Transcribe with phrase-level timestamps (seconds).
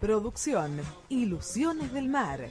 [0.00, 2.50] Producción, Ilusiones del Mar,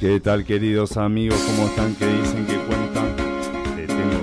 [0.00, 1.40] ¿Qué tal queridos amigos?
[1.46, 1.94] ¿Cómo están?
[1.94, 2.46] ¿Qué dicen?
[2.46, 3.16] ¿Qué cuentan?
[3.76, 4.20] Le tengo,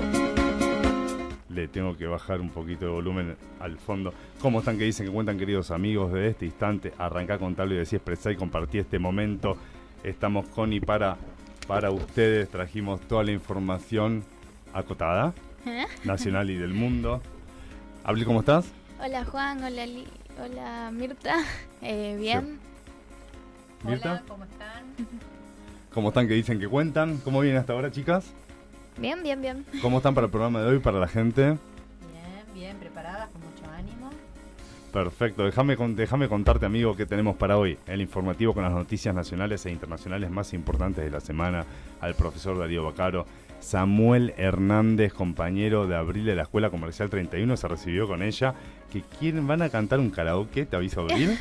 [1.48, 4.12] le tengo que bajar un poquito de volumen al fondo.
[4.40, 4.78] ¿Cómo están?
[4.78, 5.06] ¿Qué dicen?
[5.06, 6.12] ¿Qué cuentan queridos amigos?
[6.12, 9.56] De este instante, arrancá contarlo y decir, expresar y compartir este momento.
[10.04, 11.16] Estamos con y para,
[11.66, 12.48] para ustedes.
[12.48, 14.22] Trajimos toda la información
[14.72, 15.32] acotada,
[15.66, 15.84] ¿Eh?
[16.04, 17.20] nacional y del mundo.
[18.04, 18.66] Abli, ¿cómo estás?
[19.04, 20.06] Hola Juan, hola, Li-
[20.42, 21.36] hola Mirta,
[21.82, 22.58] Eh, bien.
[23.84, 24.12] ¿Mirta?
[24.12, 24.84] Hola, ¿cómo están?
[25.92, 26.28] ¿Cómo están?
[26.28, 26.60] ¿Qué dicen?
[26.60, 27.18] ¿Qué cuentan?
[27.18, 28.32] ¿Cómo vienen hasta ahora, chicas?
[28.98, 29.66] Bien, bien, bien.
[29.80, 31.42] ¿Cómo están para el programa de hoy, para la gente?
[31.42, 31.58] Bien,
[32.54, 34.10] bien, preparadas, con mucho ánimo.
[34.92, 37.78] Perfecto, déjame, déjame contarte, amigo, qué tenemos para hoy.
[37.86, 41.64] El informativo con las noticias nacionales e internacionales más importantes de la semana.
[42.00, 43.26] Al profesor Darío Bacaro.
[43.62, 48.54] Samuel Hernández, compañero de Abril de la Escuela Comercial 31, se recibió con ella.
[48.92, 51.38] Que quieren, van a cantar un karaoke, te aviso, Abril,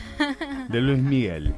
[0.69, 1.53] de Luis Miguel.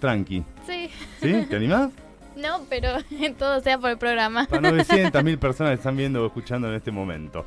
[0.00, 0.90] Tranqui, Sí,
[1.20, 1.46] ¿sí?
[1.48, 1.90] ¿Te animás?
[2.36, 2.90] no, pero
[3.38, 4.46] todo sea por el programa.
[4.46, 7.44] Para 900.000 personas que están viendo o escuchando en este momento.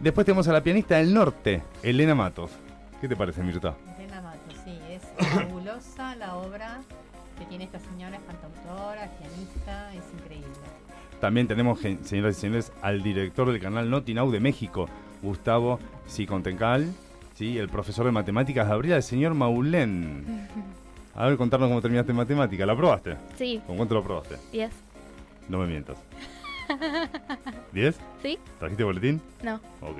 [0.00, 2.50] Después tenemos a la pianista del norte, Elena Matos.
[3.00, 3.74] ¿Qué te parece, Mirta?
[3.98, 6.78] Elena Mato, sí, es fabulosa la obra
[7.38, 9.87] que tiene esta señora, es cantautora, pianista.
[11.20, 14.88] También tenemos, señoras y señores, al director del canal Notinau de México,
[15.22, 16.92] Gustavo Sicontencal,
[17.34, 17.58] ¿sí?
[17.58, 20.48] el profesor de matemáticas de Abril, el señor Maulén.
[21.14, 22.64] A ver, contarnos cómo terminaste en matemática.
[22.64, 23.16] ¿La probaste?
[23.36, 24.36] Sí, ¿Con cuánto lo probaste?
[24.52, 24.70] 10.
[25.48, 25.96] No me mientas.
[27.74, 27.94] ¿10?
[28.22, 28.38] ¿Sí?
[28.60, 29.20] ¿Trajiste boletín?
[29.42, 29.56] No.
[29.80, 29.98] Ok.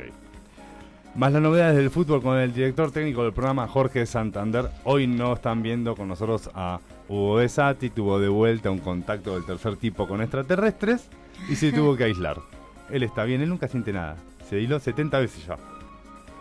[1.16, 4.70] Más las novedades del fútbol con el director técnico del programa Jorge Santander.
[4.84, 6.78] Hoy no están viendo con nosotros a
[7.08, 11.08] Hugo de Sati, tuvo de vuelta un contacto del tercer tipo con extraterrestres
[11.48, 12.38] y se tuvo que aislar.
[12.90, 14.16] Él está bien, él nunca siente nada.
[14.48, 15.56] Se aisló 70 veces ya.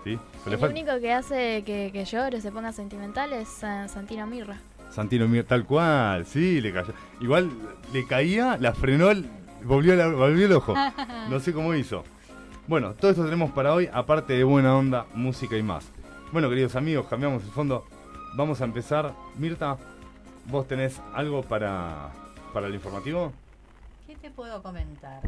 [0.05, 0.17] ¿Sí?
[0.45, 4.57] El único que hace que, que llore, se ponga sentimental es Sa- Santino Mirra.
[4.89, 6.93] Santino Mir, tal cual, sí, le cayó.
[7.19, 7.49] Igual
[7.91, 9.25] le caía, la frenó, el-
[9.65, 10.73] volvió, la- volvió el ojo.
[11.29, 12.05] No sé cómo hizo.
[12.67, 15.91] Bueno, todo esto tenemos para hoy, aparte de buena onda, música y más.
[16.31, 17.85] Bueno, queridos amigos, cambiamos el fondo.
[18.37, 19.13] Vamos a empezar.
[19.37, 19.75] Mirta,
[20.47, 22.11] ¿vos tenés algo para,
[22.53, 23.33] para el informativo?
[24.05, 25.21] ¿Qué te puedo comentar?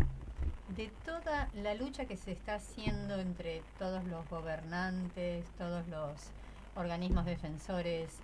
[0.76, 6.12] De toda la lucha que se está haciendo entre todos los gobernantes, todos los
[6.76, 8.20] organismos defensores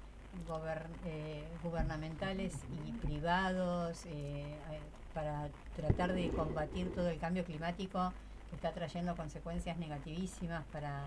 [1.05, 2.53] eh, gubernamentales
[2.85, 4.79] y privados eh, eh,
[5.13, 8.13] para tratar de combatir todo el cambio climático
[8.49, 11.03] que está trayendo consecuencias negativísimas para,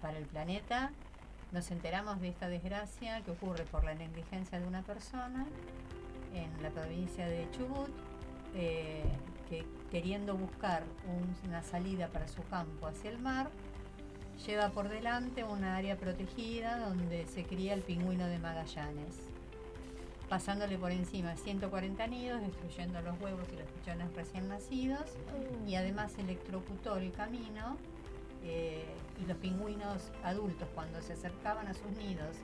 [0.00, 0.90] para el planeta,
[1.52, 5.46] nos enteramos de esta desgracia que ocurre por la negligencia de una persona
[6.34, 7.88] en la provincia de Chubut,
[8.54, 9.02] eh,
[9.48, 13.50] que queriendo buscar un- una salida para su campo hacia el mar,
[14.46, 19.16] lleva por delante una área protegida donde se cría el pingüino de Magallanes,
[20.28, 25.06] pasándole por encima 140 nidos, destruyendo los huevos y los pichones recién nacidos,
[25.66, 27.78] y además electrocutó el camino
[28.44, 28.84] eh,
[29.22, 32.36] y los pingüinos adultos cuando se acercaban a sus nidos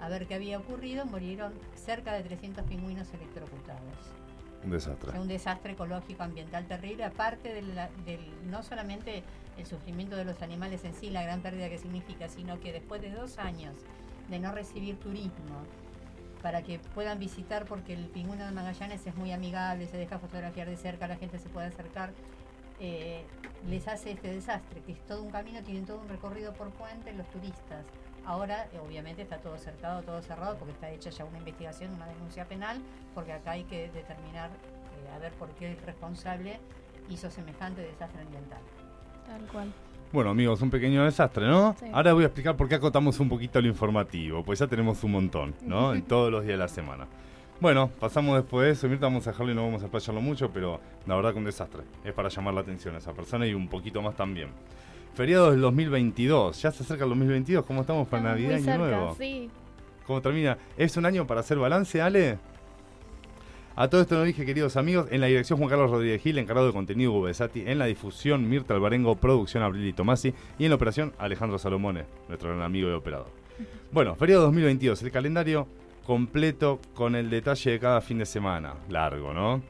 [0.00, 3.82] a ver qué había ocurrido, murieron cerca de 300 pingüinos electrocutados.
[4.64, 5.08] Un desastre.
[5.08, 8.20] O sea, un desastre ecológico ambiental terrible, aparte de la- del,
[8.50, 9.22] no solamente
[9.56, 13.00] el sufrimiento de los animales en sí, la gran pérdida que significa, sino que después
[13.02, 13.74] de dos años
[14.28, 15.62] de no recibir turismo,
[16.42, 20.68] para que puedan visitar, porque el pingüino de Magallanes es muy amigable, se deja fotografiar
[20.68, 22.12] de cerca, la gente se puede acercar,
[22.80, 23.24] eh,
[23.68, 27.12] les hace este desastre, que es todo un camino, tienen todo un recorrido por puente
[27.12, 27.84] los turistas.
[28.24, 32.06] Ahora, eh, obviamente, está todo cercado, todo cerrado, porque está hecha ya una investigación, una
[32.06, 32.78] denuncia penal,
[33.14, 36.60] porque acá hay que determinar, eh, a ver por qué el responsable
[37.08, 38.60] hizo semejante desastre ambiental.
[39.26, 39.72] Tal cual.
[40.12, 41.74] Bueno, amigos, un pequeño desastre, ¿no?
[41.78, 41.86] Sí.
[41.92, 45.12] Ahora voy a explicar por qué acotamos un poquito lo informativo, pues ya tenemos un
[45.12, 45.92] montón, ¿no?
[45.94, 47.06] En todos los días de la semana.
[47.60, 50.50] Bueno, pasamos después de eso, Mirta, vamos a dejarlo y no vamos a explayarlo mucho,
[50.52, 51.82] pero la verdad que un desastre.
[52.04, 54.50] Es para llamar la atención a esa persona y un poquito más también.
[55.14, 58.78] Feriado del 2022, ya se acerca el 2022, ¿cómo estamos para Estamos Navidad y cerca,
[58.78, 59.14] Nuevo?
[59.18, 59.50] sí.
[60.06, 60.56] ¿Cómo termina?
[60.76, 62.38] ¿Es un año para hacer balance, Ale?
[63.76, 66.68] A todo esto nos dije, queridos amigos, en la dirección Juan Carlos Rodríguez Gil, encargado
[66.68, 70.76] de contenido Gubesati, en la difusión Mirta Alvarengo, producción Abril y Tomasi, y en la
[70.76, 73.28] operación Alejandro Salomone, nuestro gran amigo y operador.
[73.92, 75.66] Bueno, feriado 2022, el calendario
[76.12, 78.72] completo con el detalle de cada fin de semana.
[78.88, 79.60] Largo, ¿no?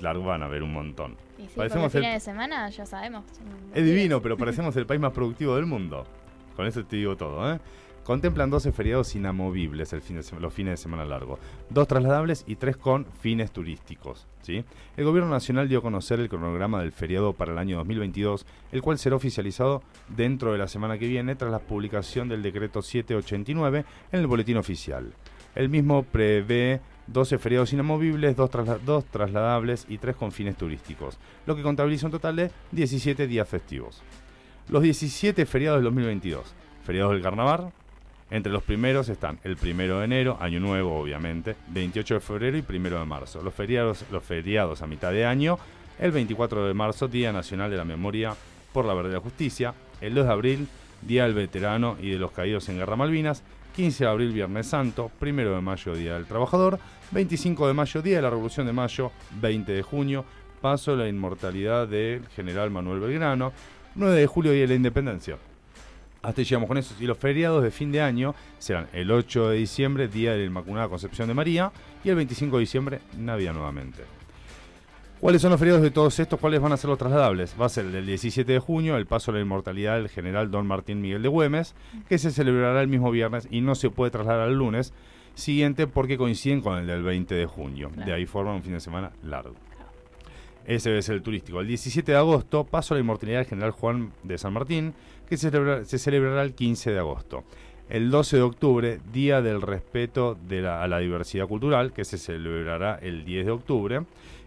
[0.00, 1.16] Largo van a ver un montón.
[1.38, 3.24] Y sí, Parecemos el- fines de semana ya sabemos.
[3.72, 6.04] Es divino, pero parecemos el país más productivo del mundo.
[6.56, 7.60] Con eso te digo todo, ¿eh?
[8.02, 11.38] Contemplan 12 feriados inamovibles el fin de sema- los fines de semana largos,
[11.68, 14.26] dos trasladables y tres con fines turísticos.
[14.42, 14.64] ¿sí?
[14.96, 18.82] El Gobierno Nacional dio a conocer el cronograma del feriado para el año 2022, el
[18.82, 23.84] cual será oficializado dentro de la semana que viene tras la publicación del decreto 789
[24.10, 25.12] en el Boletín Oficial.
[25.54, 31.18] El mismo prevé 12 feriados inamovibles, dos, trasla- dos trasladables y tres con fines turísticos,
[31.46, 34.00] lo que contabiliza un total de 17 días festivos.
[34.68, 36.44] Los 17 feriados del 2022.
[36.84, 37.72] Feriados del carnaval.
[38.30, 42.62] Entre los primeros están el primero de enero, año nuevo obviamente, 28 de febrero y
[42.62, 43.42] primero de marzo.
[43.42, 45.58] Los feriados, los feriados a mitad de año,
[45.98, 48.36] el 24 de marzo, Día Nacional de la Memoria
[48.72, 50.68] por la Verdad y la Justicia, el 2 de abril,
[51.02, 53.42] Día del Veterano y de los Caídos en Guerra Malvinas,
[53.74, 56.78] 15 de abril, Viernes Santo, 1 de mayo, Día del Trabajador,
[57.10, 60.24] 25 de mayo, Día de la Revolución de Mayo, 20 de junio,
[60.60, 63.52] Paso la Inmortalidad del General Manuel Belgrano,
[63.94, 65.38] 9 de julio, Día de la Independencia.
[66.22, 66.94] Hasta llegamos con eso.
[67.00, 70.44] Y los feriados de fin de año serán el 8 de diciembre, Día de la
[70.44, 71.72] Inmaculada Concepción de María,
[72.04, 74.19] y el 25 de diciembre, Navidad nuevamente.
[75.20, 76.40] ¿Cuáles son los feriados de todos estos?
[76.40, 77.54] ¿Cuáles van a ser los trasladables?
[77.60, 80.50] Va a ser el del 17 de junio, el paso a la inmortalidad del general
[80.50, 81.74] Don Martín Miguel de Güemes,
[82.08, 84.94] que se celebrará el mismo viernes y no se puede trasladar al lunes
[85.34, 87.90] siguiente porque coinciden con el del 20 de junio.
[87.90, 88.06] Claro.
[88.06, 89.54] De ahí forman un fin de semana largo.
[90.64, 91.60] Ese ser el turístico.
[91.60, 94.94] El 17 de agosto, paso a la inmortalidad del general Juan de San Martín,
[95.28, 97.44] que se, celebra- se celebrará el 15 de agosto.
[97.90, 102.16] El 12 de octubre, Día del Respeto de la- a la Diversidad Cultural, que se
[102.18, 104.00] celebrará el 10 de octubre.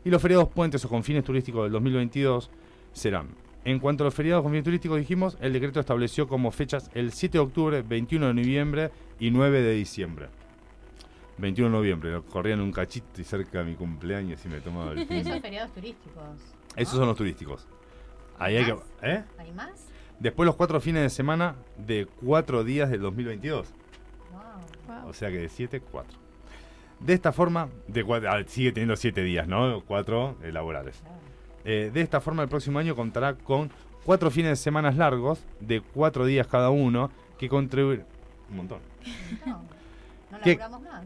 [0.05, 2.50] Y los feriados puentes o con fines turísticos del 2022
[2.91, 3.27] serán.
[3.65, 7.13] En cuanto a los feriados con fines turísticos, dijimos, el decreto estableció como fechas el
[7.13, 10.27] 7 de octubre, 21 de noviembre y 9 de diciembre.
[11.38, 15.07] 21 de noviembre, corrían un cachito y cerca de mi cumpleaños y me tomaba el
[15.07, 15.17] fin.
[15.17, 16.23] Esos feriados turísticos.
[16.75, 17.65] Esos son los turísticos.
[18.38, 18.83] Ahí hay que, ¿Más?
[19.01, 19.23] ¿eh?
[19.38, 19.88] ¿Hay más?
[20.19, 23.67] Después los cuatro fines de semana de cuatro días del 2022.
[24.31, 24.41] Wow.
[25.01, 25.09] Wow.
[25.09, 26.19] O sea que de 7, 4.
[27.00, 29.81] De esta forma, de ah, sigue teniendo 7 días, ¿no?
[29.86, 30.98] 4 laborales.
[30.98, 31.16] Claro.
[31.66, 33.72] Eh, de esta forma, el próximo año contará con
[34.06, 38.06] cuatro fines de semana largos de 4 días cada uno que contribuirán.
[38.50, 38.80] Un montón.
[40.34, 41.04] No, no más.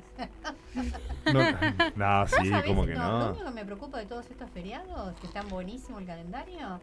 [1.33, 3.29] No, no, sí, como que Lo no.
[3.31, 6.79] único que me preocupa de todos estos feriados, que están buenísimo el calendario,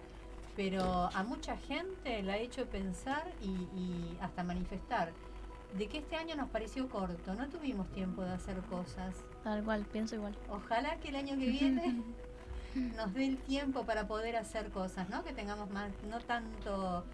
[0.55, 5.13] pero a mucha gente la ha hecho pensar y, y hasta manifestar
[5.77, 9.15] de que este año nos pareció corto, no tuvimos tiempo de hacer cosas.
[9.43, 10.37] Tal cual, pienso igual.
[10.49, 12.03] Ojalá que el año que viene
[12.97, 15.25] nos dé el tiempo para poder hacer cosas, ¿no?
[15.25, 17.05] Que tengamos más, no tanto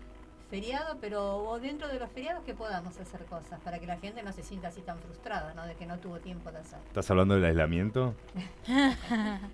[0.51, 4.23] feriado, pero o dentro de los feriados que podamos hacer cosas para que la gente
[4.23, 5.65] no se sienta así tan frustrada, ¿no?
[5.65, 6.81] De que no tuvo tiempo de hacer.
[6.89, 8.15] ¿Estás hablando del aislamiento?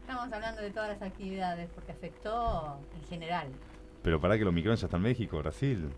[0.00, 3.48] Estamos hablando de todas las actividades porque afectó en general.
[4.02, 5.90] Pero para que los micrones ya están en México, Brasil.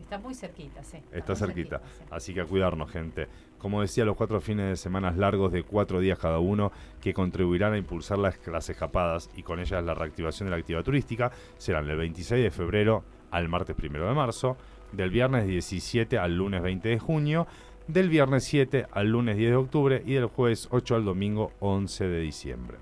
[0.00, 0.98] Está muy cerquita, sí.
[1.12, 1.78] Está cerquita.
[1.78, 2.04] sí.
[2.10, 3.28] Así que a cuidarnos, gente.
[3.58, 6.70] Como decía, los cuatro fines de semana largos de cuatro días cada uno
[7.00, 10.84] que contribuirán a impulsar las, las escapadas y con ellas la reactivación de la actividad
[10.84, 14.56] turística serán del 26 de febrero al martes 1 de marzo,
[14.92, 17.46] del viernes 17 al lunes 20 de junio,
[17.88, 22.06] del viernes 7 al lunes 10 de octubre y del jueves 8 al domingo 11
[22.06, 22.78] de diciembre.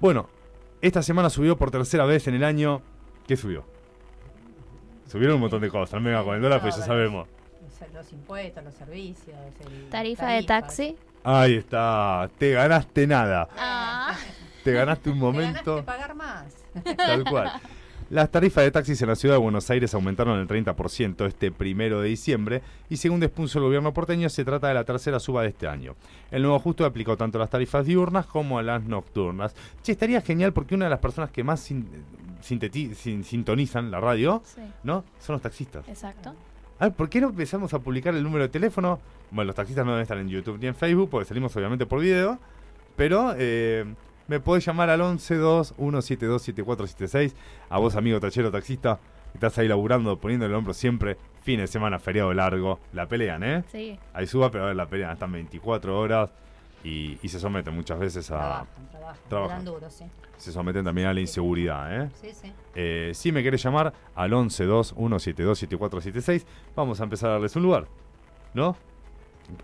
[0.00, 0.28] Bueno,
[0.80, 2.82] esta semana subió por tercera vez en el año.
[3.26, 3.64] ¿Qué subió?
[5.08, 7.26] Subieron un montón de cosas, no me con el dólar, pues ya sabemos.
[7.94, 9.36] Los, impuestos, los servicios.
[9.60, 10.96] el- Tarifa de taxi.
[11.24, 13.48] Ahí está, te ganaste nada.
[13.56, 14.14] Ah.
[14.64, 16.46] Te ganaste un Te ganaste momento pagar más.
[16.96, 17.52] tal cual.
[18.10, 22.00] Las tarifas de taxis en la ciudad de Buenos Aires aumentaron el 30% este primero
[22.00, 25.48] de diciembre y según expuso el gobierno porteño se trata de la tercera suba de
[25.48, 25.94] este año.
[26.30, 29.54] El nuevo ajuste aplicó tanto a las tarifas diurnas como a las nocturnas.
[29.82, 31.86] Che, estaría genial porque una de las personas que más sin-
[32.42, 35.04] sinteti- sin- sintonizan la radio, Sí, ¿no?
[35.20, 35.86] Son los taxistas.
[35.86, 36.34] exacto.
[36.80, 39.00] A ver, ¿por qué no empezamos a publicar el número de teléfono?
[39.30, 42.00] Bueno, los taxistas no deben estar en YouTube ni en Facebook, porque salimos obviamente por
[42.00, 42.38] video.
[42.96, 43.84] Pero eh,
[44.28, 47.34] me podés llamar al 1121727476.
[47.70, 49.00] A vos, amigo tachero taxista,
[49.32, 51.16] que estás ahí laburando, poniendo el hombro siempre.
[51.42, 52.78] Fin de semana, feriado largo.
[52.92, 53.64] La pelean, ¿eh?
[53.72, 55.12] Sí, Ahí suba, pero a ver, la pelean.
[55.12, 56.28] Están 24 horas
[56.84, 58.36] y, y se someten muchas veces a...
[58.36, 59.18] Trabajan, trabajan.
[59.28, 59.64] Trabajan.
[59.64, 60.04] Duro, sí.
[60.36, 62.10] Se someten también a la inseguridad, ¿eh?
[62.20, 62.52] Sí, sí.
[62.74, 66.44] Eh, si me querés llamar al 1121727476,
[66.76, 67.86] vamos a empezar a darles un lugar,
[68.54, 68.76] ¿no?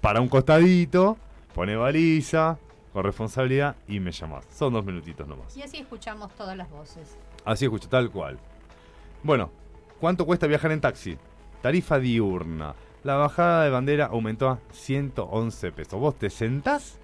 [0.01, 1.17] Para un costadito,
[1.55, 2.59] pone baliza,
[2.95, 4.47] con responsabilidad y me llamás.
[4.57, 5.55] Son dos minutitos nomás.
[5.57, 7.19] Y así escuchamos todas las voces.
[7.45, 8.39] Así escucho, tal cual.
[9.25, 9.51] Bueno,
[10.01, 11.19] ¿cuánto cuesta viajar en taxi?
[11.61, 12.77] Tarifa diurna.
[13.03, 15.99] La bajada de bandera aumentó a 111 pesos.
[15.99, 17.01] ¿Vos te sentás?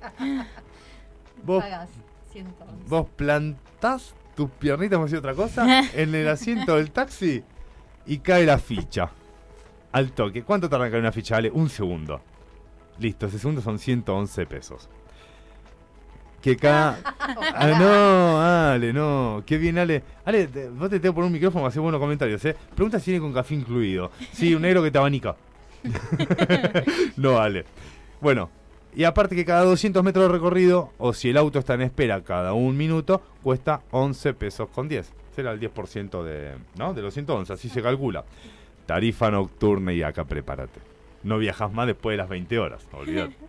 [1.45, 1.91] ¿Vos, Pagás
[2.31, 2.89] 111.
[2.89, 7.43] vos plantás tus piernitas, vamos a decir otra cosa, en el asiento del taxi
[8.07, 9.11] y cae la ficha.
[9.91, 10.45] Al toque.
[10.45, 11.35] ¿Cuánto tarda en caer una ficha?
[11.35, 12.21] Vale, un segundo.
[13.01, 14.89] Listo, ese segundo son 111 pesos.
[16.43, 16.99] Que cada...
[17.53, 18.41] Ah, no,
[18.73, 19.43] Ale, no.
[19.47, 20.03] Qué bien, Ale.
[20.25, 22.57] Ale, te- vos te tengo por un micrófono, hacer buenos comentarios, ¿eh?
[22.75, 24.11] Pregunta si viene con café incluido.
[24.33, 25.37] Sí, un negro que te abanica.
[27.17, 27.65] no, Ale.
[28.21, 28.51] Bueno,
[28.95, 32.23] y aparte que cada 200 metros de recorrido, o si el auto está en espera
[32.23, 35.13] cada un minuto, cuesta 11 pesos con 10.
[35.35, 36.93] Será el 10% de, ¿no?
[36.95, 38.25] de los 111, así se calcula.
[38.87, 40.81] Tarifa nocturna y acá prepárate.
[41.23, 43.37] No viajas más después de las 20 horas, olvídate.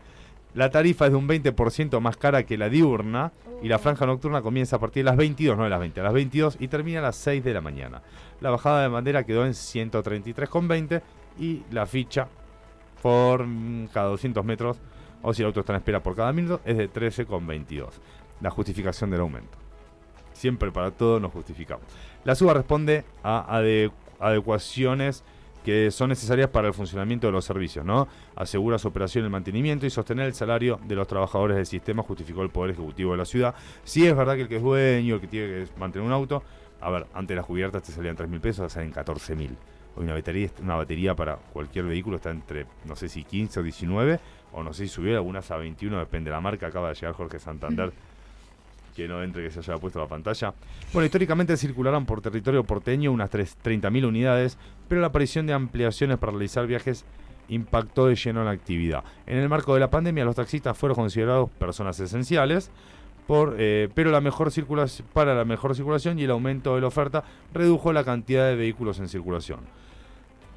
[0.54, 3.32] La tarifa es de un 20% más cara que la diurna
[3.64, 6.04] y la franja nocturna comienza a partir de las 22, no de las 20, a
[6.04, 8.02] las 22 y termina a las 6 de la mañana.
[8.42, 11.02] La bajada de bandera quedó en 133,20
[11.40, 12.28] y la ficha
[13.02, 14.78] por mm, cada 200 metros
[15.22, 17.88] o si el auto está en espera por cada minuto es de 13,22.
[18.42, 19.58] La justificación del aumento.
[20.34, 21.86] Siempre para todo nos justificamos.
[22.26, 25.24] La suba responde a ade- adecuaciones
[25.64, 28.08] que son necesarias para el funcionamiento de los servicios, ¿no?
[28.36, 32.42] Asegura su operación el mantenimiento y sostener el salario de los trabajadores del sistema, justificó
[32.42, 33.54] el Poder Ejecutivo de la ciudad.
[33.84, 36.42] Si es verdad que el que es dueño, el que tiene que mantener un auto,
[36.80, 39.56] a ver, antes las cubiertas te salían 3 mil pesos, ahora salen 14 mil.
[39.96, 43.64] Hoy una batería, una batería para cualquier vehículo está entre, no sé si 15 o
[43.64, 44.20] 19,
[44.54, 46.68] o no sé si subió algunas a 21, depende de la marca.
[46.68, 47.92] Acaba de llegar Jorge Santander,
[48.96, 50.54] que no entre que se haya puesto la pantalla.
[50.94, 54.58] Bueno, históricamente circularon por territorio porteño unas tres- 30.000 unidades,
[54.92, 57.06] pero la aparición de ampliaciones para realizar viajes
[57.48, 59.06] impactó de lleno en la actividad.
[59.26, 62.72] En el marco de la pandemia, los taxistas fueron considerados personas esenciales,
[63.58, 67.24] eh, pero la mejor circulación, para la mejor circulación y el aumento de la oferta
[67.54, 69.62] redujo la cantidad de vehículos en circulación.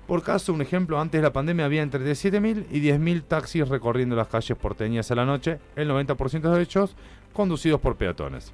[0.08, 4.16] Por caso, un ejemplo, antes de la pandemia había entre 7.000 y 10.000 taxis recorriendo
[4.16, 6.96] las calles porteñas a la noche, el 90% de ellos
[7.32, 8.52] conducidos por peatones,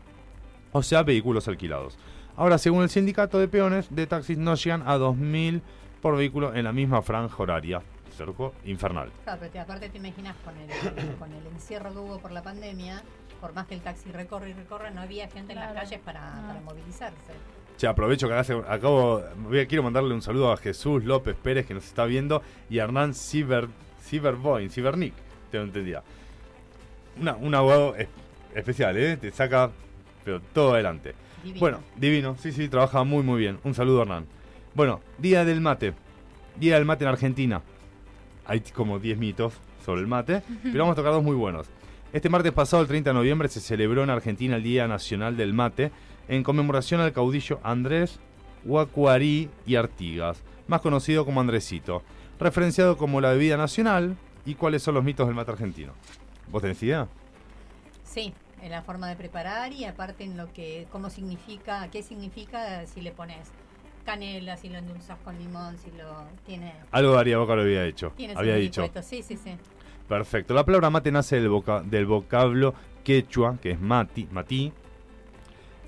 [0.73, 1.97] o sea, vehículos alquilados.
[2.41, 5.61] Ahora, según el sindicato de peones de taxis, no llegan a 2.000
[6.01, 7.83] por vehículo en la misma franja horaria.
[8.17, 9.11] Cerco infernal.
[9.25, 12.43] Claro, pero te- aparte te imaginas con el, con el encierro que hubo por la
[12.43, 13.03] pandemia,
[13.43, 16.31] por más que el taxi recorre y recorre, no había gente en las calles para,
[16.41, 16.47] No.
[16.49, 17.33] para movilizarse.
[17.77, 21.67] Che, aprovecho que hace, acabo, voy a- quiero mandarle un saludo a Jesús López Pérez
[21.67, 23.69] que nos está viendo y a Hernán Ciber,
[24.03, 25.13] Ciberboy, Cibernic,
[25.51, 26.03] tengo entendida.
[27.21, 28.09] Una, un abogado es-
[28.55, 29.19] especial, ¿eh?
[29.19, 29.71] Te saca,
[30.25, 31.15] pero todo adelante.
[31.43, 31.61] Divino.
[31.61, 33.59] Bueno, divino, sí, sí, trabaja muy, muy bien.
[33.65, 34.27] Un saludo, Hernán.
[34.75, 35.95] Bueno, Día del Mate.
[36.57, 37.63] Día del Mate en Argentina.
[38.47, 39.55] Hay como 10 mitos
[39.85, 41.67] sobre el mate, pero vamos a tocar dos muy buenos.
[42.13, 45.55] Este martes pasado, el 30 de noviembre, se celebró en Argentina el Día Nacional del
[45.55, 45.93] Mate
[46.29, 48.19] en conmemoración al caudillo Andrés
[48.65, 52.03] Guacuarí y Artigas, más conocido como Andresito,
[52.39, 55.93] referenciado como la bebida nacional y cuáles son los mitos del mate argentino.
[56.51, 57.09] ¿Vos tenés idea?
[58.05, 58.33] Sí,
[58.63, 63.01] en la forma de preparar y aparte en lo que, cómo significa, qué significa si
[63.01, 63.51] le pones
[64.05, 68.13] canela, si lo endulzas con limón, si lo tiene, Algo Daría Boca lo había hecho.
[68.17, 68.83] tiene había dicho.
[68.83, 69.07] licueto.
[69.07, 69.53] Sí, sí, sí.
[70.09, 70.55] Perfecto.
[70.55, 72.75] La palabra mate nace del, voca- del vocablo
[73.05, 74.73] quechua, que es mati, matí,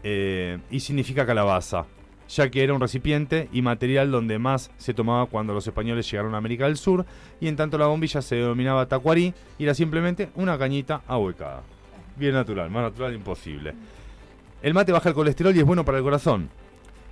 [0.03, 1.87] eh, y significa calabaza,
[2.29, 6.35] ya que era un recipiente y material donde más se tomaba cuando los españoles llegaron
[6.35, 7.05] a América del Sur,
[7.41, 11.63] y en tanto la bombilla se denominaba tacuarí y era simplemente una cañita ahuecada.
[12.17, 13.75] Bien natural, más natural imposible.
[14.63, 16.49] El mate baja el colesterol y es bueno para el corazón.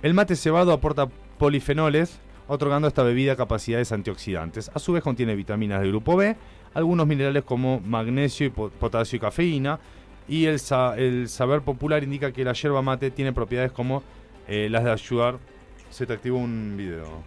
[0.01, 4.69] El mate cebado aporta polifenoles, otorgando a esta bebida capacidades antioxidantes.
[4.73, 6.35] A su vez contiene vitaminas del grupo B,
[6.73, 9.79] algunos minerales como magnesio, y po- potasio y cafeína.
[10.27, 14.03] Y el, sa- el saber popular indica que la yerba mate tiene propiedades como
[14.47, 15.37] eh, las de ayudar.
[15.89, 17.21] Se te activó un video.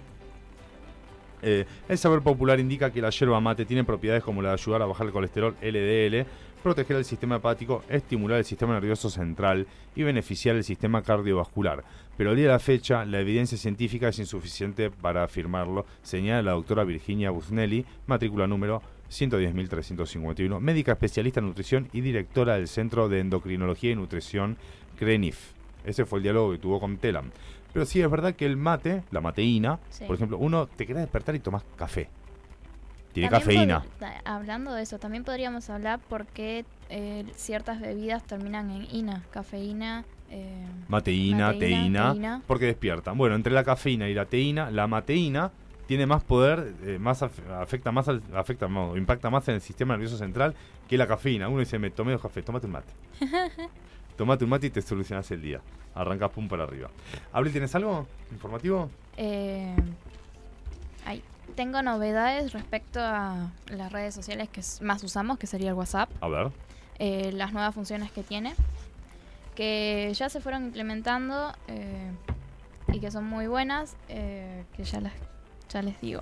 [1.43, 4.81] Eh, el saber popular indica que la yerba mate tiene propiedades como la de ayudar
[4.81, 6.25] a bajar el colesterol LDL,
[6.64, 11.85] proteger el sistema hepático, estimular el sistema nervioso central y beneficiar el sistema cardiovascular.
[12.16, 16.52] Pero al día de la fecha, la evidencia científica es insuficiente para afirmarlo, señala la
[16.52, 23.21] doctora Virginia Busnelli, matrícula número 110.351, médica especialista en nutrición y directora del Centro de
[23.21, 24.56] Endocrinología y Nutrición
[24.99, 25.52] CRENIF.
[25.85, 27.30] Ese fue el diálogo que tuvo con Telam.
[27.73, 30.04] Pero sí es verdad que el mate, la mateína, Sí.
[30.06, 32.09] por ejemplo, uno te querés despertar y tomás café.
[33.14, 33.85] Tiene También cafeína.
[34.26, 40.04] hablando de eso, también podríamos hablar por qué eh, ciertas bebidas terminan en ina, cafeína.
[40.30, 42.42] eh, Mateína, Mateína, teína, teína.
[42.47, 43.16] porque despiertan.
[43.16, 45.52] Bueno, entre la cafeína y la teína, la mateína
[45.87, 49.61] tiene más poder, eh, más af- afecta más, al- afecta no, impacta más en el
[49.61, 50.54] sistema nervioso central
[50.88, 51.49] que la cafeína.
[51.49, 52.92] Uno dice, me tomé dos cafés, tómate un mate.
[54.16, 55.61] Tómate un mate y te solucionas el día.
[55.94, 56.88] Arrancas pum para arriba.
[57.33, 58.88] Abril, ¿tienes algo informativo?
[59.16, 59.75] Eh,
[61.04, 61.21] ay,
[61.55, 66.11] tengo novedades respecto a las redes sociales que más usamos, que sería el WhatsApp.
[66.21, 66.53] A ver.
[66.99, 68.55] eh, las nuevas funciones que tiene,
[69.55, 72.11] que ya se fueron implementando eh,
[72.93, 75.13] y que son muy buenas, eh, que ya, las,
[75.69, 76.21] ya les digo.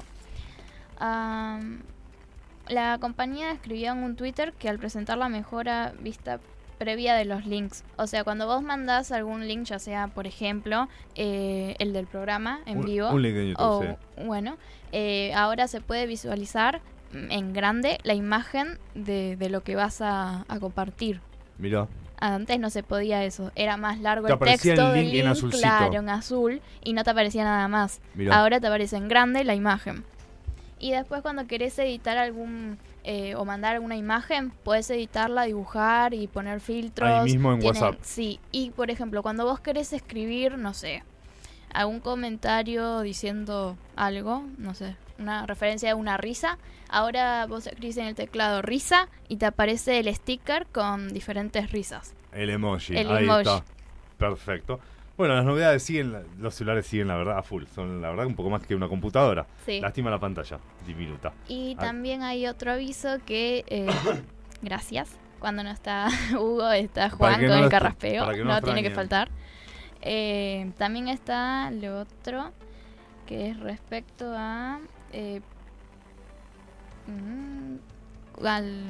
[2.68, 6.38] La compañía escribió en un Twitter que al presentar la mejora vista
[6.82, 10.88] previa de los links, o sea, cuando vos mandás algún link, ya sea, por ejemplo,
[11.14, 14.24] eh, el del programa en Un- vivo, Un link de YouTube, o, sí.
[14.24, 14.56] bueno,
[14.92, 16.80] eh, ahora se puede visualizar
[17.12, 21.20] en grande la imagen de, de lo que vas a, a compartir.
[21.58, 21.86] Mira.
[22.18, 25.24] Antes no se podía eso, era más largo Te el aparecía el texto del link
[25.24, 28.00] en link, claro, en azul, y no te aparecía nada más.
[28.14, 28.38] Mirá.
[28.38, 30.04] Ahora te aparece en grande la imagen.
[30.78, 36.26] Y después cuando querés editar algún eh, o mandar alguna imagen, puedes editarla, dibujar y
[36.28, 37.08] poner filtros.
[37.10, 38.00] Ahí mismo en Tienen- WhatsApp.
[38.02, 41.02] Sí, y por ejemplo, cuando vos querés escribir, no sé,
[41.72, 48.06] algún comentario diciendo algo, no sé, una referencia a una risa, ahora vos escribís en
[48.06, 52.14] el teclado risa y te aparece el sticker con diferentes risas.
[52.32, 52.96] El emoji.
[52.96, 53.40] El Ahí emoji.
[53.40, 53.64] está.
[54.18, 54.80] Perfecto.
[55.16, 57.64] Bueno, las novedades siguen, los celulares siguen la verdad a full.
[57.74, 59.46] Son la verdad un poco más que una computadora.
[59.66, 59.80] Sí.
[59.80, 61.32] Lástima la pantalla, diminuta.
[61.48, 61.82] Y Ah.
[61.82, 63.86] también hay otro aviso que, eh,
[64.62, 68.90] gracias, cuando no está Hugo, está Juan con no el carraspeo, no no, tiene que
[68.90, 69.28] faltar.
[70.00, 72.50] Eh, también está lo otro,
[73.26, 74.80] que es respecto a...
[75.12, 75.40] eh,
[77.06, 78.82] mm, al,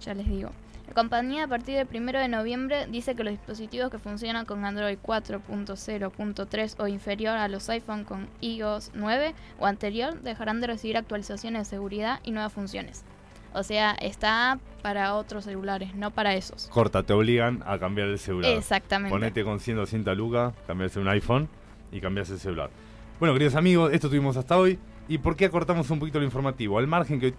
[0.00, 0.50] ya les digo.
[0.88, 4.64] La compañía a partir del 1 de noviembre dice que los dispositivos que funcionan con
[4.64, 10.96] Android 4.0.3 o inferior a los iPhone con iOS 9 o anterior dejarán de recibir
[10.96, 13.04] actualizaciones de seguridad y nuevas funciones.
[13.52, 16.68] O sea, está para otros celulares, no para esos.
[16.68, 18.50] Corta, te obligan a cambiar el celular.
[18.52, 19.10] Exactamente.
[19.10, 21.48] Ponete con 100, 200 lucas, cambiarse un iPhone
[21.92, 22.70] y cambiarse el celular.
[23.20, 24.78] Bueno, queridos amigos, esto tuvimos hasta hoy.
[25.06, 26.78] ¿Y por qué acortamos un poquito lo informativo?
[26.78, 27.34] Al margen que hoy,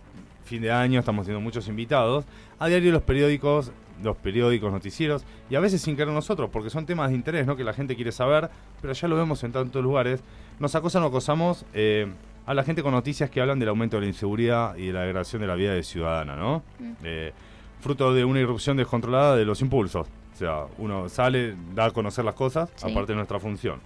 [0.50, 2.26] fin de año, estamos teniendo muchos invitados,
[2.58, 3.72] a diario los periódicos,
[4.04, 7.56] los periódicos, noticieros, y a veces sin querer nosotros, porque son temas de interés, ¿no?
[7.56, 8.50] Que la gente quiere saber,
[8.82, 10.24] pero ya lo vemos en tantos lugares.
[10.60, 12.08] Nos acosan o acosamos eh,
[12.48, 15.02] a la gente con noticias que hablan del aumento de la inseguridad y de la
[15.04, 16.64] degradación de la vida de ciudadana, ¿no?
[16.80, 16.92] Mm.
[17.04, 17.32] Eh,
[17.80, 20.08] fruto de una irrupción descontrolada de los impulsos.
[20.34, 22.90] O sea, uno sale, da a conocer las cosas, Sí.
[22.90, 23.80] aparte de nuestra función.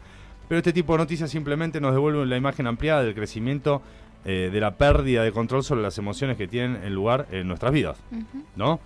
[0.48, 3.82] Pero este tipo de noticias simplemente nos devuelven la imagen ampliada del crecimiento
[4.26, 7.72] eh, de la pérdida de control sobre las emociones que tienen en lugar en nuestras
[7.72, 8.02] vidas.
[8.56, 8.80] ¿no?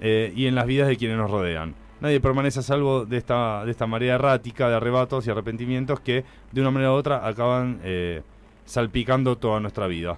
[0.00, 1.74] Eh, y en las vidas de quienes nos rodean.
[2.00, 6.24] Nadie permanece a salvo de esta, de esta marea errática de arrebatos y arrepentimientos que
[6.52, 8.22] de una manera u otra acaban eh,
[8.64, 10.16] salpicando toda nuestra vida.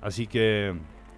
[0.00, 0.74] Así que,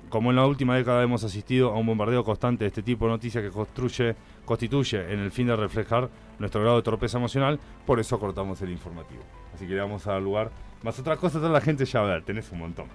[0.08, 3.10] como en la última década hemos asistido a un bombardeo constante de este tipo de
[3.10, 8.00] noticias que construye, constituye en el fin de reflejar nuestro grado de torpeza emocional, por
[8.00, 9.22] eso cortamos el informativo.
[9.54, 10.50] Así que le vamos a dar lugar.
[10.82, 12.86] Más otras cosas, toda la gente ya va a ver, tenés un montón.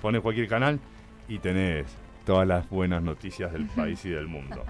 [0.00, 0.80] Pones cualquier canal
[1.28, 1.86] y tenés
[2.24, 4.64] todas las buenas noticias del país y del mundo.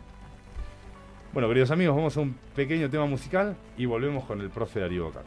[1.32, 5.04] Bueno, queridos amigos, vamos a un pequeño tema musical y volvemos con el profe Darío
[5.04, 5.24] Bocar.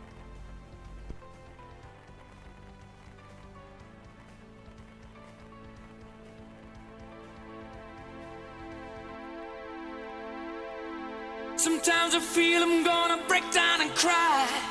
[11.56, 14.71] Sometimes I feel I'm gonna break down and cry.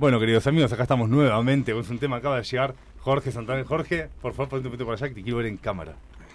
[0.00, 1.78] Bueno, queridos amigos, acá estamos nuevamente.
[1.78, 3.62] Es un tema acaba de llegar Jorge Santana.
[3.64, 5.92] Jorge, por favor, ponte un poquito para allá que te quiero ver en cámara.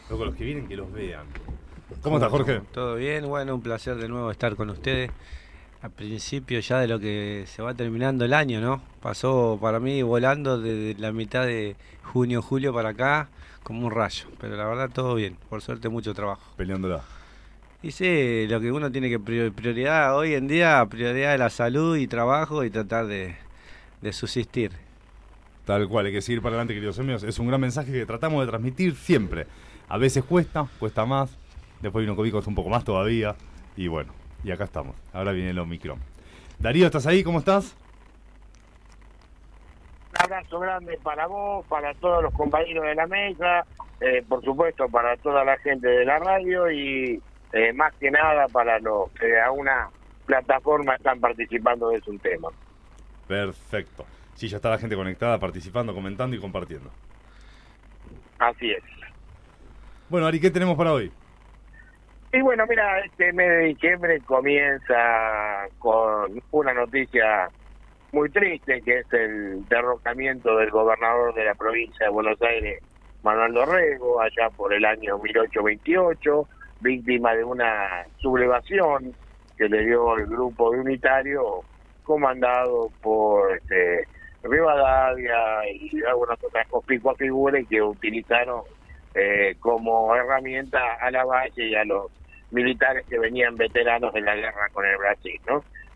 [0.07, 1.25] Luego los que vienen que los vean.
[2.03, 2.61] ¿Cómo estás, Jorge?
[2.71, 5.09] Todo bien, bueno, un placer de nuevo estar con ustedes.
[5.81, 8.83] Al principio ya de lo que se va terminando el año, ¿no?
[9.01, 13.29] Pasó para mí volando desde la mitad de junio, julio para acá,
[13.63, 14.27] como un rayo.
[14.39, 16.53] Pero la verdad todo bien, por suerte mucho trabajo.
[16.55, 17.01] Peleándola.
[17.81, 21.49] Y sí, lo que uno tiene que prior- prioridad hoy en día, prioridad de la
[21.49, 23.35] salud y trabajo y tratar de,
[24.05, 24.71] de subsistir.
[25.65, 27.23] Tal cual, hay que seguir para adelante, queridos amigos.
[27.23, 29.47] Es un gran mensaje que tratamos de transmitir siempre.
[29.89, 31.35] A veces cuesta, cuesta más.
[31.81, 33.35] Después vino COVID, cuesta un poco más todavía.
[33.75, 34.13] Y bueno,
[34.43, 34.95] y acá estamos.
[35.11, 35.99] Ahora viene el Omicron.
[36.59, 37.23] Darío, ¿estás ahí?
[37.23, 37.75] ¿Cómo estás?
[40.11, 43.65] Un abrazo grande para vos, para todos los compañeros de la mesa,
[44.01, 47.21] eh, por supuesto para toda la gente de la radio y
[47.53, 49.89] eh, más que nada para los que a una
[50.25, 52.49] plataforma están participando de un tema.
[53.27, 54.05] Perfecto.
[54.35, 56.91] Sí, ya está la gente conectada, participando, comentando y compartiendo.
[58.39, 58.83] Así es.
[60.09, 61.11] Bueno, Ari, ¿qué tenemos para hoy?
[62.33, 67.49] Y bueno, mira, este mes de diciembre comienza con una noticia
[68.11, 72.83] muy triste, que es el derrocamiento del gobernador de la provincia de Buenos Aires,
[73.23, 76.47] Manuel Dorrego, allá por el año 1828,
[76.81, 79.13] víctima de una sublevación
[79.57, 81.63] que le dio el grupo de unitario
[82.05, 84.07] comandado por este,
[84.43, 88.61] Rivadavia y algunas otras conspicuas figuras que utilizaron
[89.13, 92.11] eh, como herramienta a la valle y a los
[92.51, 95.39] militares que venían veteranos de la guerra con el Brasil.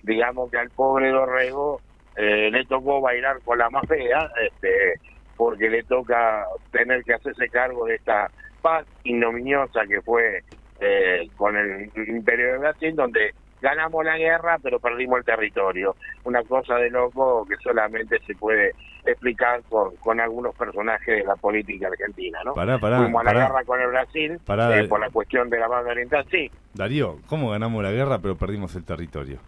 [0.04, 1.82] Digamos que al pobre Dorrego
[2.16, 5.00] eh, le tocó bailar con la más fea, este,
[5.38, 8.30] porque le toca tener que hacerse cargo de esta
[8.62, 10.44] paz ignominiosa que fue
[10.80, 15.96] eh, con el Imperio de Brasil, donde ganamos la guerra pero perdimos el territorio.
[16.24, 18.74] Una cosa de loco que solamente se puede
[19.06, 22.54] explicar con, con algunos personajes de la política argentina, ¿no?
[22.54, 23.48] Pará, pará, Fuimos a la pará.
[23.48, 24.88] guerra con el Brasil eh.
[24.88, 26.52] por la cuestión de la banda oriental, sí.
[26.74, 29.40] Darío, ¿cómo ganamos la guerra pero perdimos el territorio?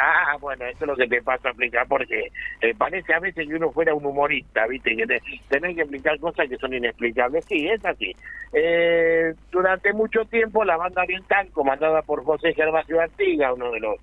[0.00, 2.30] Ah, bueno, eso es lo que te pasa a explicar porque
[2.60, 4.94] eh, parece a veces que uno fuera un humorista, ¿viste?
[4.94, 7.44] Que te, tenés que explicar cosas que son inexplicables.
[7.46, 8.14] Sí, es así.
[8.52, 13.98] Eh, durante mucho tiempo la banda oriental, comandada por José Gervasio Artiga, uno de los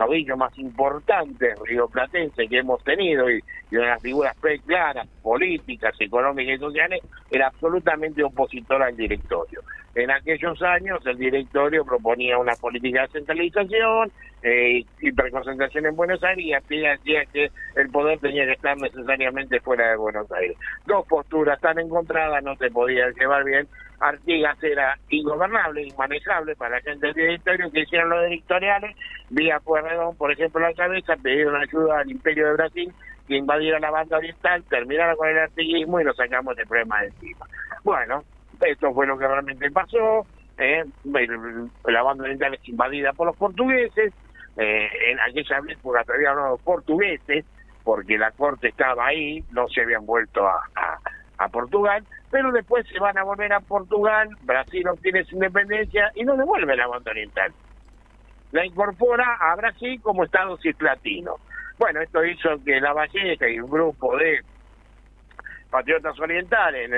[0.00, 4.34] caudillos más importantes rioplatenses que hemos tenido y, y de las figuras
[4.66, 9.60] claras, políticas, económicas y sociales, era absolutamente opositor al directorio.
[9.94, 14.10] En aquellos años el directorio proponía una política de centralización,
[14.42, 19.60] eh, hiperconcentración en Buenos Aires y Artigas decía que el poder tenía que estar necesariamente
[19.60, 20.56] fuera de Buenos Aires.
[20.86, 23.68] Dos posturas tan encontradas no se podían llevar bien.
[24.00, 28.96] Artigas era ingobernable, inmanejable para la gente del directorio que hicieron los directoriales,
[29.28, 32.94] vía Pueyrredón, por ejemplo, la cabeza, pidieron ayuda al Imperio de Brasil
[33.28, 37.08] que invadiera la banda oriental, terminara con el artiguismo y nos sacamos el problema de
[37.08, 37.46] encima.
[37.84, 38.24] Bueno,
[38.60, 40.26] esto fue lo que realmente pasó.
[40.58, 40.84] eh,
[41.84, 44.12] la banda oriental es invadida por los portugueses.
[44.56, 47.44] eh, en aquella época todavía no los portugueses,
[47.84, 53.18] porque la corte estaba ahí, no se habían vuelto a Portugal, pero después se van
[53.18, 57.52] a volver a Portugal, Brasil obtiene su independencia y no devuelve la banda oriental.
[58.52, 61.36] La incorpora a Brasil como Estado cislatino.
[61.78, 64.40] Bueno, esto hizo que la Valleja y un grupo de
[65.70, 66.90] patriotas orientales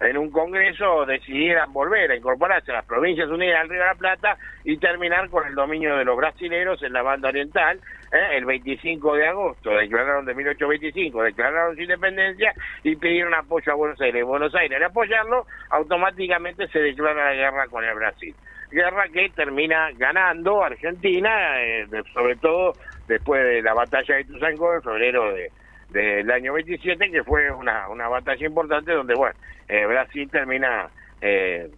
[0.00, 3.94] en, un congreso decidieran volver a incorporarse a las provincias unidas del Río de la
[3.94, 7.80] Plata y terminar con el dominio de los brasileros en la banda oriental.
[8.12, 8.36] ¿eh?
[8.36, 12.52] El 25 de agosto declararon de 1825, declararon su independencia
[12.84, 14.24] y pidieron apoyo a Buenos Aires.
[14.24, 18.34] Buenos Aires, al apoyarlo, automáticamente se declara la guerra con el Brasil.
[18.70, 22.74] Guerra que termina ganando Argentina, eh, sobre todo
[23.06, 25.50] después de la batalla de Tuzangó en febrero de,
[25.92, 29.34] del año 27, que fue una, una batalla importante donde, bueno,
[29.68, 31.68] eh, Brasil termina eh,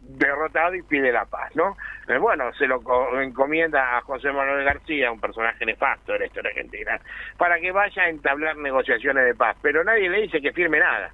[0.00, 1.76] derrotado y pide la paz, ¿no?
[2.08, 6.26] Eh, bueno, se lo co- encomienda a José Manuel García, un personaje nefasto de la
[6.26, 7.00] historia argentina,
[7.36, 11.12] para que vaya a entablar negociaciones de paz, pero nadie le dice que firme nada.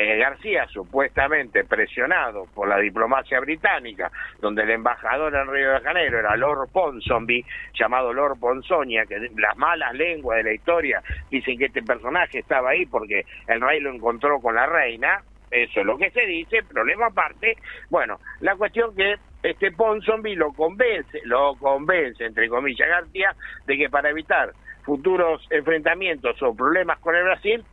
[0.00, 6.20] Eh, García, supuestamente presionado por la diplomacia británica, donde el embajador en Río de Janeiro
[6.20, 11.64] era Lord Ponsonby, llamado Lord Ponzonia, que las malas lenguas de la historia dicen que
[11.64, 15.98] este personaje estaba ahí porque el rey lo encontró con la reina, eso es lo
[15.98, 17.56] que se dice, problema aparte.
[17.90, 23.34] Bueno, la cuestión que este Ponsonby lo convence, lo convence, entre comillas, García,
[23.66, 24.52] de que para evitar
[24.84, 27.64] futuros enfrentamientos o problemas con el Brasil,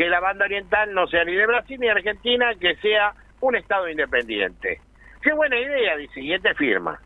[0.00, 3.54] que la banda oriental no sea ni de Brasil ni de Argentina, que sea un
[3.54, 4.80] Estado independiente.
[5.20, 6.98] Qué buena idea, dice, este firma.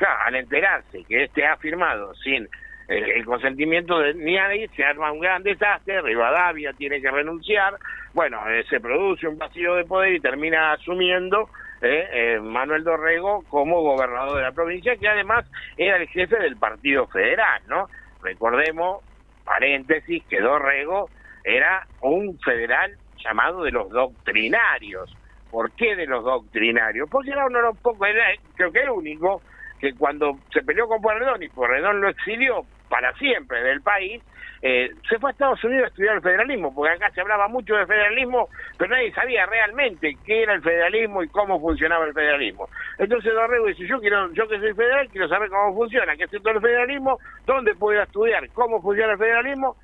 [0.00, 2.48] Ya, al enterarse que este ha firmado sin
[2.86, 7.74] el, el consentimiento de nadie, se arma un gran desastre, Rivadavia tiene que renunciar,
[8.14, 11.50] bueno, eh, se produce un vacío de poder y termina asumiendo
[11.82, 16.56] eh, eh, Manuel Dorrego como gobernador de la provincia, que además era el jefe del
[16.56, 17.88] Partido Federal, ¿no?
[18.22, 19.02] Recordemos,
[19.44, 21.10] paréntesis, que Dorrego
[21.44, 25.16] era un federal llamado de los doctrinarios.
[25.50, 27.08] ¿Por qué de los doctrinarios?
[27.10, 28.24] Porque era uno de los pocos, era,
[28.54, 29.42] creo que el único,
[29.80, 34.22] que cuando se peleó con Pueyrredón y Pueyrredón lo exilió para siempre del país,
[34.62, 37.74] eh, se fue a Estados Unidos a estudiar el federalismo, porque acá se hablaba mucho
[37.74, 42.68] de federalismo, pero nadie sabía realmente qué era el federalismo y cómo funcionaba el federalismo.
[42.98, 46.32] Entonces Dorrego dice, yo quiero, yo que soy federal, quiero saber cómo funciona, qué es
[46.32, 49.76] esto el federalismo, dónde puedo estudiar, cómo funciona el federalismo,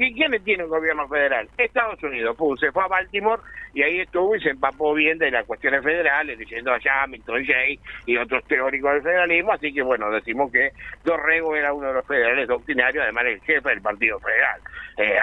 [0.00, 1.48] ¿Y quiénes tiene un gobierno federal?
[1.58, 2.36] Estados Unidos.
[2.36, 3.42] Pum, se fue a Baltimore
[3.74, 7.80] y ahí estuvo y se empapó bien de las cuestiones federales, diciendo allá Hamilton Jay
[8.06, 9.52] y otros teóricos del federalismo.
[9.52, 10.70] Así que, bueno, decimos que
[11.02, 14.60] Dorrego era uno de los federales doctrinarios, además el jefe del Partido Federal.
[14.98, 15.18] Eh,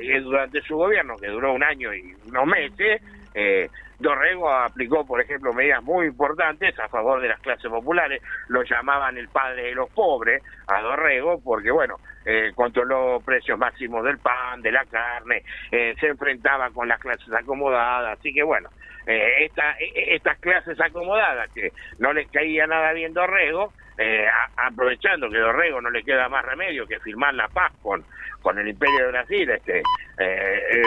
[0.00, 3.02] y durante su gobierno, que duró un año y unos meses,
[3.34, 8.22] eh, Dorrego aplicó, por ejemplo, medidas muy importantes a favor de las clases populares.
[8.48, 14.04] Lo llamaban el padre de los pobres a Dorrego porque, bueno, eh, controló precios máximos
[14.04, 18.18] del pan, de la carne, eh, se enfrentaba con las clases acomodadas.
[18.18, 18.70] Así que, bueno,
[19.06, 25.30] eh, esta- eh, estas clases acomodadas que no les caía nada bien Dorrego, eh, aprovechando
[25.30, 28.04] que Dorrego no le queda más remedio que firmar la paz con,
[28.42, 29.78] con el Imperio de Brasil, este,
[30.18, 30.82] eh, eh,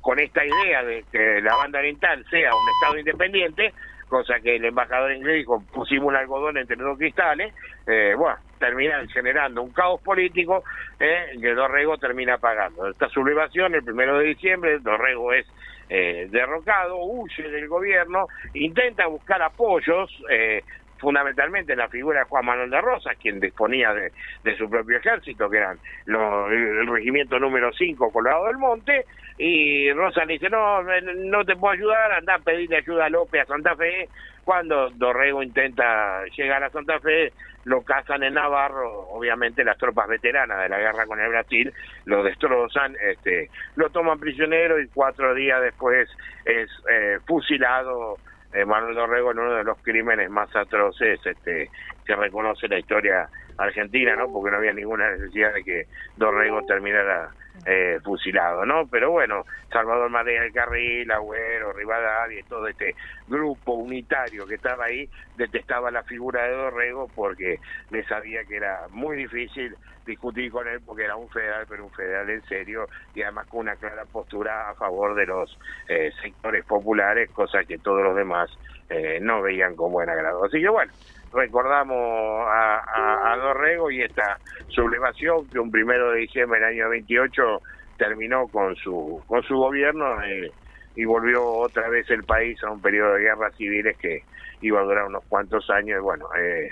[0.00, 3.72] con esta idea de que la banda oriental sea un Estado independiente,
[4.08, 7.52] cosa que el embajador inglés dijo, pusimos un algodón entre dos cristales,
[7.86, 10.62] eh, bueno, terminan generando un caos político
[11.00, 12.88] eh, que Dorrego termina pagando.
[12.88, 15.44] Esta sublevación, el primero de diciembre, Dorrego es
[15.88, 20.62] eh, derrocado, huye del gobierno, intenta buscar apoyos, eh,
[21.02, 24.12] fundamentalmente en la figura de Juan Manuel de Rosas, quien disponía de,
[24.44, 29.04] de su propio ejército, que eran el regimiento número 5 Colorado del Monte,
[29.36, 33.42] y Rosas le dice, no, no te puedo ayudar, anda a pedirle ayuda a López
[33.42, 34.08] a Santa Fe.
[34.44, 37.32] Cuando Dorrego intenta llegar a Santa Fe,
[37.64, 41.72] lo cazan en Navarro, obviamente las tropas veteranas de la guerra con el Brasil
[42.04, 46.08] lo destrozan, este, lo toman prisionero y cuatro días después
[46.44, 48.18] es eh, fusilado
[48.52, 51.70] eh, Manuel Dorrego en uno de los crímenes más atroces este,
[52.04, 54.30] que reconoce la historia argentina, ¿no?
[54.32, 55.86] Porque no había ninguna necesidad de que
[56.16, 57.30] Dorrego terminara
[57.66, 58.86] eh, fusilado, ¿no?
[58.88, 62.94] Pero bueno, Salvador María del Carril, Agüero, Rivadavia y todo este
[63.28, 67.60] grupo unitario que estaba ahí detestaba la figura de Dorrego porque
[67.90, 71.92] le sabía que era muy difícil discutir con él porque era un federal, pero un
[71.92, 76.64] federal en serio y además con una clara postura a favor de los eh, sectores
[76.64, 78.50] populares, cosa que todos los demás
[78.88, 80.44] eh, no veían con buen agrado.
[80.44, 80.92] Así que bueno,
[81.32, 87.60] recordamos a, a, Dorrego y esta sublevación que un primero de diciembre del año 28
[87.96, 90.50] terminó con su con su gobierno eh,
[90.94, 94.22] y volvió otra vez el país a un periodo de guerras civiles que
[94.60, 96.70] iba a durar unos cuantos años y bueno eh,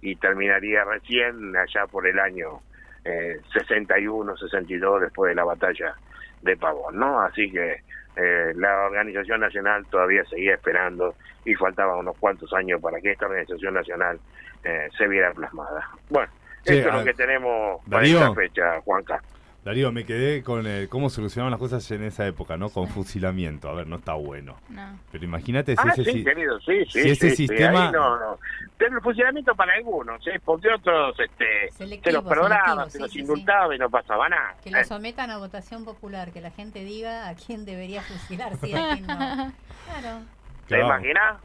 [0.00, 2.60] y terminaría recién allá por el año
[3.04, 5.94] eh, 61 62 después de la batalla
[6.42, 7.82] de Pavón no así que
[8.18, 13.26] eh, la organización nacional todavía seguía esperando y faltaban unos cuantos años para que esta
[13.26, 14.18] organización nacional
[14.64, 15.88] eh, se viera plasmada.
[16.10, 16.30] Bueno,
[16.64, 18.18] Sí, esto es lo que tenemos para Darío.
[18.18, 19.22] esta fecha, Juanca.
[19.64, 22.70] Darío, me quedé con el, cómo solucionaban las cosas en esa época, ¿no?
[22.70, 23.68] Con fusilamiento.
[23.68, 24.56] A ver, no está bueno.
[24.70, 24.98] No.
[25.12, 27.02] Pero imagínate si Ah, ese sí, si- querido, sí, sí.
[27.02, 28.38] si ese sí, sí, sistema- no, no.
[28.78, 30.40] Pero el funcionamiento para algunos, ¿eh?
[30.44, 33.20] porque otros este, se los perdonaba, selectivo, se sí, los sí, sí.
[33.20, 34.54] indultaba y no pasaba nada.
[34.62, 38.74] Que lo sometan a votación popular, que la gente diga a quién debería fusilarse y
[38.74, 39.18] a quién no.
[39.88, 40.20] Claro.
[40.68, 41.38] ¿Te imaginas?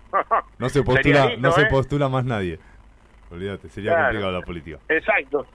[0.59, 1.67] no se postula, lindo, no se ¿eh?
[1.69, 2.59] postula más nadie.
[3.31, 4.05] Olvídate, sería Claro.
[4.07, 4.77] complicado la política.
[4.89, 5.47] Exacto.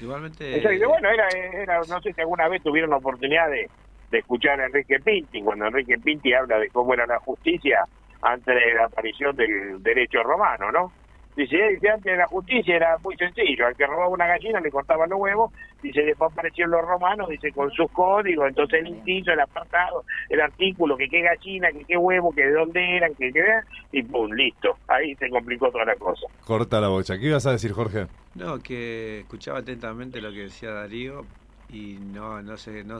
[0.00, 0.60] Igualmente.
[0.86, 3.68] Bueno, era, era, no sé si alguna vez tuvieron la oportunidad de,
[4.10, 7.84] de escuchar a Enrique Pinti, cuando Enrique Pinti habla de cómo era la justicia,
[8.22, 10.92] antes de la aparición del derecho romano, ¿no?
[11.36, 14.60] Dice, eh, que antes de la justicia era muy sencillo, al que robaba una gallina
[14.60, 18.88] le cortaban los huevos, dice, después aparecieron los romanos, dice, con sus códigos, entonces el
[18.88, 23.14] inciso, el apartado, el artículo, que qué gallina, que qué huevo, que de dónde eran,
[23.16, 23.44] que qué,
[23.90, 26.26] y pum, listo, ahí se complicó toda la cosa.
[26.44, 27.18] Corta la bocha.
[27.18, 28.06] ¿Qué ibas a decir, Jorge?
[28.34, 31.22] No, que escuchaba atentamente lo que decía Darío
[31.68, 32.98] y no, no, se, no,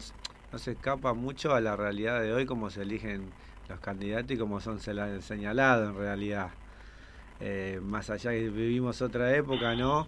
[0.53, 3.31] no se escapa mucho a la realidad de hoy, como se eligen
[3.69, 6.51] los candidatos y como son señalados en realidad.
[7.47, 10.07] Eh, más allá que vivimos otra época, ¿no?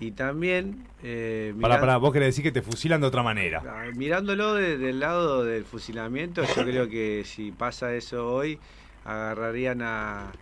[0.00, 0.86] Y también...
[1.02, 3.62] Eh, Pará, mirá- pará, vos querés decir que te fusilan de otra manera.
[3.64, 8.58] Ah, Mirándolo de- del lado del fusilamiento, yo creo que si pasa eso hoy,
[9.04, 10.32] agarrarían a,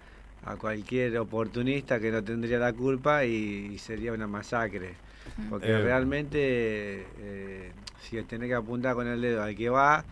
[0.46, 4.94] a cualquier oportunista que no tendría la culpa y, y sería una masacre.
[5.50, 5.82] Porque Eh.
[5.82, 6.38] realmente,
[7.18, 7.72] eh,
[8.08, 10.04] si tenés que apuntar con el dedo al que va,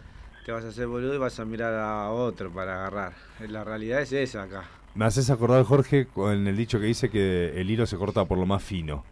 [0.44, 3.12] te vas a hacer boludo y vas a mirar a otro para agarrar.
[3.48, 4.64] La realidad es esa acá.
[4.98, 8.36] Me haces acordar, Jorge, con el dicho que dice que el hilo se corta por
[8.36, 9.04] lo más fino.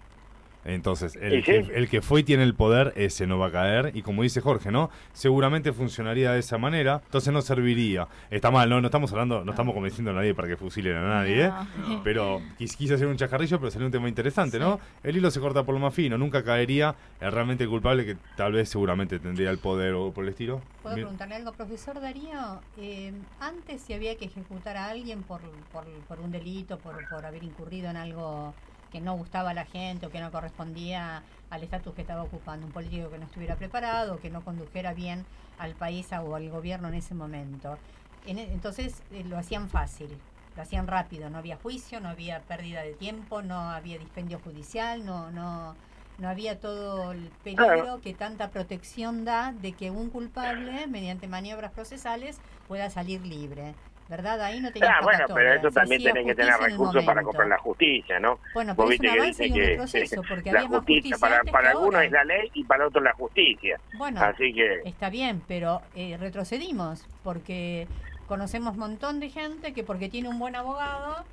[0.67, 3.93] Entonces, el, que, el que fue y tiene el poder, ese no va a caer.
[3.95, 4.91] Y como dice Jorge, ¿no?
[5.13, 8.09] Seguramente funcionaría de esa manera, entonces no serviría.
[8.31, 8.81] Está mal, ¿no?
[8.81, 11.51] No estamos hablando, no estamos convenciendo a nadie para que fusilen a nadie, ¿eh?
[11.89, 12.01] No.
[12.05, 14.81] Pero quis- quise hacer un chacarrillo, pero salió un tema interesante, ¿no?
[15.03, 18.53] El hilo se corta por lo más fino, nunca caería el realmente culpable que tal
[18.53, 20.61] vez seguramente tendría el poder o por el estilo.
[20.83, 22.61] ¿Puedo preguntarle algo, profesor Darío?
[22.77, 25.41] Eh, antes si había que ejecutar a alguien por,
[25.73, 28.53] por, por un delito, por, por haber incurrido en algo
[28.91, 32.67] que no gustaba a la gente o que no correspondía al estatus que estaba ocupando,
[32.67, 35.27] un político que no estuviera preparado, que no condujera bien
[35.59, 37.79] al país o al gobierno en ese momento.
[38.25, 40.21] En e- entonces eh, lo hacían fácil,
[40.57, 45.05] lo hacían rápido, no había juicio, no había pérdida de tiempo, no había dispendio judicial,
[45.05, 45.77] no, no,
[46.19, 51.73] no había todo el peligro que tanta protección da de que un culpable, mediante maniobras
[51.73, 53.77] procesales, pueda salir libre.
[54.09, 54.41] ¿Verdad?
[54.41, 57.59] Ahí no tenía Ah, bueno, pero eso también tenés que tener recursos para comprar la
[57.59, 58.39] justicia, ¿no?
[58.55, 61.19] Bueno, pero es un avance y un que retroceso, porque la había más justicia justicia
[61.19, 62.07] para, antes para que algunos ahora.
[62.07, 63.81] es la ley y para otros la justicia.
[63.99, 67.89] Bueno, Así que Está bien, pero eh, retrocedimos porque
[68.29, 71.25] conocemos un montón de gente que porque tiene un buen abogado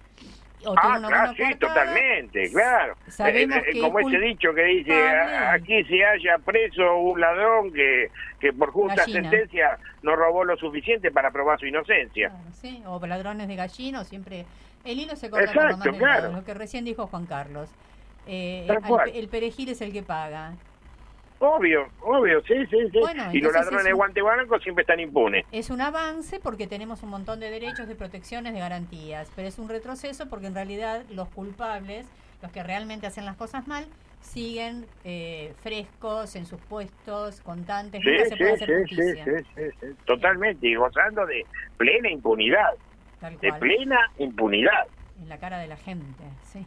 [0.66, 2.96] o Ah, una claro, sí, totalmente, claro.
[3.08, 5.36] Sabemos Eh, eh, que como es ese dicho que dice, culpable.
[5.36, 9.30] "A- aquí se haya preso un ladrón que, que por justa Gallina.
[9.30, 12.30] sentencia no robó lo suficiente para probar su inocencia.
[12.30, 14.46] Claro, sí, o ladrones de gallino, siempre
[14.86, 16.32] el hilo se corta por lo más claro.
[16.32, 17.70] lo que recién dijo Juan Carlos.
[18.28, 18.68] Eh,
[19.14, 20.54] el perejil es el que paga.
[21.40, 23.00] Obvio, obvio, sí, sí, sí.
[23.00, 25.46] Bueno, y los ladrones es de guante blanco siempre están impunes.
[25.52, 29.60] Es un avance porque tenemos un montón de derechos, de protecciones, de garantías, pero es
[29.60, 32.06] un retroceso porque en realidad los culpables,
[32.42, 33.86] los que realmente hacen las cosas mal,
[34.22, 39.26] siguen eh, frescos en sus puestos, contantes, Sí, nunca se sí, puede hacer sí, justicia.
[40.06, 41.46] Totalmente, y gozando de
[41.78, 42.72] plena impunidad,
[43.20, 44.88] Tal de cual, plena impunidad.
[45.22, 46.66] en la cara de la gente, sí.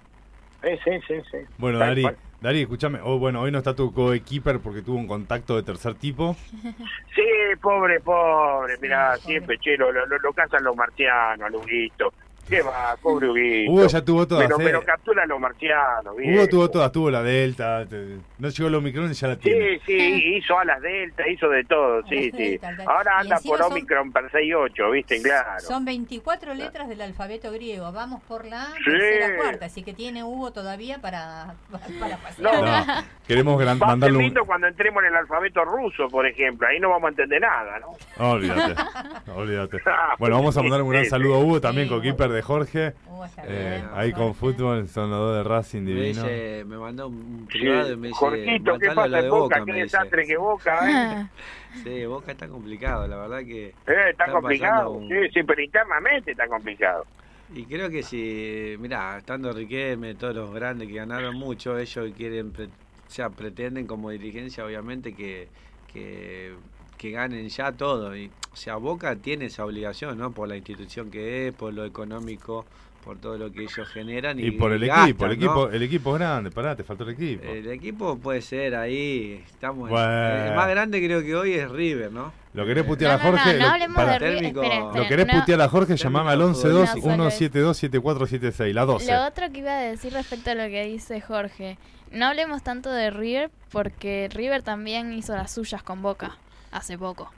[0.67, 1.39] Sí, sí, sí, sí.
[1.59, 2.17] Bueno, Tal Dari, cual.
[2.41, 2.99] Dari, escúchame.
[3.05, 6.35] Oh, bueno, hoy no está tu coequiper porque tuvo un contacto de tercer tipo.
[7.15, 7.23] Sí,
[7.63, 12.13] pobre, pobre, Sí, mirá, siempre, che, lo, lo, lo cazan los marcianos, al Huguito.
[12.49, 13.73] ¿Qué va, pobre Huguito?
[13.73, 14.45] Hugo ya tuvo todas.
[14.45, 14.65] Pero, eh.
[14.65, 17.85] pero captura los marcianos, Hugo tuvo todas, tuvo la Delta.
[17.87, 19.79] te- no llegó el Omicron y ya la tiene.
[19.81, 22.59] Sí, sí, hizo alas delta, hizo de todo, sí, sí.
[22.59, 22.75] delta.
[22.87, 25.23] Ahora Y anda por son- Omicron per 68, ¿viste?
[25.23, 25.61] Claro.
[25.61, 28.85] Son 24 letras del alfabeto griego, vamos por la Sí.
[28.85, 31.55] tercera cuarta, así que tiene Hugo todavía para,
[32.01, 32.55] para pasear.
[32.55, 32.87] No.
[32.87, 34.35] No, queremos gran- a mandarle un...
[34.47, 36.69] cuando entremos en el alfabeto ruso, por ejemplo.
[36.69, 37.97] Ahí no vamos a entender nada, ¿no?
[38.31, 38.75] Olvídate,
[39.35, 39.79] olvídate.
[40.19, 42.87] Bueno, vamos a mandar un gran saludo a Hugo, también Sí, coequiper de Jorge.
[42.87, 46.23] Está Eh, ahí con fútbol son los dos de Racing Me, divino.
[46.23, 47.59] dice, me mandó un Sí.
[47.59, 49.43] privado y me dice, Jorgito, ¿qué "Matalo a pasa lo en de Boca?
[49.43, 51.29] Boca", ¿Qué me desastre que Boca, eh?
[51.85, 53.67] Sí, Boca está complicado, la verdad que...
[53.69, 54.91] Eh, está complicado.
[54.93, 57.07] un- Sí, sí, pero internamente está complicado.
[57.55, 62.53] Y creo que si, mirá, estando Riquelme, todos los grandes que ganaron mucho, ellos quieren,
[62.53, 62.71] pre- o
[63.11, 65.49] sea, pretenden como dirigencia, obviamente, que,
[65.87, 66.57] que,
[66.97, 68.17] que ganen ya todo.
[68.17, 70.31] Y, o sea, Boca tiene esa obligación, ¿no?
[70.33, 72.65] Por la institución que es, por lo económico,
[73.05, 74.41] por todo lo que ellos generan.
[74.41, 75.69] Y, Y por el y equipo, el equipo, ¿no?
[75.71, 77.45] el equipo es grande, pará, te faltó el equipo.
[77.45, 79.89] El equipo puede ser ahí, estamos...
[79.91, 80.47] Bueno.
[80.47, 82.33] El más grande creo que hoy es River, ¿no?
[82.53, 83.59] ¿Lo querés putear no, a Jorge?
[83.59, 84.19] no, no Lo-.
[84.19, 85.41] Térmico- ¿Lo ¿Lo esperen, querés no.
[85.41, 85.97] putear a Jorge?
[85.97, 89.13] Llamame al 11 2 No, solo- 172 7476, la 12.
[89.13, 91.79] Lo otro que iba a decir respecto a lo que dice Jorge,
[92.11, 96.39] no hablemos tanto de River porque River también hizo las suyas con Boca
[96.77, 97.31] hace poco.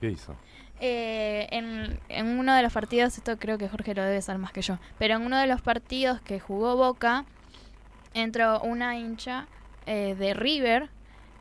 [0.00, 0.34] ¿Qué hizo?
[0.80, 4.52] Eh, en, en uno de los partidos, esto creo que Jorge lo debe saber más
[4.52, 7.24] que yo, pero en uno de los partidos que jugó Boca,
[8.14, 9.46] entró una hincha
[9.86, 10.88] eh, de River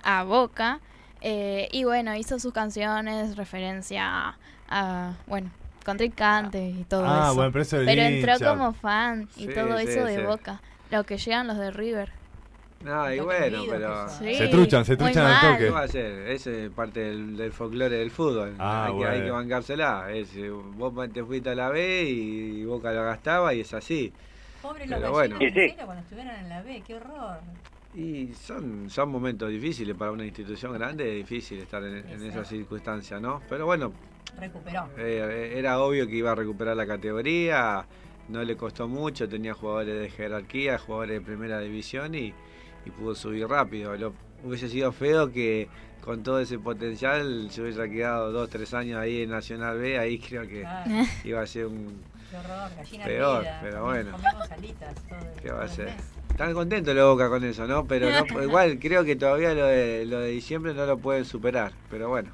[0.03, 0.79] a Boca
[1.21, 4.37] eh, y bueno, hizo sus canciones, referencia a,
[4.69, 5.49] a, bueno,
[5.83, 7.35] contrincantes y todo Ah, eso.
[7.35, 8.33] bueno, pero eso es Pero hincha.
[8.33, 10.21] entró como fan y Sí, todo sí, eso de sí.
[10.21, 10.61] Boca.
[10.91, 12.11] Lo que llegan los de River.
[12.83, 14.09] No, y bueno, pero...
[14.09, 15.65] Sí, Se truchan, se truchan al toque.
[15.65, 16.27] ¿Qué va a hacer?
[16.27, 18.55] Ese es parte del, del folclore del fútbol.
[18.59, 19.25] Ah, hay, que, hay bueno.
[19.25, 20.11] que bancársela.
[20.11, 24.13] Es, eh, vos te fuiste a la B y Boca lo gastaba y es así.
[24.61, 25.37] Pobre los bueno.
[25.39, 25.73] Sí, sí.
[25.83, 27.39] cuando estuvieran en la B, qué horror.
[27.95, 33.21] Y son, son momentos difíciles para una institución grande, es difícil estar en, esas circunstancias,
[33.21, 33.41] ¿no?
[33.47, 33.93] Pero bueno,
[34.37, 34.89] Recuperó.
[34.97, 37.85] eh, era obvio que iba a recuperar la categoría,
[38.27, 42.33] no le costó mucho, tenía jugadores de jerarquía, jugadores de primera división y,
[42.85, 43.95] y pudo subir rápido.
[43.97, 44.13] Lo,
[44.43, 45.67] hubiese sido feo que
[46.01, 50.19] con todo ese potencial se hubiera quedado dos, tres años ahí en Nacional B, ahí
[50.29, 50.91] creo que Claro,
[51.23, 52.01] iba a ser un...
[52.29, 54.11] qué horror, gallina Peor, pero bueno.
[54.11, 55.93] Comimos alitas todo el- ¿Qué va a ser?
[56.29, 57.85] Están contentos los Boca con eso, ¿no?
[57.85, 61.71] Pero no- igual creo que todavía lo de, lo de diciembre no lo pueden superar.
[61.89, 62.31] Pero bueno,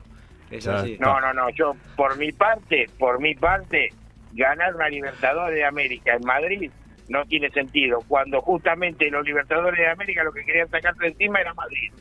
[0.49, 0.97] es así.
[0.99, 3.89] No, no, no, yo por mi parte, por mi parte,
[4.33, 6.71] ganar una Libertadores de América en Madrid
[7.09, 11.53] no tiene sentido, cuando justamente los Libertadores de América lo que querían sacarte encima era
[11.53, 11.91] Madrid.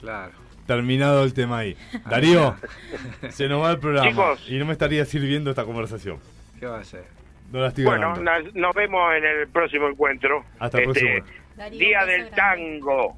[0.00, 0.32] Claro.
[0.66, 1.76] Terminado el tema ahí.
[2.08, 2.54] Darío,
[3.30, 4.08] se nos va el programa.
[4.08, 4.46] Chicos.
[4.48, 6.18] Y no me estaría sirviendo esta conversación.
[6.58, 7.04] ¿Qué va a hacer?
[7.50, 8.50] No la estoy Bueno, ganando.
[8.54, 10.44] nos, vemos en el próximo encuentro.
[10.60, 11.40] Hasta el Este, próximo.
[11.56, 12.30] Darío, Día del.
[12.30, 13.16] Tango.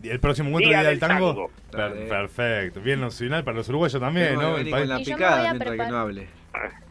[0.00, 1.28] ¿Y el próximo encuentro Día día del del tango?
[1.34, 1.50] tango.
[1.72, 2.06] Per- Dale.
[2.06, 2.80] perfecto.
[2.80, 4.52] Bien nacional para los uruguayos también, Tengo que ¿no?
[4.52, 6.28] El venir país- con la Y yo me picada voy a que preparar- no hable.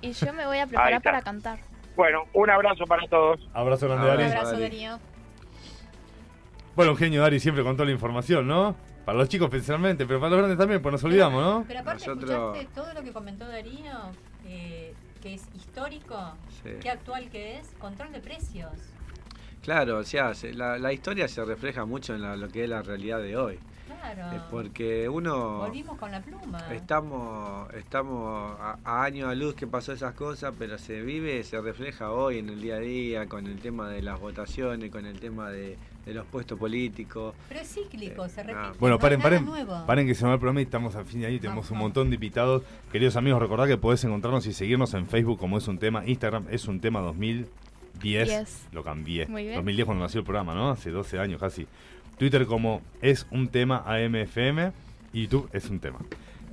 [0.01, 1.11] Y yo me voy a Ahí preparar está.
[1.11, 1.59] para cantar.
[1.97, 3.39] Bueno, un abrazo para todos.
[3.53, 4.23] Abrazo grande, Abrazo.
[4.23, 4.37] Un Dari.
[4.39, 4.59] abrazo.
[4.61, 4.99] Darío.
[6.75, 8.75] Bueno, un genio Dari siempre con toda la información, ¿no?
[9.03, 11.65] Para los chicos especialmente, pero para los grandes también, pues nos olvidamos, ¿no?
[11.67, 13.93] Pero aparte, Nosotros- escuchaste todo lo que comentó Darío,
[14.45, 14.93] eh,
[15.23, 16.33] que es histórico,
[16.63, 16.69] Sí.
[16.81, 18.71] qué actual que es, control de precios.
[19.63, 22.69] Claro, o sea, se- la, la historia se refleja mucho en la- lo que es
[22.69, 23.59] la realidad de hoy.
[23.99, 24.35] Claro.
[24.37, 25.59] Eh, porque uno...
[25.59, 26.59] Volvimos con la pluma.
[26.73, 31.59] Estamos, estamos a, a años a luz que pasó esas cosas, pero se vive, se
[31.61, 35.19] refleja hoy en el día a día, con el tema de las votaciones, con el
[35.19, 37.35] tema de, de los puestos políticos.
[37.49, 38.67] Pero es cíclico, se Eh, repite.
[38.67, 38.73] no.
[38.79, 39.85] Bueno, no paren, paren, nuevo.
[39.85, 41.77] paren que se me va el programa y estamos al fin de ahí, tenemos un
[41.79, 42.63] montón de invitados.
[42.91, 46.45] Queridos amigos, recordad que podés encontrarnos y seguirnos en Facebook como es un tema, Instagram
[46.49, 47.49] es un tema 2010,
[48.27, 48.67] Diez.
[48.71, 49.55] lo cambié, Muy bien.
[49.55, 50.69] 2010 cuando nació el programa, ¿no?
[50.69, 51.67] Hace 12 años casi.
[52.17, 54.71] Twitter como es un tema AMFM
[55.13, 55.99] y YouTube es un tema.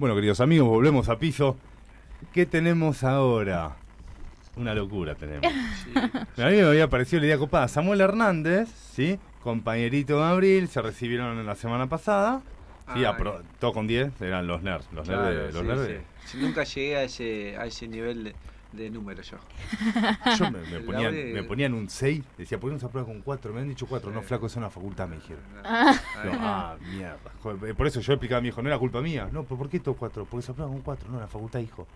[0.00, 1.58] Bueno, queridos amigos, volvemos a piso.
[2.32, 3.76] ¿Qué tenemos ahora?
[4.56, 5.44] Una locura tenemos.
[5.46, 7.68] A mí me había parecido la idea copada.
[7.68, 9.18] Samuel Hernández, ¿sí?
[9.42, 12.40] Compañerito de Abril, se recibieron la semana pasada.
[12.94, 14.88] Sí, apro- todo con 10, eran los nerds.
[14.94, 18.24] Los nerds, de- Claro, los sí, nerds de- nunca llegué a ese, a ese nivel
[18.24, 18.34] de,
[18.72, 19.36] de número yo.
[20.38, 23.06] Yo me, me ponían, Abril- me ponían un 6, decía, ¿por qué no se aprueba
[23.08, 23.52] con 4?
[23.52, 25.42] Me han dicho 4, no, flaco, es una facultad, me dijeron.
[25.64, 25.94] Ah.
[26.24, 27.18] Yo, ah, mierda.
[27.42, 29.28] Joder, por eso yo explicaba a mi hijo, no era culpa mía.
[29.32, 30.24] No, ¿pero por qué estos 4?
[30.24, 31.86] Porque se aprueba con 4, no, la facultad, hijo.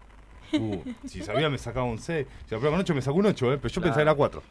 [0.52, 2.26] Uh, si sabía me sacaba un 6.
[2.44, 3.58] Si se aprueba con 8 me sacó un 8, ¿eh?
[3.60, 3.94] pero yo Claro.
[3.96, 4.42] pensaba que era 4.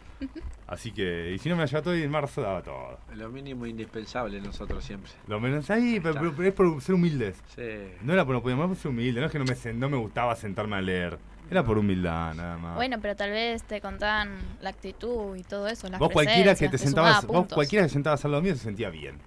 [0.67, 2.97] Así que, y si no me hallaba todo y en marzo daba todo.
[3.15, 5.11] Lo mínimo indispensable nosotros siempre.
[5.27, 7.37] Lo menos ahí, pero, pero- pero es por ser humildes.
[7.55, 7.61] Sí.
[8.01, 10.35] No era por no podíamos ser humilde, no es que no me, no me gustaba
[10.35, 11.17] sentarme a leer.
[11.53, 12.75] Era por humildad, nada más.
[12.75, 16.67] Bueno, pero tal vez te contaban la actitud y todo eso, las vos cualquiera que
[16.67, 19.19] te sentabas, vos cualquiera que sentabas al lado mío se sentía bien.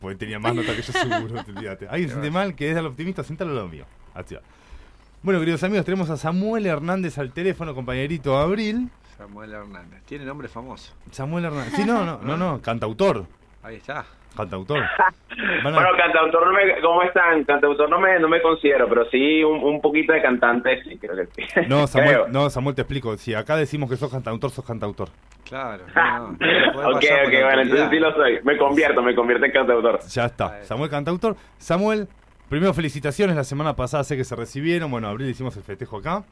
[0.00, 1.88] Porque tenía más nota que yo seguro, te.
[1.88, 3.86] Alguien se siente mal, que es al optimista, sentalo al lado mío.
[4.14, 4.42] Así va.
[5.24, 8.88] Bueno, queridos amigos, tenemos a Samuel Hernández al teléfono, compañerito Abril.
[9.18, 10.02] Samuel Hernández.
[10.04, 10.92] Tiene nombre famoso.
[11.10, 11.72] Samuel Hernández.
[11.74, 13.26] Sí, no, no, no, no, cantautor.
[13.64, 14.06] Ahí está.
[14.36, 14.82] Cantautor.
[15.64, 17.42] Bueno, cantautor, no me, ¿cómo están?
[17.42, 21.16] Cantautor no me, no me considero, pero sí un, un poquito de cantante, sí, creo
[21.16, 21.60] que sí.
[21.68, 22.28] No, Samuel, Creo.
[22.28, 23.16] no, Samuel, te explico.
[23.16, 25.08] Si acá decimos que sos cantautor, sos cantautor.
[25.48, 25.82] Claro.
[25.94, 28.38] No, no, ok, ok, bueno, entonces sí lo soy.
[28.44, 29.98] Me convierto, me convierto en cantautor.
[30.08, 30.62] Ya está.
[30.62, 31.36] Samuel Cantautor.
[31.58, 32.06] Samuel,
[32.48, 33.36] primero felicitaciones.
[33.36, 34.90] La semana pasada sé que se recibieron.
[34.90, 36.24] Bueno, abril hicimos el festejo acá.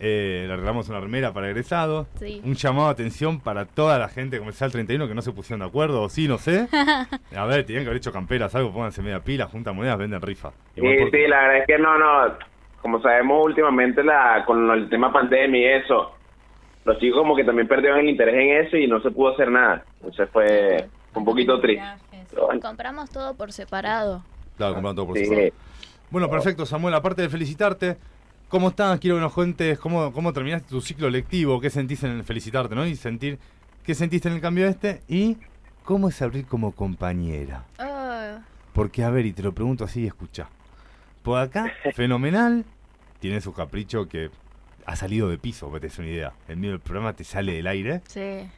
[0.00, 2.06] Eh, le regalamos una remera para egresados.
[2.18, 2.40] Sí.
[2.44, 5.66] Un llamado de atención para toda la gente comercial 31 que no se pusieron de
[5.66, 6.02] acuerdo.
[6.02, 6.68] O sí, no sé.
[7.36, 8.72] A ver, tenían que haber hecho camperas, algo.
[8.72, 10.50] Pónganse media pila, juntan monedas, venden rifa.
[10.74, 12.34] Sí, Igual por- sí, la verdad es que no, no.
[12.82, 16.12] Como sabemos últimamente la con el tema pandemia y eso,
[16.84, 19.50] los chicos como que también perdieron el interés en eso y no se pudo hacer
[19.50, 19.82] nada.
[20.00, 21.80] Entonces fue un poquito triste.
[21.82, 22.28] Viajes.
[22.30, 24.22] Pero bueno, Compramos todo por separado.
[24.56, 25.52] Claro, comprando todo por sí.
[26.10, 26.94] Bueno, perfecto, Samuel.
[26.94, 27.96] Aparte de felicitarte,
[28.48, 29.00] ¿cómo estás?
[29.00, 32.74] Quiero que nos cuentes cómo, cómo terminaste tu ciclo lectivo, qué sentís en el felicitarte,
[32.74, 32.86] ¿no?
[32.86, 33.38] Y sentir
[33.84, 35.36] qué sentiste en el cambio este y
[35.84, 37.64] cómo es abrir como compañera.
[37.80, 38.38] Oh,
[38.72, 40.48] Porque, a ver, y te lo pregunto así y escucha.
[41.22, 42.64] Por acá, fenomenal,
[43.20, 44.30] tiene su capricho que
[44.86, 46.32] ha salido de piso, para que te des una idea.
[46.46, 48.02] El medio del programa te sale del aire.
[48.06, 48.48] sí.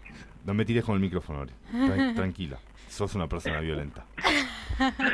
[0.44, 1.44] No me tires con el micrófono.
[1.72, 2.59] Tran- tranquila.
[2.89, 4.05] Sos una persona violenta.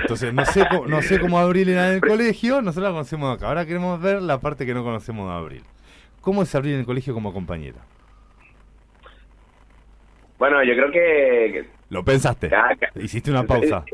[0.03, 3.29] Entonces, no sé, cómo, no sé cómo Abril era en el colegio, nosotros la conocemos
[3.31, 3.49] de acá.
[3.49, 5.63] Ahora queremos ver la parte que no conocemos de Abril.
[6.21, 7.79] ¿Cómo es Abril en el colegio como compañera?
[10.39, 12.51] Bueno, yo creo que ¿Lo pensaste?
[12.55, 13.85] Ah, Hiciste una pausa.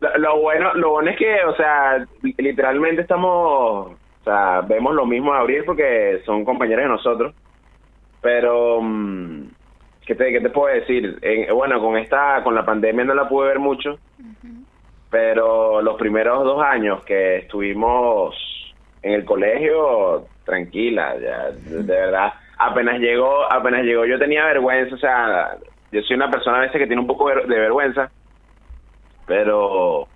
[0.00, 3.30] Lo, lo bueno, lo bueno es que, o sea, li- literalmente estamos,
[3.92, 7.34] o sea, vemos lo mismo a Abril porque son compañeros de nosotros.
[8.20, 9.45] Pero, mm,
[10.06, 11.18] ¿qué te, qué te puedo decir?
[11.22, 14.00] En- bueno, con esta, con la pandemia no la pude ver mucho,
[15.10, 18.36] pero los primeros dos años que estuvimos
[19.02, 24.94] en el colegio, tranquila, ya, de, de verdad, apenas llegó, apenas llegó, yo tenía vergüenza,
[24.94, 25.58] o sea,
[25.92, 28.12] yo soy una persona a veces que tiene un poco de- vergüenza,
[29.26, 30.08] pero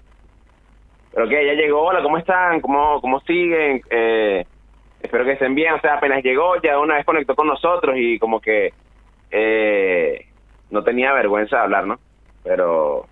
[1.12, 4.46] pero que ella llegó hola cómo están cómo cómo siguen eh,
[5.00, 8.18] espero que estén bien o sea apenas llegó ya una vez conectó con nosotros y
[8.20, 8.74] como que
[9.30, 10.26] eh,
[10.70, 12.00] no tenía vergüenza de hablar no
[12.42, 13.06] pero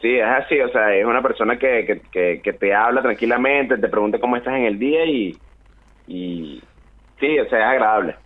[0.00, 3.78] sí es así o sea es una persona que, que, que, que te habla tranquilamente
[3.78, 5.38] te pregunta cómo estás en el día y
[6.06, 6.62] y
[7.20, 8.16] sí o sea es agradable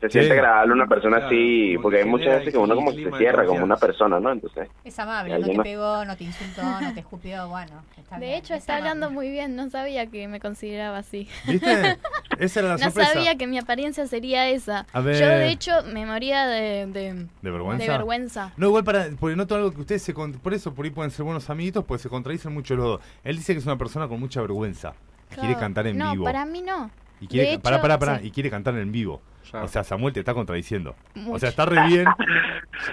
[0.00, 0.12] se Sí.
[0.18, 3.04] siente agradable una persona Claro, así porque que hay muchas veces que uno como que
[3.10, 6.24] se cierra como una persona no entonces Es amable, no te no- pegó, no te
[6.24, 7.82] insultó, no te escupió, bueno.
[7.98, 9.26] Está De bien, hecho, es está hablando amable.
[9.26, 9.54] muy bien.
[9.56, 11.28] No sabía que me consideraba así.
[11.46, 11.96] ¿Viste?
[12.40, 13.12] Esa era la No sorpresa.
[13.12, 14.86] sabía que mi apariencia sería esa.
[14.92, 15.16] A ver.
[15.20, 17.84] Yo, de hecho, me moría de, de, ¿De vergüenza?
[17.84, 18.52] de vergüenza.
[18.56, 21.10] No, igual para, porque noto algo que ustedes se, con- por eso por ahí pueden
[21.10, 23.00] ser buenos amiguitos, pues se contradicen mucho los dos.
[23.22, 24.94] Él dice que es una persona con mucha vergüenza,
[25.38, 26.24] quiere cantar en no, vivo.
[26.24, 26.90] para mí no.
[27.20, 28.28] Y quiere, hecho, pará, pará, sí.
[28.28, 29.20] y quiere cantar en vivo.
[29.52, 30.94] O sea, Samuel te está contradiciendo.
[31.28, 32.04] O sea, está re bien,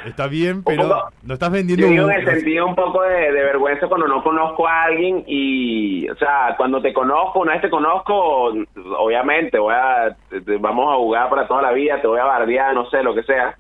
[0.06, 1.86] está bien, pero lo estás vendiendo.
[1.86, 6.10] Yo digo el sentido un poco de, de vergüenza cuando no conozco a alguien y,
[6.10, 8.54] o sea, cuando te conozco, una vez te conozco,
[8.98, 12.74] obviamente, voy a, te- vamos a jugar para toda la vida, te voy a bardear,
[12.74, 13.56] no sé, lo que sea,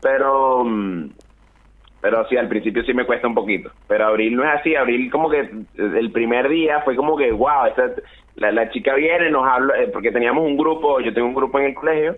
[0.00, 1.10] pero, mm,
[2.00, 5.10] pero sí, al principio sí me cuesta un poquito, pero Abril no es así, Abril
[5.10, 7.90] como que el primer día fue como que, wow, esta,
[8.36, 11.58] la, la chica viene, nos habla, eh, porque teníamos un grupo, yo tengo un grupo
[11.58, 12.16] en el colegio,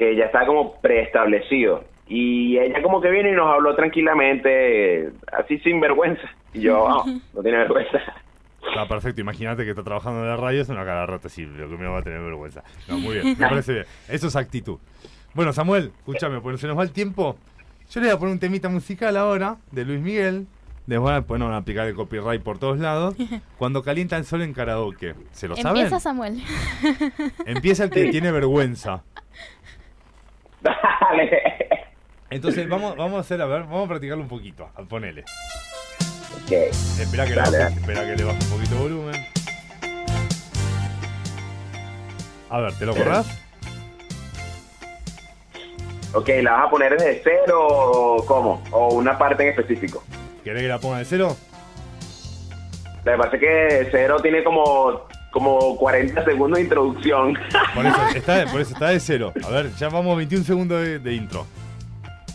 [0.00, 1.84] que ya está como preestablecido.
[2.08, 6.22] Y ella como que viene y nos habló tranquilamente, así sin vergüenza.
[6.54, 7.98] Y yo, "Ah, no tiene vergüenza.
[8.66, 11.68] Está perfecto, imagínate que está trabajando en la radio, es una cara rota, sí, lo
[11.68, 12.62] que me va a tener vergüenza.
[12.88, 13.84] No, muy bien, me parece bien.
[14.08, 14.78] Eso es actitud.
[15.34, 17.36] Bueno, Samuel, escúchame, porque se nos va el tiempo.
[17.90, 20.46] Yo le voy a poner un temita musical ahora, de Luis Miguel.
[20.86, 23.14] Después bueno, van a aplicar el copyright por todos lados.
[23.58, 25.14] Cuando calienta el sol en karaoke.
[25.32, 25.82] ¿Se lo saben?
[25.82, 26.42] Empieza Samuel.
[27.46, 29.02] Empieza el que tiene vergüenza.
[30.62, 31.42] Dale.
[32.30, 34.68] Entonces vamos, vamos a hacer, a ver, vamos a practicarlo un poquito.
[34.88, 35.24] Ponele.
[36.44, 36.52] Ok.
[36.52, 39.26] Espera que, le baje, espera que le baje un poquito de volumen.
[42.50, 43.50] A ver, ¿te lo acordás?
[46.12, 48.62] Ok, ¿la vas a poner desde cero o cómo?
[48.72, 50.02] ¿O una parte en específico?
[50.42, 51.36] ¿Querés que la ponga de cero?
[53.04, 57.34] Lo que pasa es que cero tiene como, como 40 segundos de introducción.
[57.74, 59.32] Por eso está, por eso está de cero.
[59.44, 61.46] A ver, ya vamos 21 segundos de, de intro.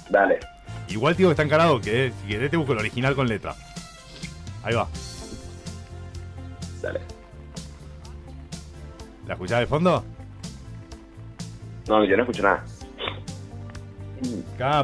[0.10, 0.40] Dale.
[0.88, 3.56] Igual digo que está encarado, que si querés te busco el original con letra.
[4.64, 4.88] Ahí va.
[6.82, 7.02] Dale.
[9.28, 10.04] ¿La escuchás de fondo?
[11.88, 12.64] No, yo no escucho nada.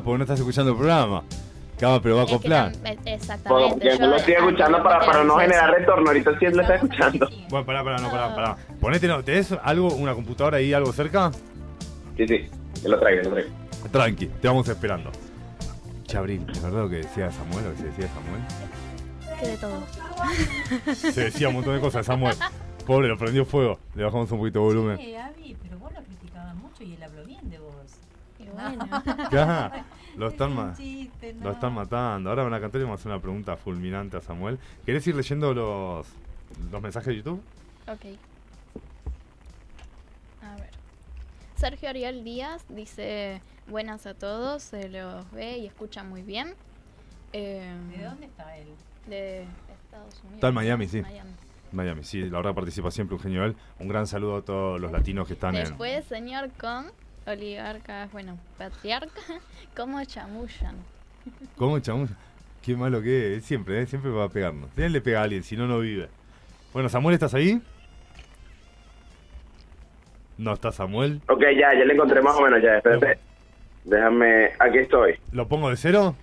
[0.03, 1.23] Porque no estás escuchando el programa.
[1.81, 2.71] Claro, pero va a Es que acoplar.
[2.71, 3.97] eh, Porque Exactamente.
[3.99, 6.07] yo lo estoy escuchando para, para no generar retorno.
[6.09, 7.27] Ahorita sí lo está escuchando.
[7.49, 8.57] Bueno, pará, pará, no, pará, pará.
[8.79, 11.31] Ponete, no, ¿tenés algo, una computadora ahí, algo cerca?
[12.15, 12.47] Sí, sí.
[12.83, 13.51] Yo lo traigo, yo lo traigo.
[13.91, 15.09] Tranqui, te vamos esperando.
[16.05, 19.39] Chabril, ¿es verdad lo que decía Samuel, lo que se decía Samuel?
[19.39, 20.93] Que de todo.
[20.93, 22.35] Se decía un montón de cosas, Samuel.
[22.85, 23.79] Pobre, lo prendió fuego.
[23.95, 24.97] Le bajamos un poquito de volumen.
[24.97, 27.73] Sí, Avi, pero vos lo criticabas mucho y él habló bien de vos.
[28.53, 28.87] Bueno.
[29.31, 29.85] Ya,
[30.17, 30.73] lo están, ma-
[31.41, 32.29] lo matando.
[32.29, 34.59] Ahora van a cantar y vamos a hacer una pregunta fulminante a Samuel.
[34.85, 36.07] ¿Querés ir leyendo los,
[36.71, 37.41] los mensajes de YouTube?
[37.87, 38.05] Ok.
[40.43, 40.69] A ver.
[41.55, 46.53] Sergio Ariel Díaz dice buenas a todos, se los ve y escucha muy bien.
[47.33, 48.67] Eh, ¿De dónde está él?
[49.07, 49.43] De
[49.83, 50.35] Estados Unidos.
[50.35, 51.01] Está en Miami, sí.
[51.01, 51.31] Miami.
[51.71, 53.55] Miami, sí, la verdad participa siempre un genio él.
[53.79, 55.63] Un gran saludo a todos los latinos que están en...
[55.63, 56.91] Después, señor con
[57.25, 59.21] oligarcas, bueno, patriarca,
[59.75, 60.75] como chamullan.
[61.55, 62.09] ¿Cómo, chabón?
[62.61, 63.45] Qué malo que es.
[63.45, 63.85] Siempre, ¿eh?
[63.85, 64.69] Siempre va a pegarnos.
[64.77, 66.09] Él le pega a alguien, si no, no vive.
[66.73, 67.61] Bueno, Samuel, ¿estás ahí?
[70.37, 71.21] No está Samuel.
[71.27, 72.77] Ok, ya, ya le encontré más o menos ya.
[72.77, 73.19] Espérate.
[73.83, 74.51] Déjame.
[74.59, 75.19] Aquí estoy.
[75.31, 76.15] ¿Lo pongo de cero?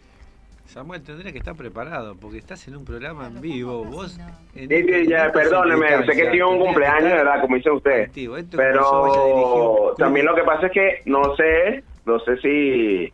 [0.69, 3.85] Samuel tendría que estar preparado porque estás en un programa en vivo.
[3.85, 4.19] Vos.
[4.55, 6.07] en Sí, sí, ya, momento perdóneme.
[6.07, 7.41] Sé que tiene un cumpleaños, ¿verdad?
[7.41, 8.03] Como dice usted.
[8.03, 8.37] activo.
[8.55, 13.13] Pero también lo que pasa es que no sé, no sé si,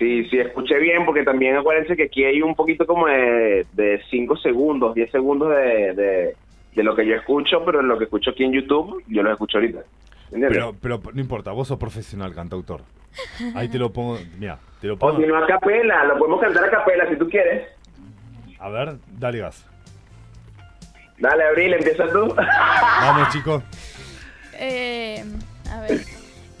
[0.00, 4.36] si, si escuché bien, porque también acuérdense que aquí hay un poquito como de 5
[4.38, 6.36] segundos, 10 segundos de, de,
[6.74, 9.58] de lo que yo escucho, pero lo que escucho aquí en YouTube, yo lo escucho
[9.58, 9.84] ahorita.
[10.30, 10.50] ¿Entiendes?
[10.52, 12.82] Pero, pero no importa, vos sos profesional, cantautor.
[13.54, 15.16] Ahí te lo pongo, mira, te lo pongo.
[15.16, 17.68] o si no a capela, lo podemos cantar a capela si tú quieres.
[18.58, 19.66] A ver, dale gas.
[21.18, 22.34] Dale, Abril, empieza tú.
[23.00, 23.62] Vamos, chicos.
[24.54, 25.24] Eh,
[25.72, 26.00] a ver.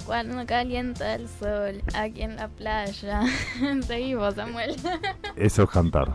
[0.04, 3.20] Cuando calienta el sol aquí en la playa.
[3.82, 4.74] Seguimos, Samuel.
[5.36, 6.08] Eso es cantar.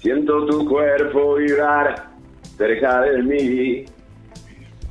[0.00, 2.08] Siento tu cuerpo vibrar
[2.56, 3.84] cerca de mí.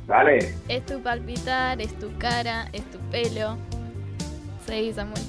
[0.08, 0.54] Dale.
[0.68, 3.56] es tu palpitar, es tu cara, es tu pelo.
[4.66, 5.22] Seguí, Samuel.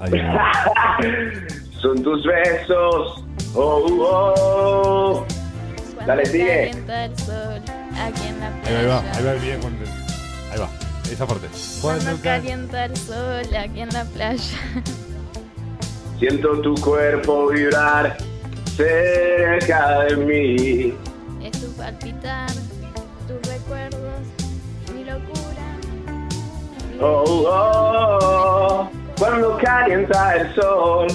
[0.00, 0.52] Ahí va.
[1.80, 3.24] Son tus besos.
[3.54, 5.24] Oh, oh.
[5.94, 6.70] Cuando Dale, sigue.
[6.70, 7.62] el sol
[7.96, 8.48] aquí en la
[8.80, 9.72] Ahí va, ahí va el video con...
[10.52, 10.68] Ahí va,
[11.10, 11.46] esa parte.
[11.80, 14.58] Cuando ca- calienta el sol aquí en la playa.
[16.18, 18.16] Siento tu cuerpo vibrar
[18.76, 20.94] cerca de mí.
[21.42, 22.48] Es tu palpitar,
[27.00, 27.50] Oh, vida.
[27.50, 28.90] oh.
[29.18, 31.06] Cuando calienta el sol.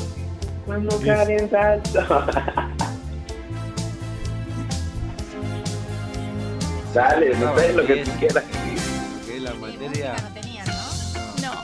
[0.66, 2.26] Cuando calienta el sol.
[6.94, 8.44] Dale, no sé lo que tú quieras.
[9.26, 10.16] Que la materia.
[11.42, 11.54] no ¿no?
[11.54, 11.62] No,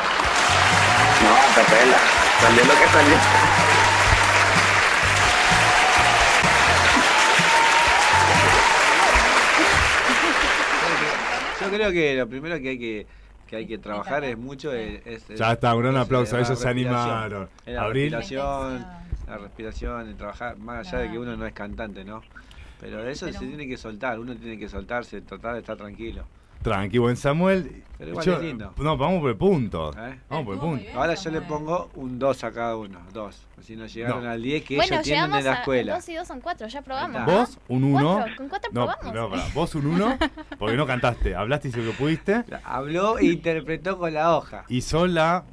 [1.24, 1.98] No, capela.
[2.42, 3.18] Salió lo que salió.
[11.62, 13.08] Yo creo que lo primero que hay que,
[13.48, 14.72] que, hay que trabajar es mucho.
[14.74, 17.50] Es, es- Ya está, un gran aplauso, la ellos se animaron.
[17.66, 18.12] La Abril.
[18.14, 18.86] respiración,
[19.28, 22.22] la respiración, el trabajar, más allá de que uno no es cantante, ¿no?
[22.80, 25.78] Pero de eso Pero- se tiene que soltar, uno tiene que soltarse, tratar de estar
[25.78, 26.26] tranquilo.
[26.66, 27.84] Tranqui, buen Samuel.
[27.98, 28.74] Pero igual Yo- es lindo.
[28.78, 29.92] No, vamos por el punto.
[29.92, 30.20] ¿Eh?
[30.30, 30.84] Vamos por el Estuvo muy punto.
[30.84, 31.44] bien, Ahora yo le Samuel.
[31.48, 33.48] pongo un 2 a cada uno, dos.
[33.62, 34.30] Si no llegaron No.
[34.32, 35.96] al 10 que bueno, ellos tienen llegamos en la a escuela.
[35.96, 37.26] 2 y 2 son 4, ya probamos.
[37.26, 38.16] Vos, un 1.
[38.16, 39.14] Cuatro, con cuatro No, probamos.
[39.16, 39.44] no, pará.
[39.54, 40.18] Vos un 1,
[40.60, 41.36] porque no cantaste.
[41.36, 42.44] Hablaste y hizo lo que pudiste.
[42.66, 44.66] Habló e interpretó con la hoja.
[44.68, 45.46] Y Sola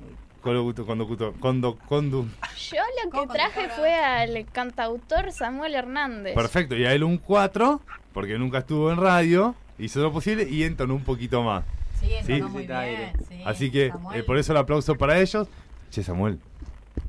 [0.42, 2.26] conductor, conductor, condu- condu-
[2.70, 6.34] Yo lo que traje fue al cantautor Samuel Hernández.
[6.34, 7.80] Perfecto, y a él un 4,
[8.12, 9.54] porque nunca estuvo en radio,
[9.84, 11.64] hizo lo posible y entonó un poquito más.
[12.00, 12.32] Sí, Sí.
[12.34, 12.96] entonó muy Necesita aire.
[12.98, 13.12] bien.
[13.28, 15.48] sí, Así que eh, por eso el aplauso para ellos.
[15.90, 16.38] Che, Samuel.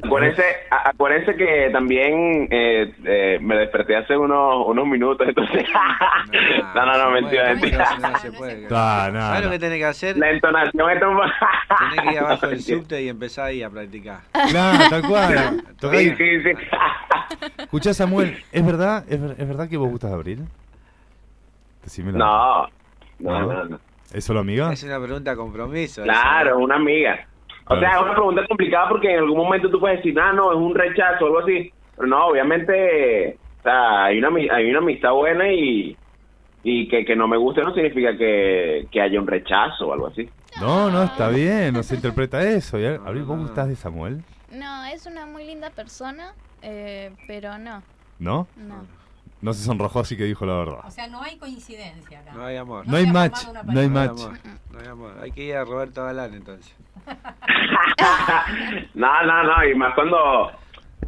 [0.01, 5.65] Acuérdense, a- acuérdense que también eh, eh, me desperté hace unos, unos minutos, entonces...
[6.76, 7.97] no, no, no, mentira, mentira.
[7.99, 8.67] No se puede.
[8.71, 10.17] Ah, no, ¿Sabes lo que tenés que hacer?
[10.17, 11.17] La entonación es tan...
[11.89, 14.19] Tenés que ir abajo del subte y empezar ahí a practicar.
[14.49, 15.63] Claro, tal cual.
[15.91, 16.49] Sí, sí, sí.
[17.57, 20.39] Escuchá, Samuel, ¿es verdad, es, es verdad que vos gustas de Abril?
[21.84, 22.17] Decímelo.
[22.17, 22.67] No,
[23.19, 23.79] no, no, no.
[24.13, 24.71] ¿Es solo amiga?
[24.71, 26.03] Es una pregunta a compromiso.
[26.03, 27.27] Claro, una amiga.
[27.67, 30.51] O sea, es una pregunta complicada porque en algún momento tú puedes decir, ah, no,
[30.51, 31.71] es un rechazo o algo así.
[31.95, 35.97] Pero no, obviamente, o sea, hay una, hay una amistad buena y,
[36.63, 40.07] y que, que no me guste no significa que, que haya un rechazo o algo
[40.07, 40.29] así.
[40.59, 42.77] No, no, está bien, no se interpreta eso.
[42.79, 44.23] Y, Abril, ¿vos gustás de Samuel?
[44.51, 47.81] No, es una muy linda persona, eh, pero no,
[48.19, 48.47] ¿No?
[48.57, 48.86] no.
[49.43, 50.79] No se sonrojó así que dijo la verdad.
[50.85, 52.31] O sea, no hay coincidencia acá.
[52.31, 52.87] No hay amor.
[52.87, 54.21] No hay match, no hay No hay match.
[54.21, 54.39] amor.
[54.71, 55.17] No hay amor.
[55.21, 56.73] Hay que ir a Roberto Galán entonces.
[58.93, 60.15] no, no, no, y más cuando,
[60.45, 60.51] o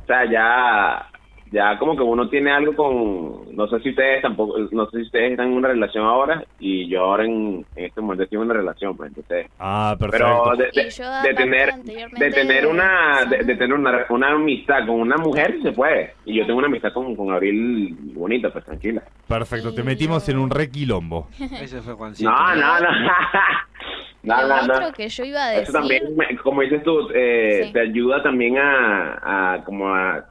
[0.06, 1.10] sea, ya,
[1.56, 5.04] ya como que uno tiene algo con, no sé si ustedes tampoco, no sé si
[5.04, 8.42] ustedes están en una relación ahora y yo ahora en, en este momento estoy en
[8.44, 9.48] una relación, pues entonces...
[9.58, 10.26] Ah, perfecto.
[10.58, 15.72] Pero de, tener de tener una de, tener una, una amistad con una mujer se
[15.72, 20.28] puede y yo tengo una amistad con, con Abril bonita pues tranquila Perfecto, te metimos
[20.30, 21.30] en un re quilombo.
[21.40, 22.30] Ese fue Juancito.
[22.30, 22.90] no no no
[24.24, 24.92] no no, otro no.
[24.94, 27.74] que yo iba a eso decir, también me- como dices tú eh, Sí.
[27.74, 30.26] te ayuda también a, a como a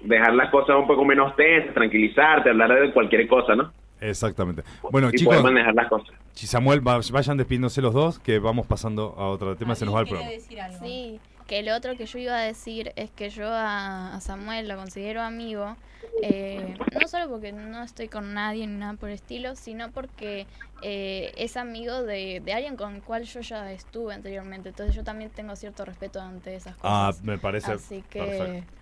[0.00, 4.62] dejar las cosas un poco menos tensas tranquilizarte hablar de cualquier cosa no Exactamente.
[4.90, 8.66] Bueno, y chicos, manejar las cosas si Samuel, va- vayan despidiéndose los dos, que vamos
[8.66, 10.30] pasando a otro tema, se nos va el ¿Alguien programa.
[10.30, 10.78] quiere decir algo?
[10.78, 14.68] sí, que lo otro que yo iba a decir es que yo a, a Samuel
[14.68, 15.76] lo considero amigo,
[16.22, 20.46] eh, no solo porque no estoy con nadie ni nada por el estilo, sino porque
[20.80, 25.02] eh, es amigo de, de alguien con el cual yo ya estuve anteriormente, entonces yo
[25.04, 27.22] también tengo cierto respeto ante esas Ah, cosas.
[27.22, 28.72] me parece Así que, perfecto.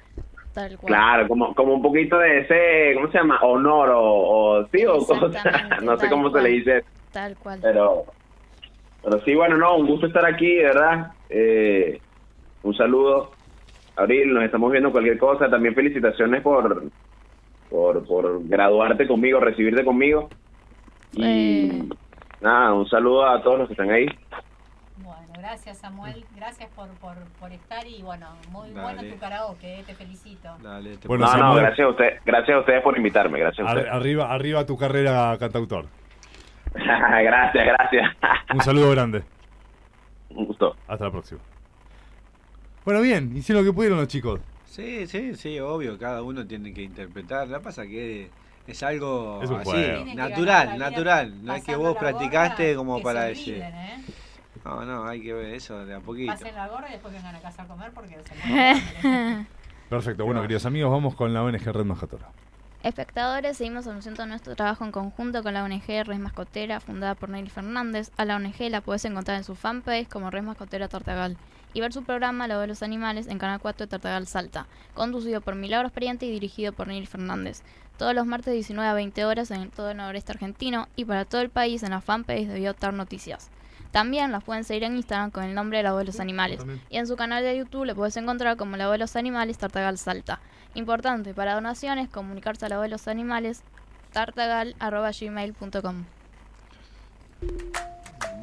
[0.56, 0.86] Tal cual.
[0.88, 3.38] Claro, como, como un poquito de ese, ¿cómo se llama?
[3.42, 5.42] Honor o, o sí, o cosa,
[5.82, 7.58] no sé cómo se le dice, Tal cual.
[7.62, 8.04] pero,
[9.04, 11.12] pero sí, bueno, no, un gusto estar aquí, de verdad.
[11.28, 12.00] Eh,
[12.62, 13.32] un saludo,
[13.96, 15.48] Abril, nos estamos viendo cualquier cosa.
[15.50, 16.84] También felicitaciones por,
[17.70, 20.28] por, por graduarte conmigo, recibirte conmigo.
[21.12, 21.82] Y Eh.
[22.40, 24.06] nada, un saludo a todos los que están ahí.
[25.38, 28.82] Gracias Samuel, gracias por, por, por estar y bueno, muy Dale.
[28.82, 30.48] bueno tu karaoke, eh, te felicito.
[30.62, 33.70] Dale, te Bueno, no, no, gracias a, usted, gracias a ustedes por invitarme, gracias a
[33.70, 33.92] ustedes.
[33.92, 35.86] arriba, arriba tu carrera cantautor.
[36.74, 38.16] gracias, gracias.
[38.54, 39.22] Un saludo grande.
[40.30, 40.76] un gusto.
[40.88, 41.40] Hasta la próxima.
[42.84, 44.40] Bueno, bien, hicieron lo que pudieron los chicos.
[44.64, 47.48] Sí, sí, sí, obvio, cada uno tiene que interpretar.
[47.48, 48.30] Que pasa que
[48.66, 51.44] es algo Es así, natural, la natural.
[51.44, 53.62] No es que vos la practicaste como que para decir.
[53.62, 54.02] ¿eh?
[54.66, 56.32] No, no, hay que ver eso de a poquito.
[56.32, 59.46] Pasen la gorra y después vengan a casa a comer porque se.
[59.88, 62.26] Perfecto, bueno, queridos amigos, vamos con la ONG Red Majatora.
[62.82, 67.48] Espectadores, seguimos anunciando nuestro trabajo en conjunto con la ONG Res Mascotera, fundada por Nelly
[67.48, 68.10] Fernández.
[68.16, 71.36] A la ONG la puedes encontrar en su fanpage como Res Mascotera Tartagal
[71.72, 75.40] y ver su programa Lo de los Animales en Canal 4 de Tartagal Salta, conducido
[75.42, 77.62] por Milagros Pariente y dirigido por Nelly Fernández.
[77.98, 81.40] Todos los martes 19 a 20 horas en todo el noreste argentino y para todo
[81.40, 83.50] el país en la fanpage de Biotar Noticias.
[83.96, 86.60] También las pueden seguir en Instagram con el nombre de La Voz de los Animales.
[86.90, 89.56] Y en su canal de YouTube lo puedes encontrar como La Voz de los Animales
[89.56, 90.38] Tartagal Salta.
[90.74, 93.62] Importante, para donaciones, comunicarse a La Voz de los Animales
[94.12, 96.04] tartagal.gmail.com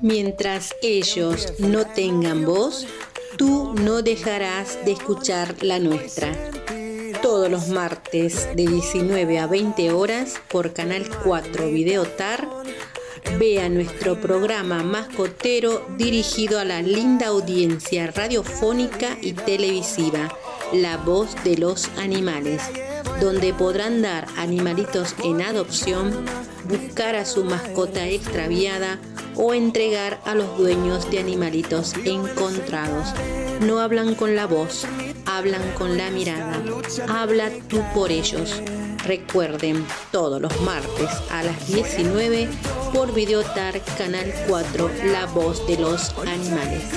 [0.02, 2.88] Mientras ellos no tengan voz,
[3.38, 6.32] tú no dejarás de escuchar la nuestra.
[7.22, 12.48] Todos los martes de 19 a 20 horas por Canal 4 Videotar,
[13.38, 20.30] vea nuestro programa mascotero dirigido a la linda audiencia radiofónica y televisiva,
[20.72, 22.62] La Voz de los Animales,
[23.20, 26.26] donde podrán dar animalitos en adopción,
[26.66, 29.00] buscar a su mascota extraviada
[29.36, 33.08] o entregar a los dueños de animalitos encontrados.
[33.62, 34.86] No hablan con la voz,
[35.26, 36.62] hablan con la mirada.
[37.08, 38.62] Habla tú por ellos.
[39.06, 42.48] Recuerden, todos los martes a las 19
[42.94, 46.90] por Videotar Canal 4, La Voz de los Animales.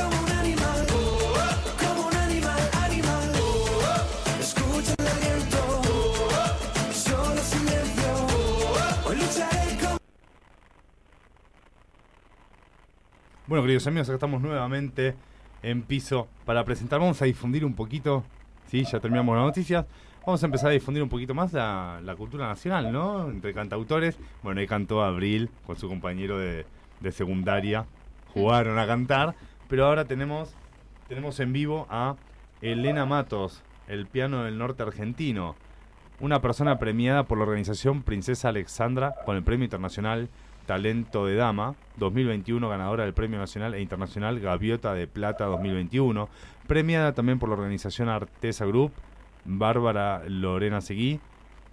[13.49, 15.17] Bueno, queridos amigos, acá estamos nuevamente
[15.63, 17.01] en piso para presentar.
[17.01, 18.23] Vamos a difundir un poquito,
[18.71, 19.87] sí, ya terminamos las noticias.
[20.27, 23.31] Vamos a empezar a difundir un poquito más la, cultura nacional, ¿no?
[23.31, 24.19] Entre cantautores.
[24.43, 26.67] Bueno, ahí cantó Abril con su compañero de,
[26.99, 27.87] de secundaria.
[28.35, 29.37] Jugaron a cantar.
[29.69, 30.53] Pero ahora tenemos,
[31.07, 32.17] tenemos en vivo a
[32.61, 35.55] Elena Matos, el piano del norte argentino.
[36.19, 40.29] Una persona premiada por la organización Princesa Alexandra con el Premio Internacional
[40.67, 46.29] Talento de Dama 2021, ganadora del Premio Nacional e Internacional Gaviota de Plata 2021.
[46.67, 48.91] Premiada también por la organización Artesa Group
[49.47, 51.21] Bárbara Lorena Seguí.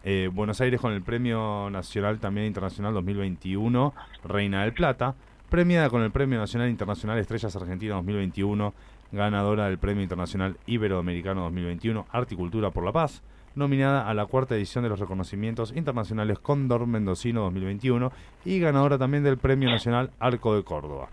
[0.04, 3.94] Eh, Buenos Aires con el Premio Nacional también Internacional 2021,
[4.26, 5.16] Reina del Plata.
[5.50, 8.74] Premiada con el Premio Nacional Internacional Estrellas Argentina 2021,
[9.12, 13.22] ganadora del Premio Internacional Iberoamericano 2021, Articultura por la Paz.
[13.56, 18.12] Nominada a la cuarta edición de los reconocimientos internacionales Cóndor Mendocino 2021
[18.46, 21.10] y ganadora también del Premio Nacional Arco de Córdoba.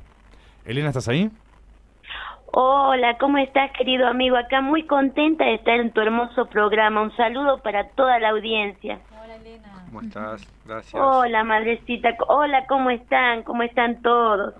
[0.65, 1.31] Elena, ¿estás ahí?
[2.53, 4.37] Hola, ¿cómo estás, querido amigo?
[4.37, 7.03] Acá muy contenta de estar en tu hermoso programa.
[7.03, 8.99] Un saludo para toda la audiencia.
[9.23, 9.69] Hola, Elena.
[9.87, 10.53] ¿Cómo estás?
[10.67, 11.01] Gracias.
[11.01, 12.17] Hola, madrecita.
[12.27, 13.45] Hola, ¿cómo están?
[13.45, 14.55] ¿Cómo están todos?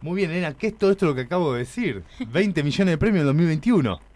[0.00, 2.02] Muy bien, Elena, ¿qué es todo esto lo que acabo de decir?
[2.26, 3.98] 20 millones de premios en 2021.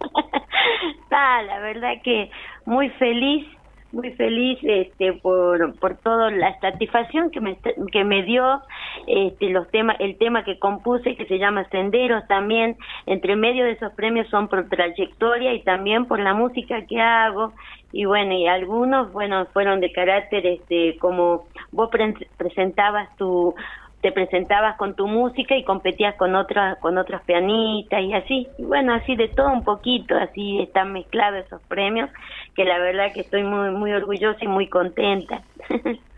[1.25, 2.31] Ah, la verdad que
[2.67, 3.47] muy feliz,
[3.93, 7.59] muy feliz este por, por toda la satisfacción que me
[7.93, 8.63] que me dio
[9.07, 12.77] este los temas el tema que compuse que se llama Senderos también.
[13.07, 17.53] Entre medio de esos premios son por trayectoria y también por la música que hago.
[17.93, 23.55] Y bueno y algunos bueno fueron de carácter este como vos pre- presentabas tu
[24.03, 28.49] te presentabas con tu música y competías con otras con otras pianistas y así.
[28.59, 32.11] Y bueno así de todo un poquito así están mezclados esos premios
[32.55, 35.43] que la verdad que estoy muy muy orgullosa y muy contenta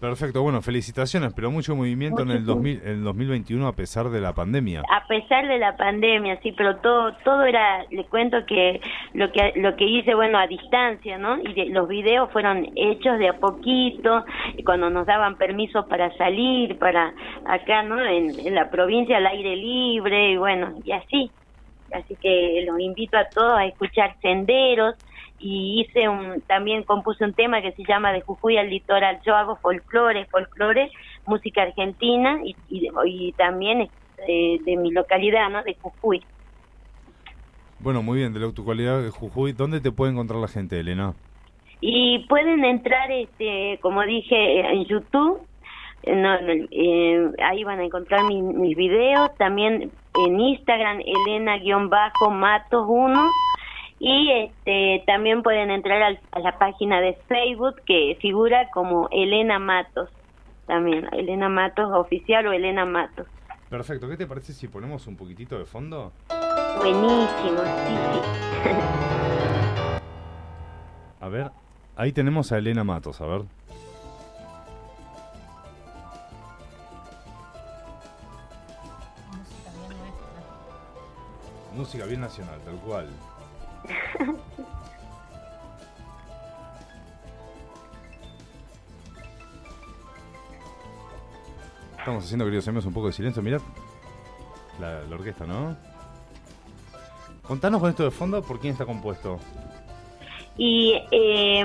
[0.00, 4.20] Perfecto, bueno, felicitaciones, pero mucho movimiento en el, 2000, en el 2021 a pesar de
[4.20, 4.82] la pandemia.
[4.88, 8.80] a pesar de la pandemia sí pero todo todo era le cuento que
[9.14, 13.18] lo que lo que hice bueno a distancia no y de- los videos fueron hechos
[13.18, 14.24] de a poquito
[14.56, 17.12] y cuando nos daban permiso para salir para
[17.46, 21.30] acá no en, en la provincia al aire libre y bueno y así.
[21.92, 24.94] Así que los invito a todos a escuchar senderos
[25.38, 29.20] y hice un también compuse un tema que se llama de Jujuy al litoral.
[29.24, 30.90] Yo hago folclore folclore
[31.26, 33.88] música argentina y, y, y también
[34.26, 36.26] eh, de mi localidad no de Jujuy.
[37.80, 40.78] Bueno, muy bien, de la tu cualidad de Jujuy, ¿dónde te puede encontrar la gente,
[40.80, 41.14] Elena?
[41.80, 45.46] y pueden entrar este como dije en YouTube.
[46.02, 49.30] Eh, no, eh, ahí van a encontrar mi- mis videos.
[49.38, 49.92] También
[50.26, 53.30] en Instagram Elena-Matos 1
[54.00, 59.58] y este también pueden entrar al- a la página de Facebook que figura como Elena
[59.58, 60.08] Matos
[60.66, 63.26] también Elena Matos oficial o Elena Matos
[63.68, 66.12] Perfecto, ¿qué te parece si ponemos un poquitito de fondo?
[66.78, 68.20] buenísimo sí sí
[71.20, 71.50] A ver,
[71.96, 73.40] ahí tenemos a Elena Matos, a ver.
[79.32, 80.28] Música bien nuestra.
[81.74, 83.08] Música bien nacional, tal cual.
[91.98, 93.42] Estamos haciendo, queridos amigos, un poco de silencio.
[94.80, 95.76] La, la orquesta, ¿no?
[97.42, 99.38] Contanos con esto de fondo, ¿por quién está compuesto?
[100.58, 101.64] y eh,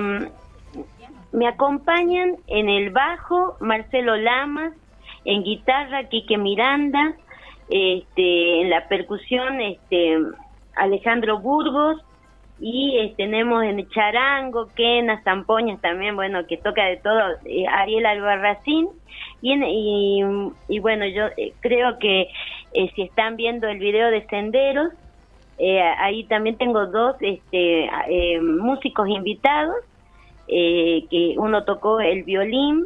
[1.31, 4.73] me acompañan en el bajo Marcelo Lamas,
[5.25, 7.15] en guitarra Quique Miranda,
[7.69, 10.19] este, en la percusión este,
[10.75, 12.01] Alejandro Burgos
[12.59, 18.05] y eh, tenemos en charango, Quenas, Zampoñas también, bueno, que toca de todo, eh, Ariel
[18.05, 18.87] Albarracín.
[19.41, 20.23] Y,
[20.69, 22.29] y, bueno, yo eh, creo que
[22.95, 24.93] si están viendo el video de Senderos,
[25.99, 27.89] ahí también tengo dos este,
[28.41, 29.75] músicos invitados,
[30.47, 32.85] que uno tocó el violín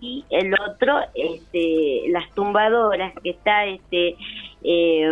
[0.00, 4.16] y el otro este, las tumbadoras, que está este
[4.64, 5.10] eh,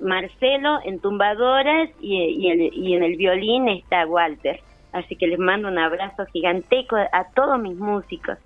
[0.00, 4.60] Marcelo en tumbadoras y, y, el- y en el violín está Walter.
[4.92, 8.36] Así que les mando un abrazo gigantesco a todos mis músicos.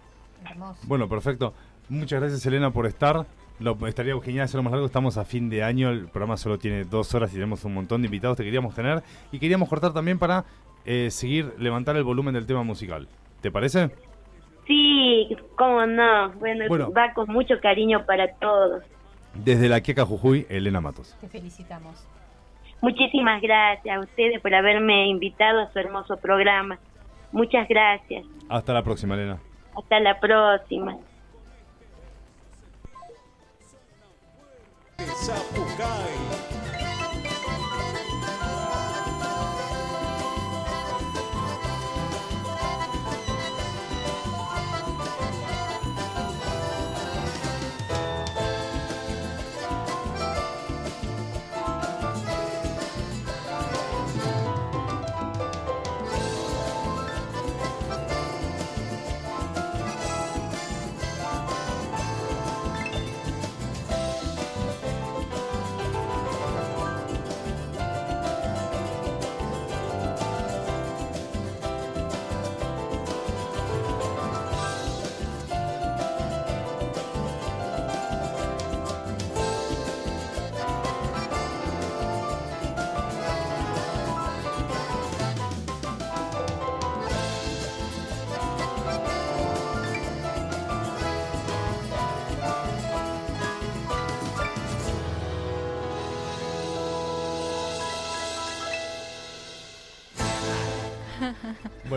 [0.49, 0.81] Hermoso.
[0.87, 1.53] Bueno, perfecto.
[1.89, 3.27] Muchas gracias, Elena, por estar.
[3.59, 4.87] Lo, estaría genial hacerlo más largo.
[4.87, 5.91] Estamos a fin de año.
[5.91, 9.03] El programa solo tiene dos horas y tenemos un montón de invitados que queríamos tener.
[9.33, 10.45] Y queríamos cortar también para
[10.85, 13.09] eh, seguir, levantar el volumen del tema musical.
[13.41, 13.91] ¿Te parece?
[14.67, 16.31] Sí, cómo no.
[16.33, 16.93] Bueno, Bueno.
[16.93, 18.83] va con mucho cariño para todos.
[19.45, 21.17] Desde la Queca Jujuy, Elena Matos.
[21.21, 22.07] Te felicitamos.
[22.81, 26.79] Muchísimas gracias a ustedes por haberme invitado a su hermoso programa.
[27.33, 28.25] Muchas gracias.
[28.49, 29.39] Hasta la próxima, Elena.
[29.75, 30.97] Hasta la próxima.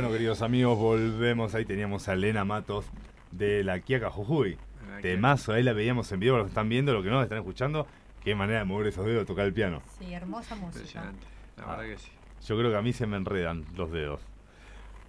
[0.09, 1.53] Bueno, queridos amigos, volvemos.
[1.53, 2.83] Ahí teníamos a Elena Matos
[3.29, 4.57] de la Quiaca Jujuy.
[5.03, 7.85] Temazo, ahí la veíamos en vivo, lo que están viendo, lo que no, están escuchando.
[8.23, 9.83] Qué manera de mover esos dedos, tocar el piano.
[9.99, 10.79] Sí, hermosa música.
[10.79, 11.27] Impresionante.
[11.57, 12.09] La verdad que sí.
[12.43, 14.19] Yo creo que a mí se me enredan los dedos.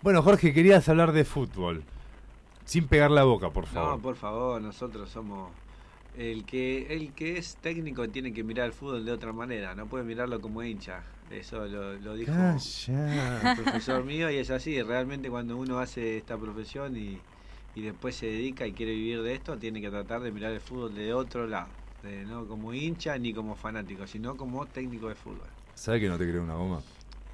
[0.03, 1.82] Bueno, Jorge, querías hablar de fútbol.
[2.66, 3.96] Sin pegar la boca, por favor.
[3.96, 5.51] No, por favor, nosotros somos
[6.18, 9.86] el que el que es técnico tiene que mirar el fútbol de otra manera, no
[9.86, 11.03] puede mirarlo como hincha.
[11.30, 13.40] Eso lo, lo dijo Calla.
[13.56, 14.82] un profesor mío y es así.
[14.82, 17.18] Realmente cuando uno hace esta profesión y,
[17.74, 20.60] y después se dedica y quiere vivir de esto, tiene que tratar de mirar el
[20.60, 21.68] fútbol de otro lado.
[22.02, 25.46] De, no como hincha ni como fanático, sino como técnico de fútbol.
[25.74, 26.82] ¿Sabes que no te creo una goma?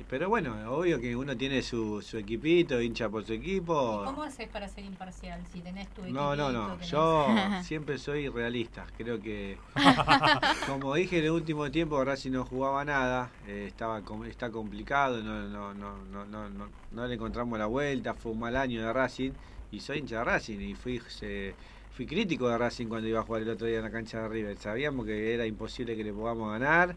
[0.09, 4.03] Pero bueno, obvio que uno tiene su, su equipito, hincha por su equipo.
[4.05, 6.68] ¿Cómo haces para ser imparcial si tenés tu No, no, no.
[6.74, 7.26] equipito, Yo
[7.64, 8.86] siempre soy realista.
[8.97, 9.59] Creo que,
[10.66, 13.30] como dije en el último tiempo, Racing no jugaba nada.
[13.49, 15.20] eh, estaba está complicado.
[15.22, 18.14] No, no, no, no, no, no, no le encontramos la vuelta.
[18.14, 19.32] Fue un mal año de Racing.
[19.72, 20.61] Y soy hincha de Racing.
[20.61, 21.55] Y fui, se-
[21.90, 24.28] fui crítico de Racing cuando iba a jugar el otro día en la cancha de
[24.28, 24.57] River.
[24.59, 26.97] Sabíamos que era imposible que le podamos ganar.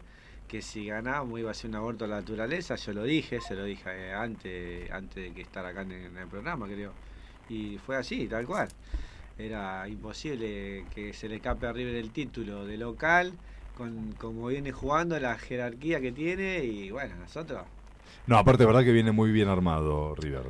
[0.50, 2.74] Que si ganábamos iba a ser un aborto a la naturaleza.
[2.74, 6.26] Yo lo dije, se lo dije eh, antes, antes de que estar acá en, el
[6.26, 6.92] programa, creo.
[7.48, 8.68] Y fue así, tal cual.
[9.38, 13.32] Era imposible que se le escape a River el título de local,
[13.76, 17.62] con como viene jugando, la jerarquía que tiene, y bueno, nosotros
[18.26, 20.46] No, aparte, verdad que viene muy bien armado River.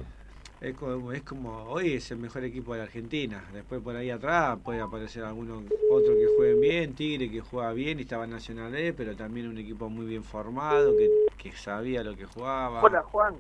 [0.61, 3.43] Es como, es como hoy es el mejor equipo de la Argentina.
[3.53, 7.99] Después por ahí atrás puede aparecer alguno otro que juegue bien, Tigre que juega bien
[7.99, 11.09] y estaba en Nacional E, pero también un equipo muy bien formado, que,
[11.39, 12.81] que sabía lo que jugaba.
[13.05, 13.35] Juan.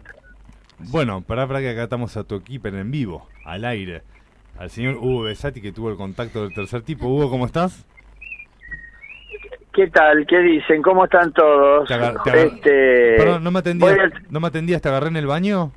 [0.78, 4.02] Bueno, pará, pará que acá estamos a tu equipo en vivo, al aire.
[4.58, 7.06] Al señor Hugo Besati que tuvo el contacto del tercer tipo.
[7.06, 7.84] Hugo, ¿cómo estás?
[9.72, 10.26] ¿Qué tal?
[10.26, 10.82] ¿Qué dicen?
[10.82, 11.86] ¿Cómo están todos?
[11.86, 13.96] Te agar- te agar- Este, Perdón, ¿no me, atendías,
[14.30, 14.82] ¿no me atendías?
[14.82, 15.72] ¿Te agarré en el baño?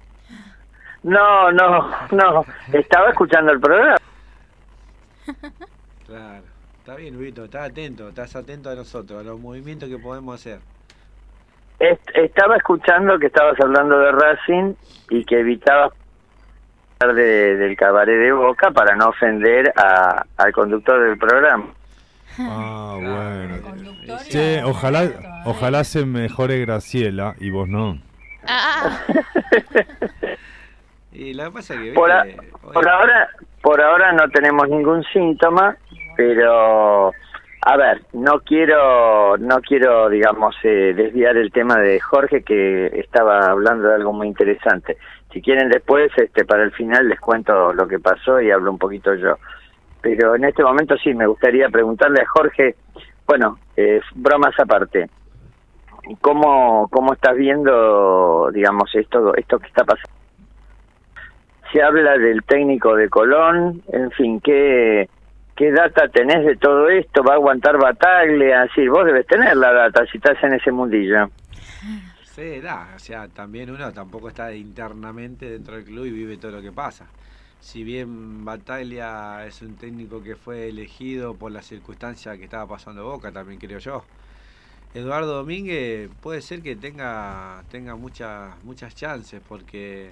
[1.03, 2.45] No, no, no.
[2.71, 3.97] Estaba escuchando el programa.
[6.05, 6.43] Claro.
[6.79, 10.59] Está bien, Luito, estás atento, estás atento a nosotros, a los movimientos que podemos hacer.
[11.79, 14.73] Est- estaba escuchando que estabas hablando de Racing
[15.09, 15.93] y que evitabas
[16.99, 21.67] hablar de, del cabaret de Boca para no ofender a- al conductor del programa.
[22.37, 24.17] Ah, bueno.
[24.29, 25.15] Che, ojalá, ¿eh?
[25.45, 27.97] ojalá se mejore Graciela y vos no.
[28.45, 28.99] Ah,
[31.13, 33.29] Y lo que pasa es que, Por, a- viste, hoy- por ahora,
[33.61, 35.77] por ahora no tenemos ningún síntoma,
[36.17, 37.13] pero
[37.65, 43.45] a ver, no quiero, no quiero, digamos, eh, desviar el tema de Jorge que estaba
[43.45, 44.97] hablando de algo muy interesante.
[45.31, 48.77] Si quieren después, este, para el final les cuento lo que pasó y hablo un
[48.77, 49.37] poquito yo.
[50.01, 52.75] Pero en este momento sí, me gustaría preguntarle a Jorge,
[53.25, 55.09] bueno, eh, bromas aparte,
[56.19, 60.12] ¿cómo, cómo estás viendo, digamos, esto, esto que está pasando?
[61.73, 65.09] Se habla del técnico de Colón, en fin, ¿qué,
[65.55, 67.23] qué data tenés de todo esto?
[67.23, 68.61] ¿Va a aguantar Bataglia?
[68.61, 71.31] Así, vos debes tener la data si estás en ese mundillo.
[72.23, 76.51] Sí, da, o sea, también uno tampoco está internamente dentro del club y vive todo
[76.51, 77.07] lo que pasa.
[77.59, 83.03] Si bien Bataglia es un técnico que fue elegido por las circunstancias que estaba pasando
[83.03, 84.03] Boca, también creo yo.
[84.93, 90.11] Eduardo Domínguez puede ser que tenga, tenga muchas, muchas chances, porque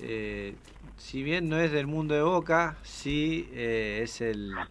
[0.00, 0.58] eh,
[0.96, 4.68] si bien no es del mundo de Boca, sí eh, es el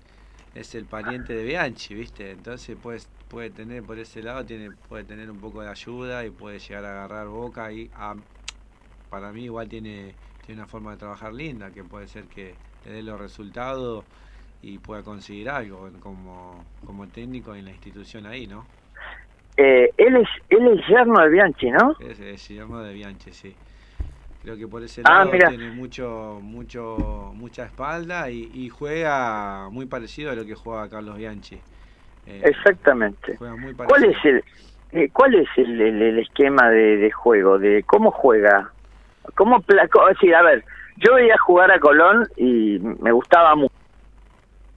[0.54, 2.32] es el pariente de Bianchi, ¿viste?
[2.32, 3.00] Entonces puede,
[3.30, 6.86] puede tener por ese lado, tiene, puede tener un poco de ayuda y puede llegar
[6.86, 8.18] a agarrar Boca y a-
[9.10, 12.92] para mí igual tiene, tiene una forma de trabajar linda, que puede ser que le
[12.94, 14.06] dé los resultados
[14.62, 18.70] y pueda conseguir algo como, como técnico en la institución ahí, ¿no?
[19.58, 21.96] Eh, él es él es yerno de Bianchi, ¿no?
[21.98, 23.58] Es, es Guillermo de Bianchi, sí.
[24.46, 25.48] Creo que por ese Ah, lado mira.
[25.50, 31.18] tiene mucho, mucho, mucha espalda y, y juega muy parecido a lo que jugaba Carlos
[31.18, 31.56] Bianchi.
[32.28, 33.38] Eh, Exactamente.
[33.38, 34.44] Juega muy ¿Cuál es el
[34.92, 37.58] eh, cuál es el, el- el esquema de, de juego?
[37.58, 38.72] De cómo juega?
[39.34, 40.64] ¿Cómo pla- co- sí, a ver,
[40.98, 43.74] yo veía jugar a Colón y me gustaba mucho.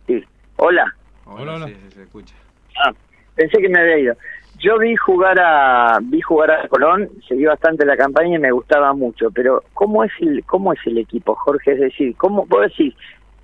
[0.06, 0.24] Sí.
[0.56, 0.96] Hola.
[1.26, 2.34] Hola, sí, se escucha.
[2.82, 2.92] Ah,
[3.34, 4.16] pensé que me había ido.
[4.58, 8.92] Yo vi jugar a vi jugar a Colón, seguí bastante la campaña y me gustaba
[8.92, 11.72] mucho, pero ¿cómo es el cómo es el equipo, Jorge?
[11.74, 12.94] Es decir, ¿cómo vos decís?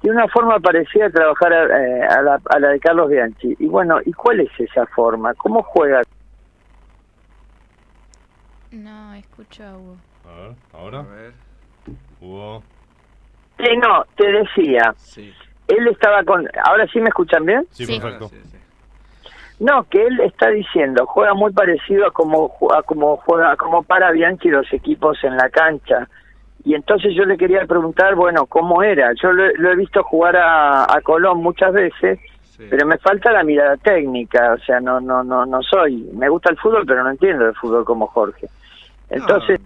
[0.01, 3.57] Tiene una forma parecida a trabajar eh, a, la, a la de Carlos Bianchi.
[3.59, 5.33] Y bueno, ¿y cuál es esa forma?
[5.35, 6.03] ¿Cómo juega?
[8.73, 9.97] no, escucho a Hugo.
[10.27, 11.03] A ver, A ahora.
[11.03, 11.33] ver,
[12.21, 12.63] Hugo.
[13.59, 15.33] Eh, no, te decía, sí.
[15.69, 16.47] él estaba con...
[16.65, 17.65] ¿Ahora sí me escuchan bien?
[17.71, 18.01] Sí, Sí.
[18.01, 18.29] perfecto.
[18.29, 18.54] Sí, sí.
[19.65, 23.83] No, que él está diciendo, juega muy parecido a como, a como juega, a como
[23.83, 26.07] para Bianchi los equipos en la cancha.
[26.67, 29.15] Y entonces yo le quería preguntar, bueno, ¿cómo era?
[29.15, 32.19] Yo lo, lo he visto jugar a, a Colón muchas veces,
[32.69, 36.51] pero me falta la mirada técnica, o sea, no no no no soy, me gusta
[36.51, 38.49] el fútbol, pero no entiendo el fútbol como Jorge.
[39.09, 39.63] Entonces,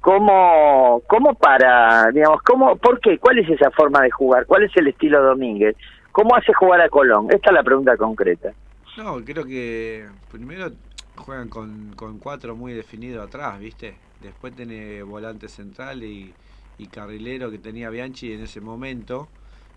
[0.00, 3.18] ¿cómo cómo para, digamos, cómo por qué?
[3.18, 4.46] ¿Cuál es esa forma de jugar?
[4.46, 5.76] ¿Cuál es el estilo Domínguez?
[6.12, 7.26] ¿Cómo hace jugar a Colón?
[7.28, 8.52] Esta es la pregunta concreta.
[8.96, 10.72] No, creo que primero
[11.16, 14.00] juegan con, con cuatro muy definidos atrás, ¿viste?
[14.20, 16.36] Después tiene volante central y,
[16.78, 19.30] y carrilero que tenía Bianchi en ese momento,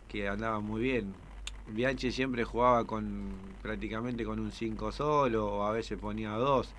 [0.07, 1.15] que andaba muy bien.
[1.67, 6.75] Bianchi siempre jugaba con prácticamente con un 5 solo, o a veces ponía dos,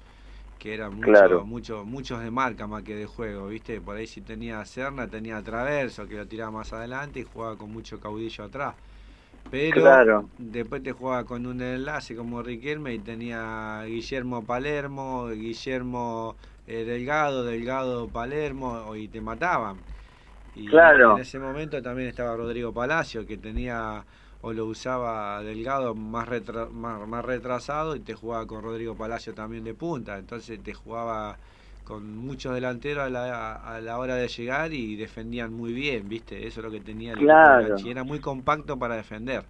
[0.59, 1.47] que eran mucho, Claro.
[1.47, 3.81] mucho, muchos de marca más que de juego, ¿viste?
[3.81, 7.73] Por ahí si tenía Serna, tenía Traverso, que lo tiraba más adelante y jugaba con
[7.73, 8.77] mucho caudillo atrás.
[9.49, 10.29] Pero Claro.
[10.39, 16.37] después te jugaba con un enlace como Riquelme y tenía Guillermo Palermo, Guillermo
[16.67, 19.85] eh, Delgado, Delgado Palermo y te mataban.
[20.55, 21.11] Y Claro.
[21.11, 24.07] en ese momento también estaba Rodrigo Palacio que tenía
[24.43, 29.35] o lo usaba Delgado más, retra- más, más retrasado y te jugaba con Rodrigo Palacio
[29.35, 30.19] también de punta.
[30.19, 31.39] Entonces te jugaba
[31.91, 36.47] con muchos delanteros a la, a la hora de llegar y defendían muy bien, ¿viste?
[36.47, 37.51] Eso es lo que tenía el Claro.
[37.51, 39.45] Bianchi, Era muy compacto para defender.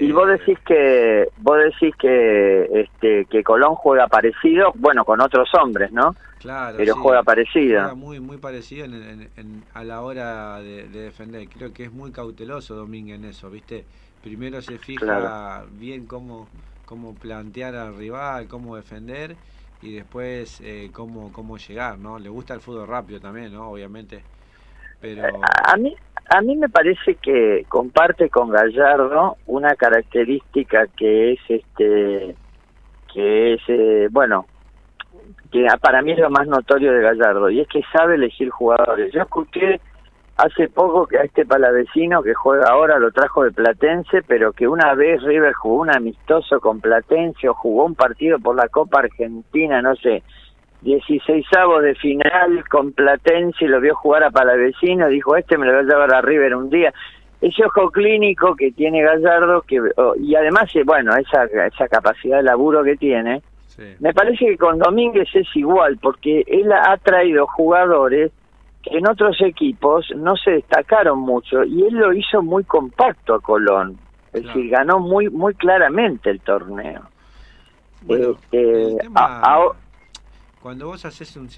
[0.00, 5.20] Y vos Eh, decís que vos decís que este que Colón juega parecido, bueno, con
[5.20, 6.16] otros hombres, ¿no?
[6.38, 7.80] Claro, Pero sí, juega parecido.
[7.80, 11.48] Juega muy, muy parecido en, en- en- a la hora de, de defender.
[11.48, 13.86] Creo que es muy cauteloso Domínguez en eso, ¿viste?
[14.22, 15.68] Primero se fija Claro.
[15.70, 16.50] bien cómo,
[16.84, 19.38] cómo plantear al rival, cómo defender
[19.82, 22.18] y después eh, cómo, cómo llegar, ¿no?
[22.18, 23.70] Le gusta el fútbol rápido también, ¿no?
[23.70, 24.22] Obviamente.
[25.00, 25.22] Pero
[25.64, 25.94] A mí
[26.30, 32.36] a mí me parece que comparte con Gallardo una característica que es este
[33.12, 34.46] que es eh, bueno
[35.50, 39.12] que para mí es lo más notorio de Gallardo y es que sabe elegir jugadores.
[39.12, 39.80] Yo escuché
[40.38, 44.68] hace poco que a este palavecino que juega ahora lo trajo de Platense, pero que
[44.68, 49.00] una vez River jugó un amistoso con Platense o jugó un partido por la Copa
[49.00, 50.22] Argentina, no sé,
[50.82, 51.44] 16
[51.82, 55.80] de final con Platense y lo vio jugar a Palavecino, dijo, este me lo voy
[55.80, 56.94] a llevar a River un día.
[57.40, 62.38] Ese ojo clínico que tiene Gallardo, que oh, y además, eh, bueno, esa, esa capacidad
[62.38, 63.42] de laburo que tiene,
[64.00, 68.32] me parece que con Domínguez es igual, porque él ha traído jugadores
[68.90, 73.98] en otros equipos no se destacaron mucho y él lo hizo muy compacto a Colón.
[74.32, 77.02] Es decir, ganó muy muy claramente el torneo.
[78.42, 79.72] Este, a- a-
[80.62, 81.48] Cuando vos haces un...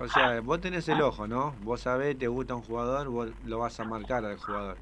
[0.00, 1.54] O sea, vos tenés el ojo, ¿no?
[1.64, 4.76] Vos sabés, te gusta un jugador, vos lo vas a marcar al jugador.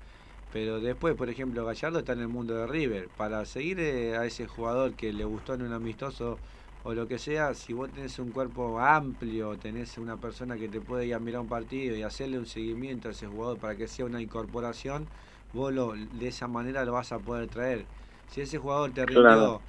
[0.53, 3.09] Pero después, por ejemplo, Gallardo está en el mundo de River.
[3.17, 6.39] Para seguir eh, a ese jugador que le gustó en un amistoso
[6.83, 10.81] o lo que sea, si vos tenés un cuerpo amplio, tenés una persona que te
[10.81, 13.87] puede ir a mirar un partido y hacerle un seguimiento a ese jugador para que
[13.89, 15.09] sea una incorporación,
[15.53, 17.89] vos lo, de esa manera lo vas a poder traer.
[18.27, 19.65] Si ese jugador te rindió Claro.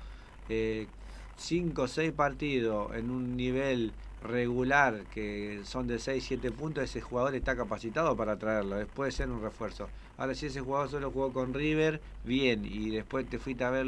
[0.47, 0.89] eh,
[1.35, 7.01] cinco o seis partidos en un nivel regular que son de 6, 7 puntos, ese
[7.01, 9.91] jugador está capacitado para traerlo, después puede ser un refuerzo.
[10.17, 13.85] Ahora si ese jugador solo jugó con River, bien, y después te fuiste a ver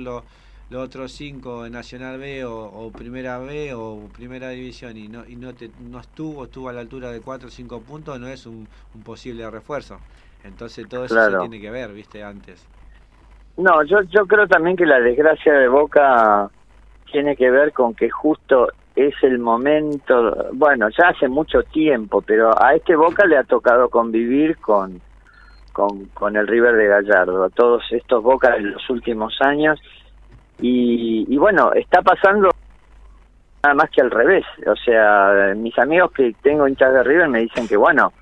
[0.70, 5.26] los otros cinco en Nacional B o, o Primera B o Primera División y no
[5.28, 8.28] y no te no estuvo, estuvo a la altura de 4 o 5 puntos, no
[8.28, 10.00] es un, un posible refuerzo.
[10.44, 11.32] Entonces todo eso Claro.
[11.34, 12.68] se tiene que ver, viste, antes.
[13.58, 16.50] No, yo, yo creo también que la desgracia de Boca
[17.12, 22.52] tiene que ver con que justo es el momento, bueno, ya hace mucho tiempo, pero
[22.62, 25.02] a este Boca le ha tocado convivir con,
[25.72, 29.80] con, con el River de Gallardo, a todos estos Boca en los últimos años,
[30.60, 32.50] y, y bueno, está pasando
[33.64, 37.40] nada más que al revés, o sea, mis amigos que tengo hinchas de River me
[37.40, 38.14] dicen que bueno,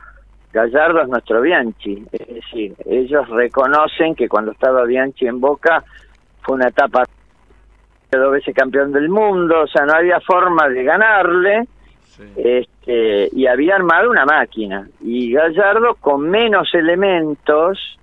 [0.53, 5.83] Gallardo es nuestro Bianchi, es decir, ellos reconocen que cuando estaba Bianchi en Boca
[6.43, 7.03] fue una etapa
[8.11, 11.67] de dos veces campeón del mundo, o sea, no había forma de ganarle,
[12.37, 17.97] este, y había armado una máquina, y Gallardo con menos elementos,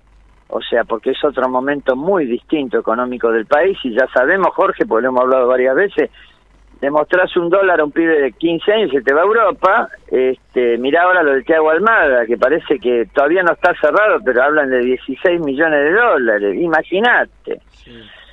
[0.51, 4.85] o sea, porque es otro momento muy distinto económico del país, y ya sabemos, Jorge,
[4.85, 6.09] porque lo hemos hablado varias veces,
[6.81, 9.87] demostrás un dólar a un pibe de 15 años y se te va a Europa.
[10.07, 14.43] Este, mirá ahora lo de Thiago Almada, que parece que todavía no está cerrado, pero
[14.43, 16.57] hablan de 16 millones de dólares.
[16.59, 17.61] Imagínate.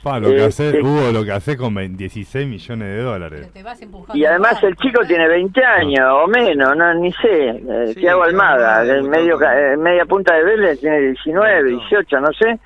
[0.02, 3.50] Pa, lo que hace, Este- Hugo, lo que hace con 20 16 millones de dólares.
[4.14, 7.48] Y además el chico tiene 20 años o menos, no ni sé.
[7.50, 12.32] Eh, Thiago Almada, de medio, ca- eh, media punta de Vélez, tiene 19, 18, no
[12.32, 12.58] sé.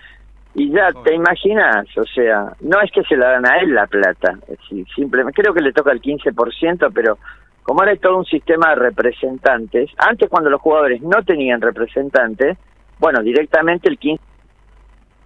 [0.54, 3.86] Y ya te imaginas, o sea, no es que se la dan a él la
[3.86, 7.16] plata, es decir, simplemente creo que le toca el 15%, pero
[7.62, 12.58] como ahora hay todo un sistema de representantes, antes cuando los jugadores no tenían representantes,
[12.98, 14.22] bueno, directamente el 15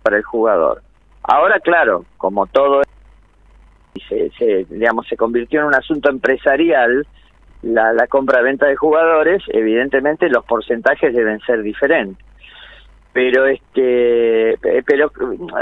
[0.02, 0.82] para el jugador.
[1.28, 2.82] Ahora, claro, como todo
[4.08, 7.06] se, se, digamos, se convirtió en un asunto empresarial,
[7.62, 12.24] la, la compra-venta de jugadores, evidentemente los porcentajes deben ser diferentes.
[13.12, 15.10] Pero, este, eh, pero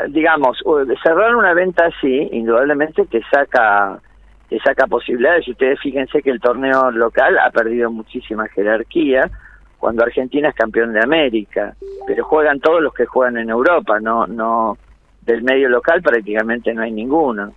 [0.09, 0.59] digamos,
[1.03, 4.01] cerrar una venta así, indudablemente te saca,
[4.49, 5.47] te saca posibilidades.
[5.47, 9.31] Ustedes fíjense que el torneo local ha perdido muchísima jerarquía
[9.79, 11.77] cuando Argentina es campeón de América,
[12.07, 14.77] pero juegan todos los que juegan en Europa, no, no,
[15.25, 17.53] del medio local prácticamente no hay ninguno.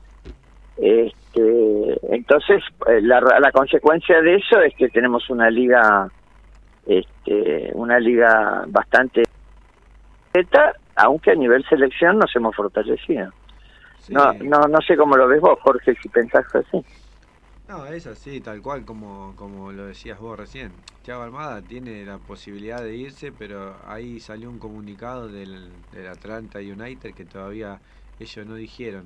[0.78, 6.08] Este, entonces, eh, la, la consecuencia de eso es que tenemos una liga,
[6.86, 9.24] este, una liga bastante
[10.96, 13.32] aunque a nivel selección nos hemos fortalecido.
[14.10, 16.84] No, no, no sé cómo lo ves vos, Jorge, si pensás así.
[17.68, 20.72] No, es así, tal cual como, como lo decías vos recién.
[21.04, 26.60] Thiago Almada tiene la posibilidad de irse, pero ahí salió un comunicado del, del Atlanta
[26.60, 27.82] United que todavía
[28.20, 29.04] ellos no dijeron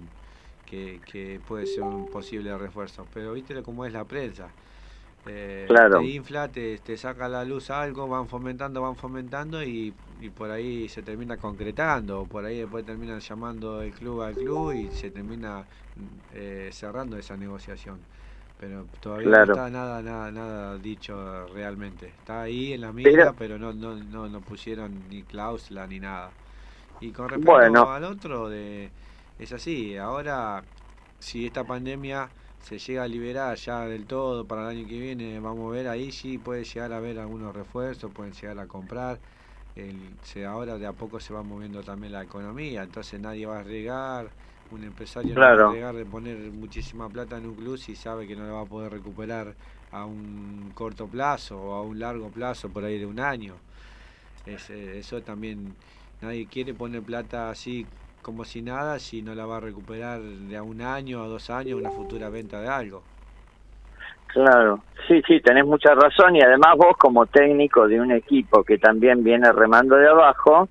[0.69, 3.07] que, que puede ser un posible refuerzo.
[3.13, 4.49] Pero viste cómo es la prensa.
[5.27, 5.99] Eh, claro.
[5.99, 10.49] Te infla, te, te, saca la luz algo, van fomentando, van fomentando y, y, por
[10.49, 15.11] ahí se termina concretando, por ahí después terminan llamando el club al club y se
[15.11, 15.63] termina
[16.33, 17.99] eh, cerrando esa negociación.
[18.61, 22.05] Pero todavía no está nada, nada, nada dicho realmente.
[22.05, 26.29] Está ahí en la mira, pero, no, no, no, no pusieron ni cláusula ni nada.
[27.01, 28.91] Y con respecto al otro, de,
[29.39, 30.63] es así, ahora
[31.17, 32.29] si esta pandemia
[32.61, 35.88] se llega a liberar ya del todo para el año que viene, vamos a ver,
[35.88, 39.17] ahí sí puede llegar a haber algunos refuerzos, pueden llegar a comprar.
[39.75, 43.57] El, se, ahora de a poco se va moviendo también la economía, entonces nadie va
[43.57, 44.29] a arriesgar,
[44.72, 48.27] un empresario no va a arriesgar de poner muchísima plata en un club si sabe
[48.27, 49.56] que no le va a poder recuperar
[49.91, 53.56] a un corto plazo o a un largo plazo, por ahí de un año.
[54.45, 55.76] Es, eso también,
[56.22, 57.88] nadie quiere poner plata así
[58.22, 61.49] como si nada si no la va a recuperar de a un año o dos
[61.49, 63.03] años una futura venta de algo.
[64.27, 68.77] Claro, sí, sí, tenés mucha razón y además vos como técnico de un equipo que
[68.77, 70.69] también viene remando de abajo,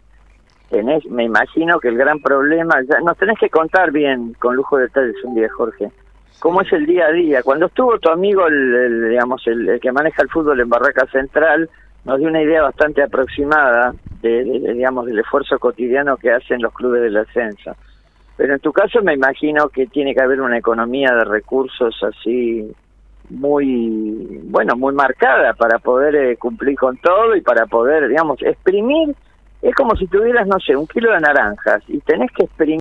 [0.70, 4.76] tenés, me imagino que el gran problema, ya, nos tenés que contar bien con lujo
[4.76, 5.90] de detalles un día, Jorge,
[6.38, 7.42] cómo es el día a día.
[7.42, 11.68] Cuando estuvo tu amigo, el, digamos, el, el, que maneja el fútbol en Barraca Central,
[12.04, 13.92] nos dio una idea bastante aproximada
[14.22, 17.76] de, de, digamos, del esfuerzo cotidiano que hacen los clubes del ascenso.
[18.36, 22.74] Pero en tu caso me imagino que tiene que haber una economía de recursos así
[23.30, 29.14] muy, bueno, muy marcada para poder eh, cumplir con todo y para poder, digamos, exprimir.
[29.62, 32.80] Es como si tuvieras, no sé, un kilo de naranjas y tenés que exprimir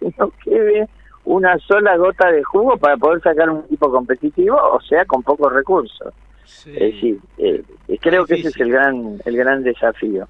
[0.00, 0.88] que no quede
[1.24, 5.52] una sola gota de jugo para poder sacar un equipo competitivo, o sea, con pocos
[5.52, 6.12] recursos.
[6.44, 6.70] Sí.
[6.74, 7.64] Es decir, eh,
[8.00, 10.28] creo que ese es el gran el gran desafío.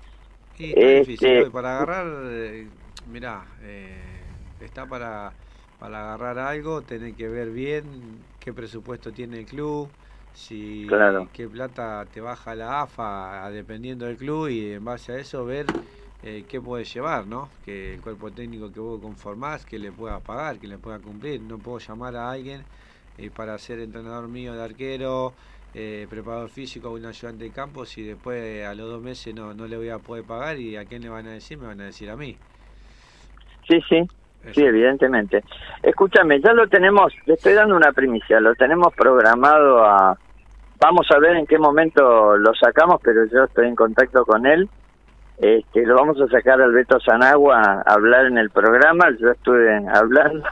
[0.57, 2.69] Sí, este, difícil, para agarrar, eh,
[3.11, 4.23] mirá, eh,
[4.61, 5.33] está para,
[5.81, 7.85] para agarrar algo, tener que ver bien
[8.39, 9.89] qué presupuesto tiene el club,
[10.35, 11.29] si claro.
[11.33, 15.67] qué plata te baja la AFA dependiendo del club y en base a eso ver
[16.27, 17.51] eh, qué puedes llevar, ¿no?
[17.65, 21.41] Que el cuerpo técnico que vos conformás, que le pueda pagar, que le pueda cumplir.
[21.43, 22.63] No puedo llamar a alguien
[23.19, 25.35] eh, para ser entrenador mío de arquero,
[25.75, 29.53] eh, preparador físico o un ayudante de campo si después a los dos meses no,
[29.53, 31.81] no le voy a poder pagar y a quién le van a decir, me van
[31.83, 32.37] a decir a mí.
[33.69, 34.09] Sí, sí,
[34.55, 35.45] sí, evidentemente.
[35.83, 40.19] Escúchame, ya lo tenemos, le estoy dando una primicia, lo tenemos programado a...
[40.87, 44.69] Vamos a ver en qué momento lo sacamos, pero yo estoy en contacto con él.
[45.39, 49.75] Este, lo vamos a sacar al Beto Sanagua a hablar en el programa, yo estuve
[49.93, 50.45] hablando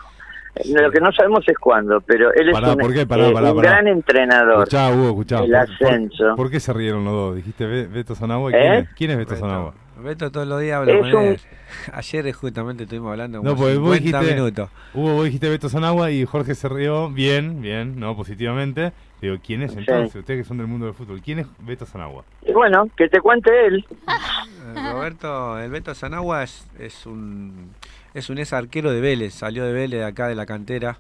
[0.75, 3.07] lo que no sabemos es cuándo, pero él es un, ¿por qué?
[3.07, 3.71] Pará, eh, pará, un pará.
[3.71, 4.59] gran entrenador.
[4.65, 5.39] Escuchá, Hugo, escuchá.
[5.45, 6.25] El ¿Por- ascenso.
[6.29, 7.37] ¿Por, por qué se rieron los dos?
[7.37, 8.51] ¿Dijiste Be- Beto Sanagua?
[8.51, 8.53] ¿Eh?
[8.59, 8.89] ¿Quién, es?
[8.97, 9.75] ¿Quién es Beto Sanagua?
[10.03, 11.41] Beto todos los días habla con un- él.
[11.95, 14.71] Ayer justamente estuvimos hablando como No, porque vos 50 dijiste, minutos.
[14.95, 18.93] Hugo, vos dijiste Beto Sanagua y Jorge se rió bien, bien, no, positivamente.
[19.23, 19.79] Digo, ¿quién es Sí.
[19.79, 20.17] entonces?
[20.17, 22.25] Ustedes que son del mundo del fútbol, ¿quién es Beto Sanagua?
[22.45, 23.87] Y bueno, que te cuente él.
[24.09, 27.71] Eh, Roberto, el Beto Sanagua es, es un
[28.15, 30.99] es un ex arquero de Vélez, salió de Vélez de acá de la cantera,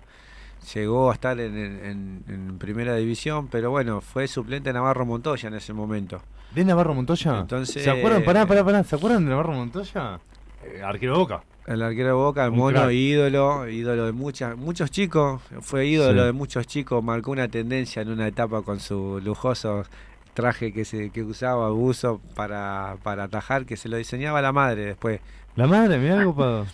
[0.74, 5.48] llegó a estar en, en- en primera división, pero bueno, fue suplente de Navarro Montoya
[5.48, 6.22] en ese momento.
[6.54, 7.40] ¿De Navarro Montoya?
[7.40, 8.22] Entonces- ¿Se acuerdan?
[8.24, 8.84] Pará, pará, pará.
[8.84, 10.20] ¿Se acuerdan de Navarro Montoya?
[10.64, 11.42] Eh, arquero de Boca.
[11.66, 12.92] El arquero de Boca, el Un mono crack.
[12.92, 16.26] ídolo, ídolo de muchas, muchos chicos, fue ídolo Sí.
[16.26, 19.86] de muchos chicos, marcó una tendencia en una etapa con sus lujosos
[20.34, 24.86] traje que se que usaba buzo para, para atajar que se lo diseñaba la madre
[24.86, 25.20] después
[25.56, 26.64] La madre, mira algo para.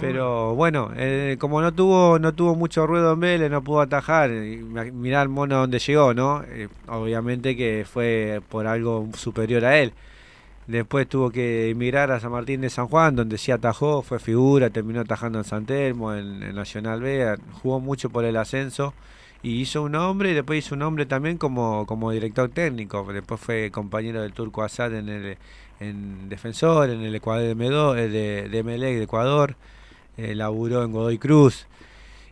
[0.00, 4.30] pero bueno eh, como no tuvo no tuvo mucho ruido en Vélez no pudo atajar
[4.30, 9.92] mirá el mono donde llegó no Eh, obviamente que fue por algo superior a él
[10.66, 14.70] Después tuvo que emigrar a San Martín de San Juan, donde sí atajó, fue figura,
[14.70, 18.94] terminó atajando en San Telmo, en, en Nacional B, jugó mucho por el ascenso
[19.42, 23.04] y hizo un nombre y después hizo un nombre también como, como director técnico.
[23.12, 25.36] Después fue compañero del Turco Asad en el
[25.80, 29.56] en defensor, en el Ecuador de, Medo, eh, de, de Emelec de Ecuador,
[30.16, 31.66] eh, laburó en Godoy Cruz.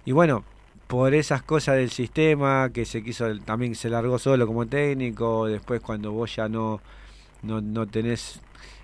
[0.06, 0.44] Y bueno,
[0.86, 5.80] por esas cosas del sistema que se quiso, también se largó solo como técnico, después
[5.80, 6.80] cuando vos ya no,
[7.42, 8.40] no, no tenés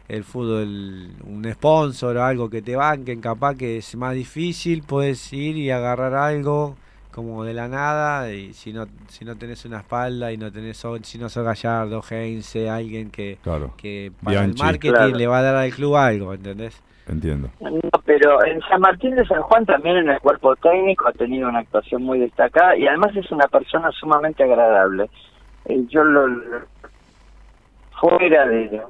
[0.08, 5.32] el fútbol, un sponsor o algo que te banquen, capaz que es más difícil, puedes
[5.32, 6.76] ir y agarrar algo
[7.12, 10.82] como de la nada y si no si no tenés una espalda y no tenés
[11.02, 13.74] si no sos Gallardo, Heinze, alguien que, Claro.
[13.76, 15.16] que para el marketing Claro.
[15.16, 16.80] le va a dar al club algo, ¿entendés?
[17.08, 17.48] Entiendo.
[17.60, 17.70] No,
[18.04, 21.60] pero en San Martín de San Juan también en el cuerpo técnico ha tenido una
[21.60, 25.10] actuación muy destacada y además es una persona sumamente agradable.
[25.64, 26.28] Eh, yo lo-
[28.00, 28.80] fuera de,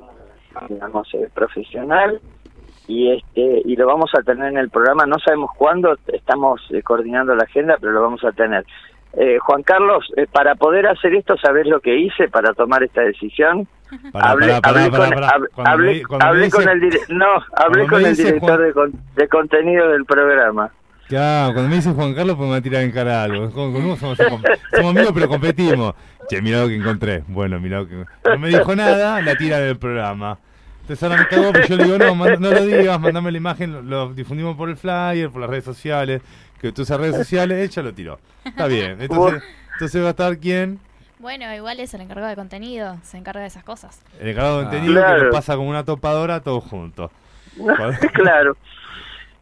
[0.69, 2.21] digamos eh, profesional
[2.87, 5.07] y este y lo vamos a tener en el programa.
[5.07, 8.65] No sabemos cuándo estamos eh, coordinando la agenda pero lo vamos a tener.
[9.15, 13.01] Eh, Juan Carlos eh, para poder hacer esto sabes lo que hice para tomar esta
[13.01, 13.67] decisión
[15.65, 17.27] hablé, con, el dire- no
[17.57, 20.71] hablé con el dice director Juan- de, con- de contenido del programa
[21.09, 23.51] Claro, cuando me dice Juan Carlos, pues me va a tirar en cara algo.
[23.51, 25.95] Con, con uno somos, com- somos amigos, pero competimos.
[26.29, 27.25] Che, mirá lo que encontré.
[27.29, 28.05] Bueno, mirá lo que.
[28.25, 30.39] No me dijo nada, la tira del programa.
[30.83, 33.73] Entonces ahora me cago, pero yo le digo, no, no lo digas, mandame la imagen,
[33.73, 36.23] lo, lo difundimos por el flyer, por las redes sociales.
[36.61, 38.19] Que tú usas redes sociales, ella lo tiró.
[38.45, 39.01] Está bien.
[39.01, 39.43] Entonces,
[39.75, 40.79] entonces va a estar quién?
[41.21, 44.01] Bueno, igual es el encargado de contenido, se encarga de esas cosas.
[44.21, 47.11] El encargado de contenido que lo pasa como una topadora todos juntos.
[48.15, 48.57] claro.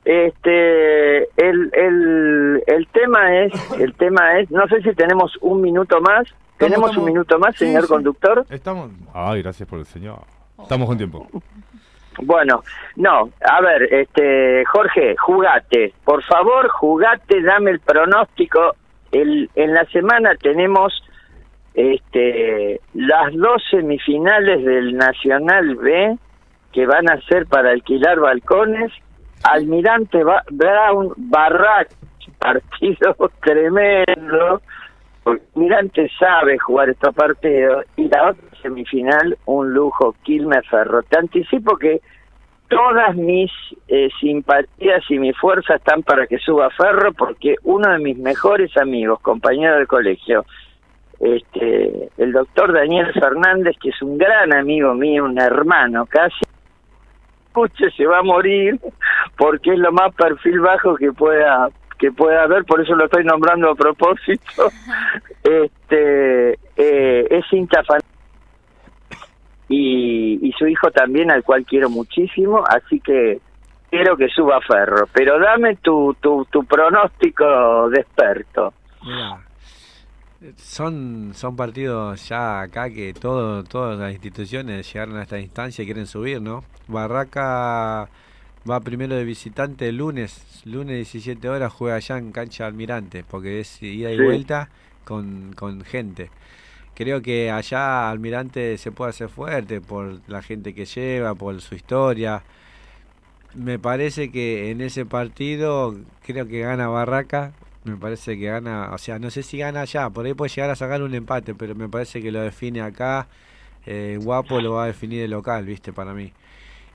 [0.07, 6.01] Este, el, el, el tema es, el tema es, no sé si tenemos un minuto
[6.01, 6.29] más.
[6.59, 7.89] ¿Tenemos estamos- un minuto más, Sí, señor sí.
[7.89, 8.47] conductor?
[8.49, 8.91] Estamos.
[9.13, 10.21] Ay, gracias por el señor.
[10.63, 11.27] Estamos con tiempo.
[12.23, 12.63] Bueno,
[12.95, 18.77] no, a ver, este, Jorge, jugate, por favor, jugate, dame el pronóstico.
[19.11, 20.95] El, en la semana tenemos
[21.75, 26.17] este, las dos semifinales del Nacional B
[26.73, 28.93] que van a ser para alquilar balcones.
[29.51, 31.89] Almirante Brown Barrac,
[32.39, 33.15] partido
[33.45, 34.61] tremendo.
[35.25, 37.85] Almirante sabe jugar estos partidos.
[37.97, 41.03] Y la otra semifinal, un lujo, Quilmes Ferro.
[41.05, 42.01] Te anticipo que
[42.69, 43.51] todas mis
[43.89, 48.77] eh, simpatías y mi fuerza están para que suba Ferro, porque uno de mis mejores
[48.77, 50.45] amigos, compañero de colegio,
[51.21, 56.45] este, el doctor Daniel Fernández, que es un gran amigo mío, un hermano casi,
[57.57, 58.79] escuche, se va a morir
[59.37, 61.69] porque es lo más perfil bajo que pueda
[61.99, 64.71] que pueda haber, por eso lo estoy nombrando a propósito.
[65.43, 68.01] Este eh, es hincha fan-
[69.69, 73.41] y, y su hijo también, al cual quiero muchísimo, así que
[73.91, 78.75] quiero que suba Ferro, pero dame tu, tu, tu pronóstico de experto.
[80.57, 85.87] Son, son partidos ya acá que todo, todas las instituciones llegaron a esta instancia y
[85.87, 86.65] quieren subir, ¿no?
[86.89, 88.09] Barraca
[88.69, 93.61] va primero de visitante el lunes, lunes 17 horas juega allá en cancha Almirante, porque
[93.61, 94.23] es ida y Sí.
[94.23, 94.71] vuelta
[95.05, 96.31] con, con gente.
[96.95, 101.75] Creo que allá Almirante se puede hacer fuerte por la gente que lleva, por su
[101.75, 102.43] historia.
[103.55, 105.95] Me parece que en ese partido
[106.25, 107.53] creo que gana Barraca.
[107.87, 110.71] Me parece que gana, o sea, no sé si gana allá, por ahí puede llegar
[110.71, 113.29] a sacar un empate, pero me parece que lo define acá.
[113.87, 116.33] Eh, Guapo lo va a definir el local, viste, para mí.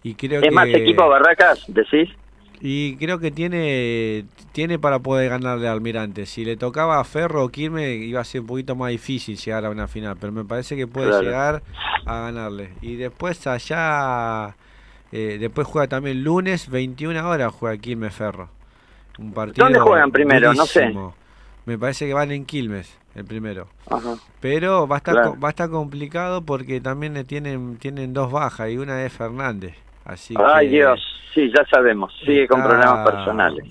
[0.04, 2.10] Y creo ¿Es que más equipo Barracas, decís?
[2.64, 6.26] y creo que tiene tiene para poder ganarle al Almirante.
[6.26, 9.66] Si le tocaba a Ferro o Quilme iba a ser un poquito más difícil llegar
[9.66, 11.24] a una final, pero me parece que puede Claro.
[11.24, 11.64] llegar
[12.06, 12.70] a ganarle.
[12.82, 14.56] Y después allá
[15.12, 18.50] eh, después juega también lunes 21 horas juega Quilmes Ferro.
[19.20, 20.54] Un partido ¿Dónde juegan primero?
[20.54, 20.94] No sé.
[21.66, 23.68] Me parece que van en Quilmes el primero.
[23.90, 24.16] Ajá.
[24.40, 25.34] Pero va a estar Claro.
[25.34, 29.14] co- va a estar complicado porque también le tienen tienen dos bajas y una es
[29.14, 29.76] Fernández.
[30.06, 31.00] Así Ay que Dios,
[31.34, 33.66] sí, ya sabemos, sigue con problemas personales.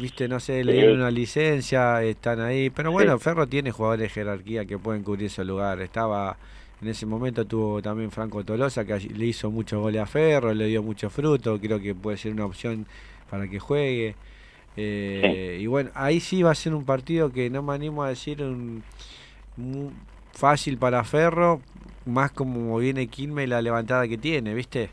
[0.00, 0.78] Viste, no sé, le Sí.
[0.78, 2.70] dieron una licencia, están ahí.
[2.70, 3.24] Pero bueno, Sí.
[3.24, 5.80] Ferro tiene jugadores de jerarquía que pueden cubrir ese lugar.
[5.80, 6.36] Estaba,
[6.80, 10.66] en ese momento tuvo también Franco Tolosa, que le hizo muchos goles a Ferro, le
[10.66, 11.58] dio mucho fruto.
[11.60, 12.86] Creo que puede ser una opción
[13.30, 14.14] para que juegue.
[14.76, 18.08] Eh, Y bueno, ahí sí va a ser un partido que no me animo a
[18.08, 18.82] decir un,
[19.58, 19.94] un-
[20.32, 21.60] fácil para Ferro,
[22.06, 24.90] más como viene Quilmes y la levantada que tiene, ¿viste?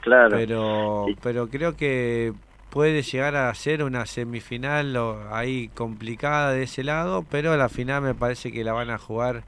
[0.00, 0.30] Claro.
[0.36, 2.32] Pero, pero creo que
[2.70, 4.96] puede llegar a ser una semifinal
[5.30, 8.96] ahí complicada de ese lado, pero a la final me parece que la van a
[8.98, 9.42] jugar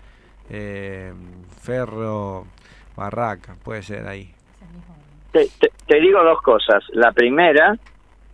[0.50, 1.14] eh,
[1.62, 2.44] Ferro
[2.96, 4.30] Barraca, puede ser ahí.
[5.32, 6.84] Te, te- te digo dos cosas.
[6.92, 7.76] La primera,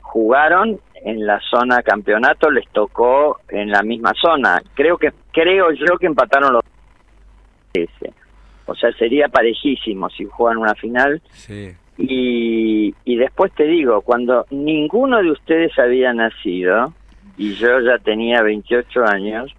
[0.02, 4.62] jugaron en la zona campeonato, les tocó en la misma zona.
[4.74, 6.62] Creo que creo yo que empataron los.
[8.66, 11.20] O sea, sería parejísimo si juegan una final.
[11.32, 11.74] Sí.
[11.98, 16.92] Y, y después te digo, cuando ninguno de ustedes había nacido,
[17.36, 19.52] y yo ya tenía 28 años,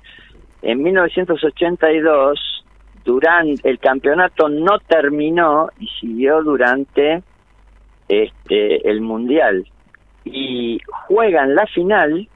[0.61, 2.65] en 1982,
[3.03, 7.23] durante el campeonato no terminó y siguió durante
[8.07, 9.65] este el mundial
[10.23, 12.27] y juegan la final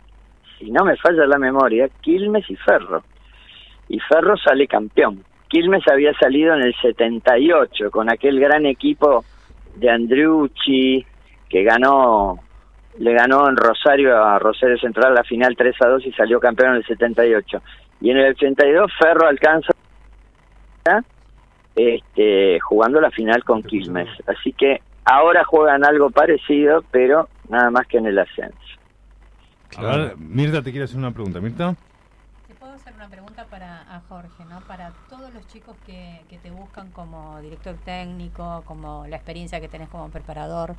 [0.58, 3.04] si no me falla la memoria Quilmes y Ferro.
[3.90, 5.24] Y Ferro sale campeón.
[5.48, 9.24] Quilmes había salido en el 78 con aquel gran equipo
[9.76, 11.06] de Andriucci
[11.50, 12.40] que ganó
[12.98, 16.72] le ganó en Rosario a Rosario Central la final 3 a 2 y salió campeón
[16.72, 17.62] en el 78
[18.02, 19.74] y en el 82 Ferro alcanza
[21.76, 24.10] este, jugando la final con Quilmes.
[24.28, 28.58] Así que ahora juegan algo parecido, pero nada más que en el ascenso.
[29.78, 31.40] A ver, Mirta, te quiero hacer una pregunta.
[31.40, 31.76] Mirta.
[32.48, 34.62] Te puedo hacer una pregunta para a Jorge, ¿no?
[34.62, 39.68] Para todos los chicos que, que te buscan como director técnico, como la experiencia que
[39.68, 40.76] tenés como preparador,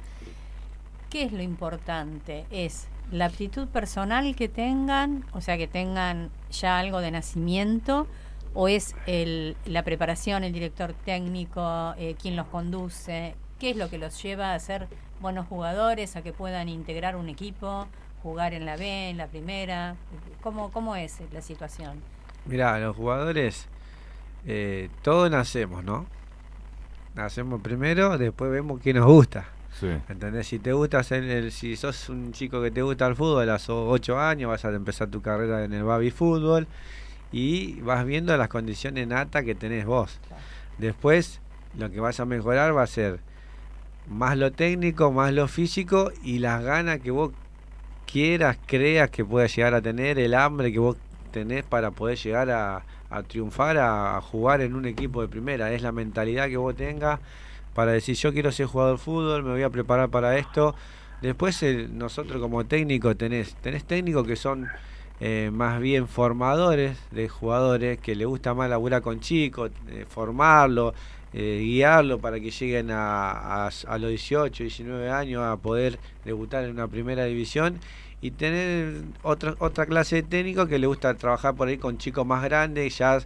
[1.10, 2.46] ¿qué es lo importante?
[2.50, 8.06] ¿Es la aptitud personal que tengan, o sea, que tengan ya algo de nacimiento,
[8.54, 13.34] o es el, la preparación, el director técnico, eh, quien los conduce?
[13.58, 14.86] ¿Qué es lo que los lleva a ser
[15.20, 17.86] buenos jugadores, a que puedan integrar un equipo,
[18.22, 19.96] jugar en la B, en la primera?
[20.42, 22.00] ¿Cómo, cómo es la situación?
[22.44, 23.66] Mirá, los jugadores,
[24.46, 26.06] eh, todos nacemos, ¿no?
[27.14, 29.46] Nacemos primero, después vemos qué nos gusta.
[29.80, 29.88] Sí.
[30.08, 30.46] ¿Entendés?
[30.46, 33.54] Si te gusta hacer el, si sos un chico que te gusta el fútbol a
[33.54, 36.66] los 8 años, vas a empezar tu carrera en el baby fútbol
[37.32, 40.18] y vas viendo las condiciones natas que tenés vos.
[40.78, 41.40] Después,
[41.76, 43.20] lo que vas a mejorar va a ser
[44.08, 47.32] más lo técnico, más lo físico y las ganas que vos
[48.10, 50.96] quieras, creas que puedas llegar a tener, el hambre que vos
[51.32, 52.82] tenés para poder llegar a,
[53.28, 55.72] triunfar, a, jugar en un equipo de primera.
[55.72, 57.20] Es la mentalidad que vos tengas
[57.74, 60.74] para decir yo quiero ser jugador de fútbol, me voy a preparar para esto.
[61.20, 64.68] Después nosotros como técnico tenés, tenés técnicos que son
[65.18, 70.94] eh, más bien formadores de jugadores, que le gusta más laburar con chicos, eh, formarlo,
[71.32, 76.70] eh, guiarlo para que lleguen a, a, los 18, 19 años a poder debutar en
[76.70, 77.78] una primera división
[78.20, 82.26] y tener otra, otra clase de técnico que le gusta trabajar por ahí con chicos
[82.26, 83.18] más grandes, ya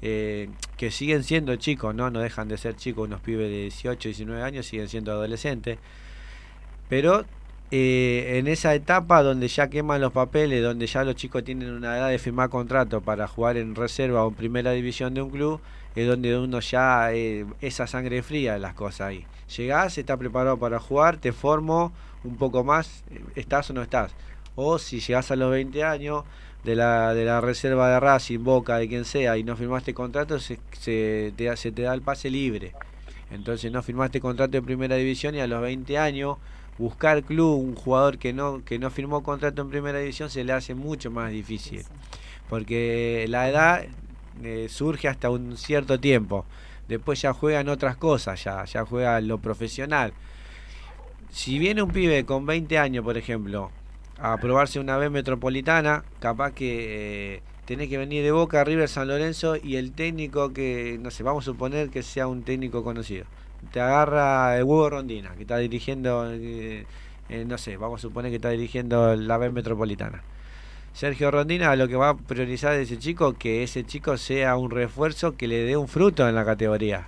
[0.00, 2.10] eh, que siguen siendo chicos, ¿no?
[2.10, 5.78] No dejan de ser chicos, unos pibes de 18, 19 años siguen siendo adolescentes.
[6.88, 7.24] Pero
[7.70, 11.98] eh, en esa etapa donde ya queman los papeles, donde ya los chicos tienen una
[11.98, 15.60] edad de firmar contrato para jugar en reserva o en primera división de un club,
[16.02, 19.24] es donde uno ya, eh, esa sangre fría de las cosas ahí.
[19.56, 21.92] Llegás, estás preparado para jugar, te formo
[22.24, 24.12] un poco más, eh, estás o no estás.
[24.56, 26.24] O si llegás a los 20 años
[26.64, 30.38] de la, de la reserva de Racing, Boca, de quien sea, y no firmaste contrato,
[30.40, 32.72] se, se, te, da- se te da el pase libre.
[33.30, 36.38] Entonces no firmaste contrato en primera división y a los 20 años
[36.78, 40.52] buscar club, un jugador que no, que no firmó contrato en primera división se le
[40.52, 41.82] hace mucho más difícil.
[42.48, 43.84] Porque la edad
[44.44, 46.44] eh, surge hasta un cierto tiempo.
[46.88, 50.12] Después ya juegan otras cosas, ya, ya juega lo profesional.
[51.30, 53.70] Si viene un pibe con 20 años, por ejemplo,
[54.18, 59.08] a probarse una B metropolitana, capaz que eh, tenés que venir de Boca River San
[59.08, 63.26] Lorenzo y el técnico que, no sé, vamos a suponer que sea un técnico conocido.
[63.72, 66.86] Te agarra el huevo Rondina, que está dirigiendo, eh,
[67.28, 70.22] eh, no sé, vamos a suponer que está dirigiendo la B metropolitana.
[70.98, 75.36] Sergio Rondina lo que va a priorizar ese chico que ese chico sea un refuerzo
[75.36, 77.06] que le dé un fruto en la categoría.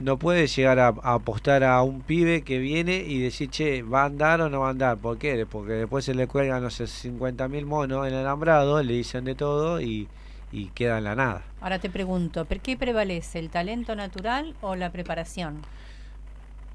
[0.00, 4.02] No puede llegar a, a apostar a un pibe que viene y decir, che, ¿va
[4.02, 4.98] a andar o no va a andar?
[4.98, 5.46] ¿Por qué?
[5.48, 9.36] Porque después se le cuelgan, no sé, 50.000 monos en el alambrado, le dicen de
[9.36, 10.08] todo y,
[10.50, 11.44] y queda en la nada.
[11.60, 15.62] Ahora te pregunto, ¿por qué prevalece el talento natural o la preparación?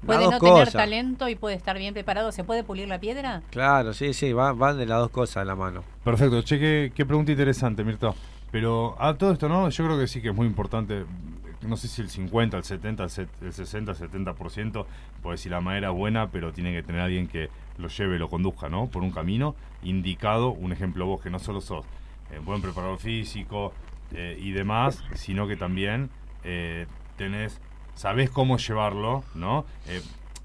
[0.06, 0.72] Las ¿Puede dos no tener cosas.
[0.74, 2.32] talento y puede estar bien preparado?
[2.32, 3.42] ¿Se puede pulir la piedra?
[3.50, 5.82] Claro, sí, sí, van, van de las dos cosas en la mano.
[6.04, 8.12] Perfecto, che, qué, qué pregunta interesante, Mirta.
[8.52, 9.68] Pero a todo esto, ¿no?
[9.68, 11.04] Yo creo que sí que es muy importante,
[11.62, 14.86] no sé si el 50, el 70, el, set- el 60, el 70%,
[15.22, 18.28] porque si la madera es buena, pero tiene que tener alguien que lo lleve, lo
[18.28, 18.86] conduzca, ¿no?
[18.86, 21.84] Por un camino indicado, un ejemplo vos, que no solo sos
[22.30, 23.72] eh, buen preparador físico
[24.12, 26.08] eh, y demás, sino que también
[26.44, 27.60] eh, tenés,
[27.96, 29.64] sabés cómo llevarlo, ¿no?
[29.88, 30.00] Eh,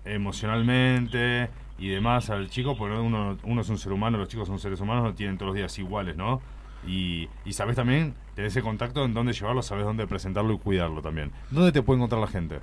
[0.06, 4.58] emocionalmente y demás al chico, porque uno, uno es un ser humano, los chicos son
[4.58, 6.42] seres humanos, no tienen todos los días iguales, ¿no?
[6.88, 11.02] Y, y sabés también, tenés ese contacto en dónde llevarlo, sabés dónde presentarlo y cuidarlo
[11.02, 11.32] también.
[11.52, 12.60] ¿Dónde te puede encontrar la gente?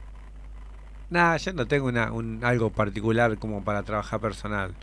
[1.10, 4.74] Nada, yo no tengo una, un, algo particular como para trabajar personal.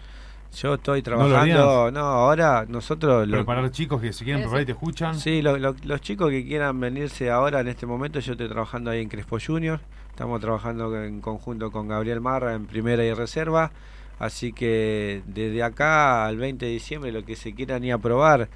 [0.56, 3.28] Yo estoy ¿No lo trabajando, no, ahora nosotros...
[3.28, 5.20] lo- Preparar chicos que se quieren preparar y te escuchan.
[5.20, 8.90] Sí, lo- lo- los chicos que quieran venirse ahora en este momento, yo estoy trabajando
[8.92, 9.80] ahí en Crespo Junior.
[10.10, 13.72] Estamos trabajando en conjunto con Gabriel Marra en primera y reserva.
[14.18, 18.48] Así que desde acá al 20 de diciembre, lo que se quieran ir a probar,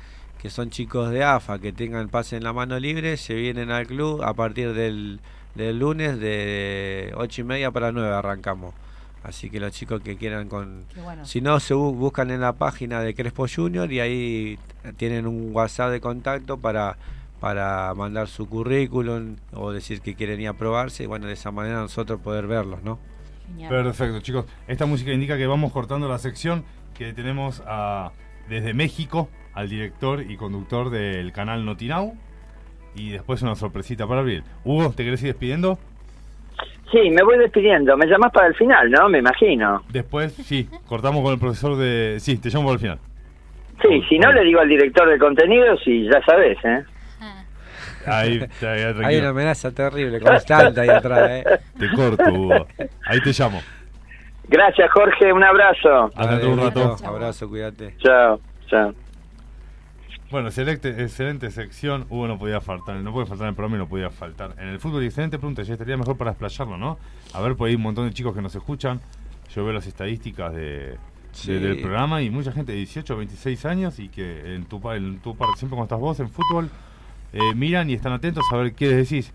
[0.42, 3.86] que son chicos de AFA, que tengan pase en la mano libre, se vienen al
[3.88, 5.20] club a partir del,
[5.56, 8.74] del lunes de 8 y media para 9 arrancamos.
[9.24, 10.86] Así que los chicos que quieran con...
[11.04, 11.26] Bueno.
[11.26, 14.60] Si no, se bu- buscan en la página de Crespo Junior y ahí
[14.98, 16.96] tienen un WhatsApp de contacto para,
[17.42, 21.52] para mandar su currículum o decir que quieren ir a probarse y bueno, de esa
[21.52, 22.98] manera nosotros poder verlos, ¿no?
[23.48, 23.70] Genial.
[23.70, 24.46] Perfecto, chicos.
[24.68, 26.64] Esta música indica que vamos cortando la sección
[26.94, 28.12] que tenemos a,
[28.48, 32.16] desde México al director y conductor del canal Notinau.
[32.96, 34.44] Y después una sorpresita para abrir.
[34.64, 35.78] Hugo, ¿te querés ir despidiendo?
[36.92, 37.96] Sí, me voy despidiendo.
[37.98, 39.10] Me llamas para el final, ¿no?
[39.10, 39.84] Me imagino.
[39.90, 42.18] Después, sí, cortamos con el profesor de...
[42.20, 43.00] Sí, te llamo al final.
[43.82, 46.84] Sí, si no le digo al director de contenidos y ya sabes, ¿eh?
[48.06, 51.44] Ahí, ya, ya, Hay una amenaza terrible, constante ahí atrás, ¿eh?
[51.78, 52.68] Te corto, Hugo.
[53.06, 53.62] Ahí te llamo.
[54.48, 55.32] Gracias, Jorge.
[55.32, 56.10] Un abrazo.
[56.16, 56.98] Hasta un rato.
[57.06, 57.96] Abrazo, cuídate.
[58.00, 58.94] Chao, chao.
[60.32, 62.06] Bueno, excelente, excelente sección.
[62.10, 64.54] Hugo no podía faltar, no puede faltar en el programa y no podía faltar.
[64.60, 67.00] En el fútbol, excelente pregunta, ya estaría mejor para explayarlo, ¿no?
[67.34, 69.02] A ver, por ahí hay un montón de chicos que nos escuchan.
[69.56, 70.98] Yo veo las estadísticas de,
[71.32, 71.54] Sí.
[71.54, 75.20] del programa y mucha gente de 18 o 26 años y que en tu, en
[75.20, 76.70] tu parte, siempre cuando estás vos en fútbol,
[77.34, 79.34] eh, miran y están atentos a ver qué les decís.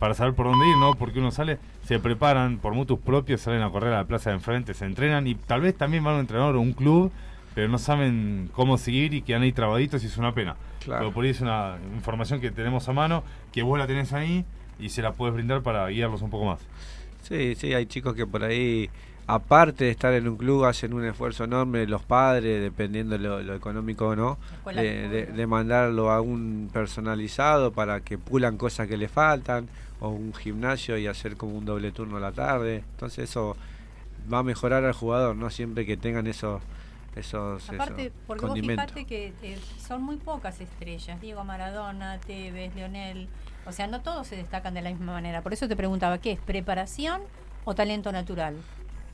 [0.00, 0.94] Para saber por dónde ir, ¿no?
[0.94, 4.36] Porque uno sale, se preparan por mutuos propios, salen a correr a la plaza de
[4.36, 7.12] enfrente, se entrenan y tal vez también van a un entrenador o un club,
[7.54, 10.56] pero no saben cómo seguir y quedan ahí trabaditos y es una pena.
[10.80, 11.00] Claro.
[11.00, 14.44] Pero por ahí es una información que tenemos a mano, que vos la tenés ahí
[14.78, 16.60] y se la puedes brindar para guiarlos un poco más.
[17.22, 18.90] Sí, sí, hay chicos que por ahí,
[19.26, 23.54] aparte de estar en un club, hacen un esfuerzo enorme, los padres, dependiendo lo, lo
[23.54, 29.08] económico o no, de, de mandarlo a un personalizado para que pulan cosas que le
[29.08, 29.68] faltan,
[30.00, 32.82] o un gimnasio y hacer como un doble turno a la tarde.
[32.94, 33.56] Entonces eso
[34.32, 36.60] va a mejorar al jugador, no siempre que tengan esos
[37.16, 41.20] esos, Aparte, esos porque vos fijate que eh, son muy pocas estrellas.
[41.20, 43.28] Diego Maradona, Tevez, Leonel.
[43.66, 45.42] O sea, no todos se destacan de la misma manera.
[45.42, 46.40] Por eso te preguntaba, ¿qué es?
[46.40, 47.20] ¿Preparación
[47.64, 48.56] o talento natural?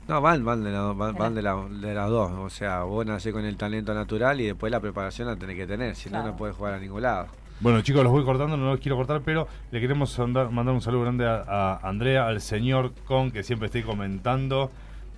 [0.07, 2.31] No, van, van, de, la- van, De van la- de, la- de las dos.
[2.33, 5.67] O sea, vos nacés con el talento natural y después la preparación la tenés que
[5.67, 5.95] tener.
[5.97, 6.29] Si no, Claro.
[6.31, 7.27] no puedes jugar a ningún lado.
[7.61, 10.81] Bueno, chicos, los voy cortando, no los quiero cortar, pero le queremos andar- mandar un
[10.81, 14.71] saludo grande a, a Andrea, al señor Con, que siempre estoy comentando.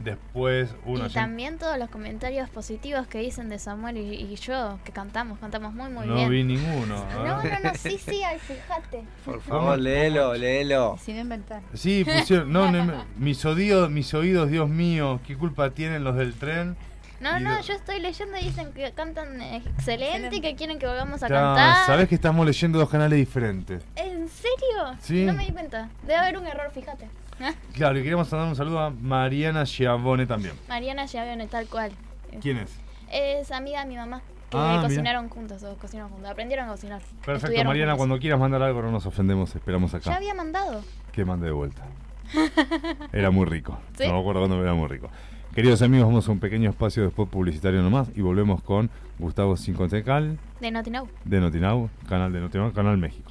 [0.02, 4.78] Después, uno y también todos los comentarios positivos que dicen de Samuel y, y yo,
[4.84, 6.30] que cantamos, cantamos muy, muy no bien.
[6.30, 7.04] vi ninguno.
[7.24, 7.62] No, a ver.
[7.62, 9.04] no, no, sí, sí, ay, fíjate.
[9.26, 10.96] Por favor, léelo, léelo.
[11.02, 11.60] Sin inventar.
[11.74, 12.50] Sí, pusieron.
[12.50, 16.76] No, no, no, mis, oídos, mis oídos, Dios mío, ¿qué culpa tienen los del tren?
[17.20, 20.86] No, no, lo- yo estoy leyendo y dicen que cantan excelente y que quieren que
[20.86, 21.86] volvamos a Ya, cantar.
[21.86, 23.82] Sabés que estamos leyendo dos canales diferentes.
[23.96, 24.96] ¿En serio?
[25.00, 25.26] Sí.
[25.26, 25.90] No me di cuenta.
[26.02, 27.06] Debe haber un error, fíjate.
[27.74, 30.54] Claro, y queríamos mandar un saludo a Mariana Giavone también.
[30.68, 31.92] Mariana Giavione, tal cual.
[32.40, 32.76] ¿Quién es?
[33.10, 34.20] Es amiga de mi mamá.
[34.50, 34.82] Que Ah, mira.
[34.82, 36.30] cocinaron juntos, o cocinaron juntos.
[36.30, 37.00] Aprendieron a cocinar.
[37.24, 37.96] Perfecto, Mariana, juntos.
[37.98, 40.16] cuando quieras mandar algo no nos ofendemos, esperamos Ya acá.
[40.16, 40.82] había mandado.
[41.12, 41.84] Que mande de vuelta.
[43.12, 43.78] Era muy rico.
[43.96, 44.06] ¿Sí?
[44.06, 45.08] No me acuerdo cuándo era muy rico.
[45.54, 48.88] Queridos amigos, vamos a un pequeño espacio después publicitario nomás y volvemos con
[49.18, 51.08] Gustavo Cincotecal De Notinau.
[51.24, 53.29] de Notinau, canal de Notinau, canal México.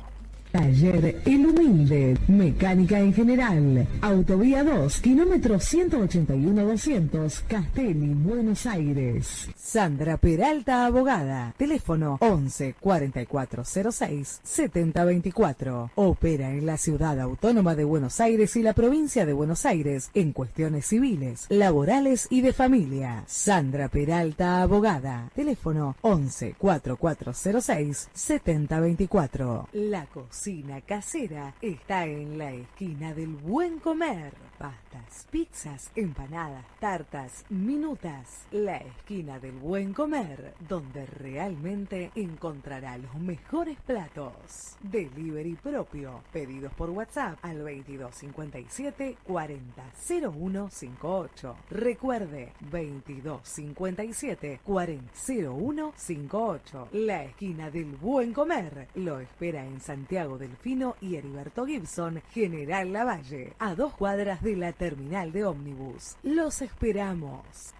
[0.51, 9.47] Taller El Humilde, mecánica en general, Autovía 2, kilómetro 181-200, Castelli, Buenos Aires.
[9.55, 15.91] Sandra Peralta, abogada, teléfono 11 4406 7024.
[15.93, 20.33] Opera en la Ciudad Autónoma de Buenos Aires y la provincia de Buenos Aires en
[20.33, 23.23] cuestiones civiles, laborales y de familia.
[23.27, 29.69] Sandra Peralta, abogada, teléfono 11 4406 7024.
[29.73, 30.07] La
[30.39, 34.48] cocina casera está en la esquina del buen comer.
[34.59, 38.45] Pastas, pizzas, empanadas, tartas, minutas.
[38.51, 44.75] La esquina del buen comer, donde realmente encontrará los mejores platos.
[44.81, 46.23] Delivery propio.
[46.33, 51.55] Pedidos por WhatsApp al 2257 400158.
[51.69, 56.89] Recuerde 2257 400158.
[56.91, 63.53] La esquina del buen comer lo espera en Santiago Delfino y Heriberto Gibson, General Lavalle,
[63.57, 66.15] a dos cuadras de la terminal de ómnibus.
[66.23, 67.73] Los esperamos.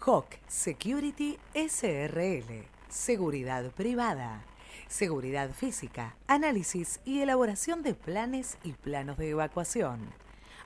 [0.00, 2.66] Hawk Security SRL.
[2.88, 4.42] Seguridad privada.
[4.88, 10.00] Seguridad física, análisis y elaboración de planes y planos de evacuación.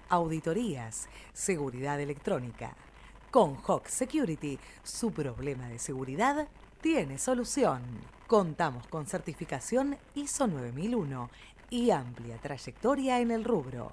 [0.08, 2.74] Auditorías, seguridad electrónica.
[3.30, 6.48] Con Hawk Security, su problema de seguridad
[6.80, 7.82] tiene solución.
[8.26, 11.30] Contamos con certificación ISO 9001
[11.70, 13.92] y amplia trayectoria en el rubro.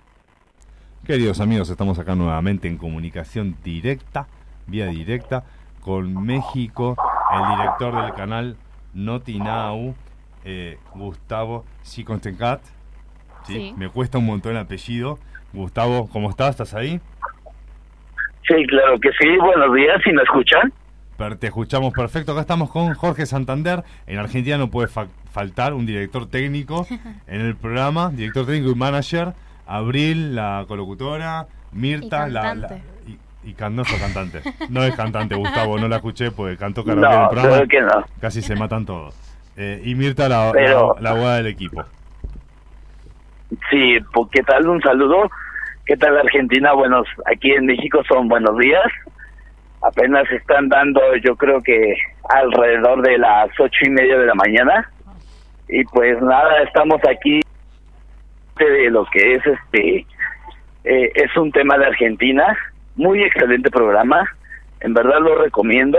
[1.05, 4.27] Queridos amigos, estamos acá nuevamente en comunicación directa,
[4.67, 5.43] vía directa,
[5.81, 6.95] con México,
[7.33, 8.55] el director del canal
[8.93, 9.95] Notinau,
[10.45, 12.61] eh, Gustavo Sicontencat.
[13.47, 13.53] ¿sí?
[13.53, 13.73] Sí.
[13.77, 15.17] Me cuesta un montón el apellido.
[15.53, 16.51] Gustavo, ¿cómo estás?
[16.51, 17.01] ¿Estás ahí?
[18.47, 19.27] Sí, claro que sí.
[19.37, 20.71] Buenos días, ¿si me escuchan?
[21.39, 22.31] Te escuchamos perfecto.
[22.31, 23.83] Acá estamos con Jorge Santander.
[24.07, 26.87] En Argentina no puede fa- faltar un director técnico
[27.27, 29.33] en el programa, director técnico y manager.
[29.67, 31.47] Abril, la colocutora.
[31.71, 32.77] Mirta, Y la, la-
[33.07, 34.41] y, y can- no es cantante.
[34.69, 37.55] No es cantante, Gustavo, no la escuché porque cantó karaoke No, en el programa.
[37.57, 38.05] creo que no.
[38.19, 39.15] Casi se matan todos.
[39.57, 41.83] Eh, y Mirta, la, Pero- la, la abogada del equipo.
[43.69, 44.67] Sí, pues, ¿qué tal?
[44.67, 45.29] Un saludo.
[45.85, 46.73] ¿Qué tal Argentina?
[46.73, 48.85] Buenos, aquí en México son buenos días.
[49.81, 51.95] Apenas están dando, yo creo que
[52.29, 54.89] alrededor de las ocho y media de la mañana.
[55.67, 57.41] Y pues nada, estamos aquí
[58.65, 60.05] de lo que es este,
[60.83, 62.57] eh, es un tema de Argentina.
[62.95, 64.25] Muy excelente programa.
[64.79, 65.97] En verdad lo recomiendo.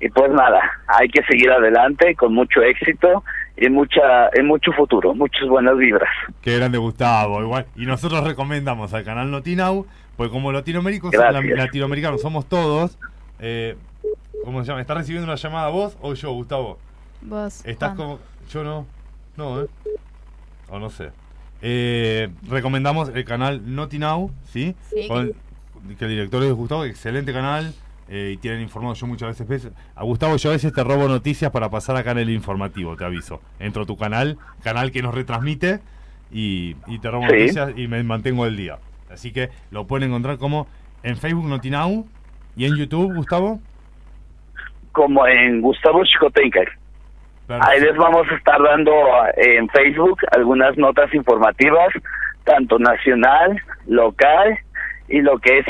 [0.00, 3.24] Y pues nada, hay que seguir adelante con mucho éxito
[3.56, 6.08] y mucha, y mucho futuro, muchas buenas vibras.
[6.40, 7.66] Qué grande Gustavo, igual.
[7.74, 9.86] Y nosotros recomendamos al canal Notinau,
[10.16, 12.96] pues como latinoamericanos somos todos.
[13.40, 13.76] Eh,
[14.44, 14.80] ¿Cómo se llama?
[14.80, 16.78] ¿Estás recibiendo una llamada vos o yo, Gustavo?
[17.22, 17.64] Vos.
[17.66, 17.96] Estás Juan.
[17.96, 18.18] como.
[18.50, 18.86] Yo no.
[19.36, 19.66] No, ¿eh?
[20.70, 21.10] O no sé.
[21.62, 24.74] Eh, recomendamos el canal Notinau, ¿sí?
[24.90, 25.08] Sí.
[25.08, 25.32] Con-
[25.98, 27.72] que el director es Gustavo, excelente canal.
[28.10, 31.50] eh, y tienen informado, yo muchas veces A Gustavo, yo a veces te robo noticias
[31.50, 33.42] para pasar acá en el informativo, te aviso.
[33.58, 35.80] Entro a tu canal, canal que nos retransmite,
[36.32, 37.34] y, y te robo Sí.
[37.36, 38.78] noticias y me mantengo el día.
[39.10, 40.66] Así que lo pueden encontrar como
[41.02, 42.06] en Facebook Notinau
[42.56, 43.60] y en YouTube, Gustavo.
[44.92, 46.60] como en Gustavo Chicotenca.
[47.48, 48.92] Ahí les vamos a estar dando
[49.36, 51.88] eh, en Facebook algunas notas informativas,
[52.44, 54.58] tanto nacional, local
[55.08, 55.66] y lo que es...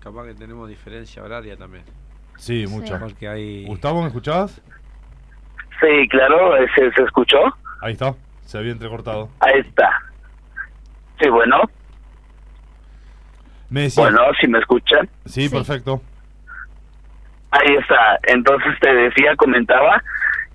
[0.00, 1.84] Capaz que tenemos diferencia horaria también.
[2.36, 2.98] Sí, mucha.
[2.98, 3.66] Porque hay...
[3.66, 4.60] Gustavo, ¿me escuchabas?
[5.80, 7.38] Sí, claro, ¿se, se escuchó?
[7.80, 8.14] Ahí está,
[8.44, 9.28] se había entrecortado.
[9.38, 9.88] Ahí está.
[11.20, 11.62] Sí, bueno,
[13.70, 14.04] Me decía.
[14.04, 15.08] bueno, si me escuchan.
[15.26, 16.00] sí, perfecto.
[17.50, 18.18] Ahí está.
[18.24, 20.02] Entonces te decía, comentaba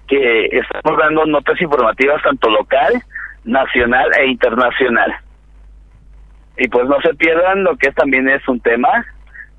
[0.08, 3.02] que estamos dando notas informativas tanto local,
[3.44, 5.14] nacional e internacional.
[6.58, 9.06] Y pues no se pierdan lo que también es un tema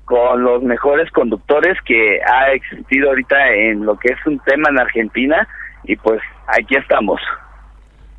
[0.05, 4.79] con los mejores conductores que ha existido ahorita en lo que es un tema en
[4.79, 5.47] Argentina
[5.83, 7.19] y pues aquí estamos.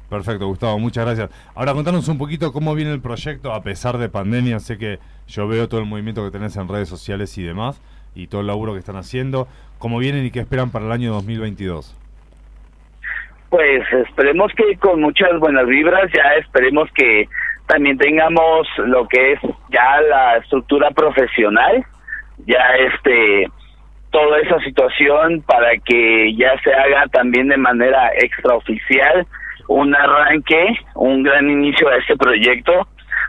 [0.08, 1.30] Perfecto, Gustavo, muchas gracias.
[1.54, 4.60] Ahora contanos un poquito cómo viene el proyecto a pesar de pandemia.
[4.60, 7.82] Sé que yo veo todo el movimiento que tenés en redes sociales y demás,
[8.14, 9.48] y todo el laburo que están haciendo.
[9.78, 11.96] ¿Cómo vienen y qué esperan para el año 2022?
[13.50, 17.28] Pues esperemos que con muchas buenas vibras, ya esperemos que
[17.66, 21.84] también tengamos lo que es ya la estructura profesional,
[22.46, 23.48] ya este
[24.10, 29.26] toda esa situación para que ya se haga también de manera extraoficial
[29.68, 32.86] un arranque, un gran inicio a este proyecto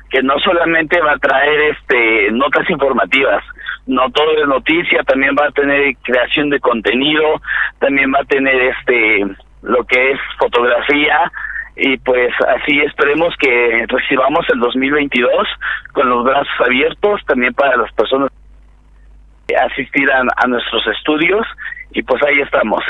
[0.10, 3.44] que no solamente va a traer este notas informativas,
[3.88, 7.42] no todo es noticia, también va a tener creación de contenido,
[7.80, 9.26] también va a tener este
[9.64, 11.32] lo que es fotografía
[11.76, 15.48] y pues así esperemos que recibamos el 2022
[15.94, 18.32] con los brazos abiertos también para las personas
[19.48, 21.46] que asistirán a nuestros estudios
[21.92, 22.84] y pues ahí estamos.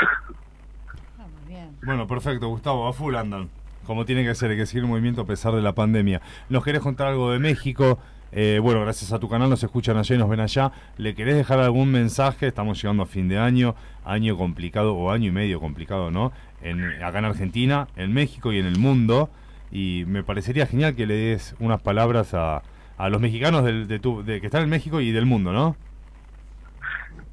[1.82, 3.48] Bueno, perfecto, Gustavo, a full andan.
[3.86, 6.20] Como tiene que ser, hay que seguir el movimiento a pesar de la pandemia.
[6.48, 7.98] ¿Nos querés contar algo de México?
[8.32, 10.72] Eh, bueno, gracias a tu canal nos escuchan allá y nos ven allá.
[10.98, 12.48] ¿Le querés dejar algún mensaje?
[12.48, 13.74] Estamos llegando a fin de año,
[14.04, 16.32] año complicado o año y medio complicado, ¿no?
[16.62, 19.30] En, acá en Argentina, en México y en el mundo.
[19.70, 22.62] Y me parecería genial que le des unas palabras a,
[22.98, 25.76] a los mexicanos de tu, de, que están en México y del mundo, ¿no?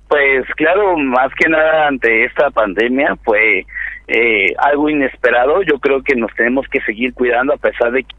[0.07, 3.65] Pues claro, más que nada ante esta pandemia fue
[4.07, 5.61] eh, algo inesperado.
[5.64, 8.15] Yo creo que nos tenemos que seguir cuidando a pesar de que,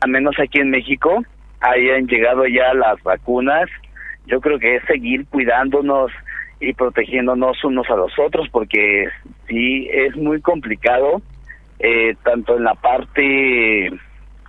[0.00, 1.24] al menos aquí en México,
[1.60, 3.68] hayan llegado ya las vacunas.
[4.26, 6.10] Yo creo que es seguir cuidándonos
[6.60, 9.08] y protegiéndonos unos a los otros porque
[9.48, 11.20] sí es muy complicado,
[11.78, 13.90] eh, tanto en la parte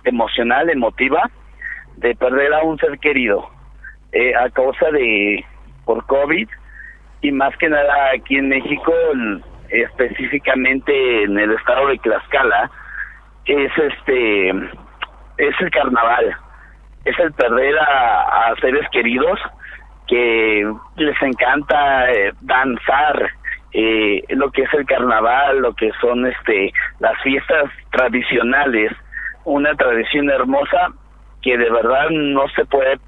[0.04, 1.30] emocional, emotiva,
[1.96, 3.48] de perder a un ser querido
[4.12, 5.44] eh, a causa de
[5.84, 6.48] por COVID
[7.22, 8.92] y más que nada aquí en México,
[9.70, 12.70] específicamente en el estado de Tlaxcala,
[13.46, 14.50] es este
[15.38, 16.36] es el carnaval,
[17.04, 19.38] es el perder a, seres queridos
[20.08, 23.30] que les encanta eh, danzar,
[23.72, 28.92] eh, lo que es el carnaval, lo que son este las fiestas tradicionales,
[29.44, 30.88] una tradición hermosa
[31.42, 32.98] que de verdad no se puede.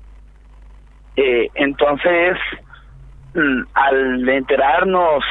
[1.17, 2.39] Eh, entonces,
[3.35, 5.23] Mm, al enterarnos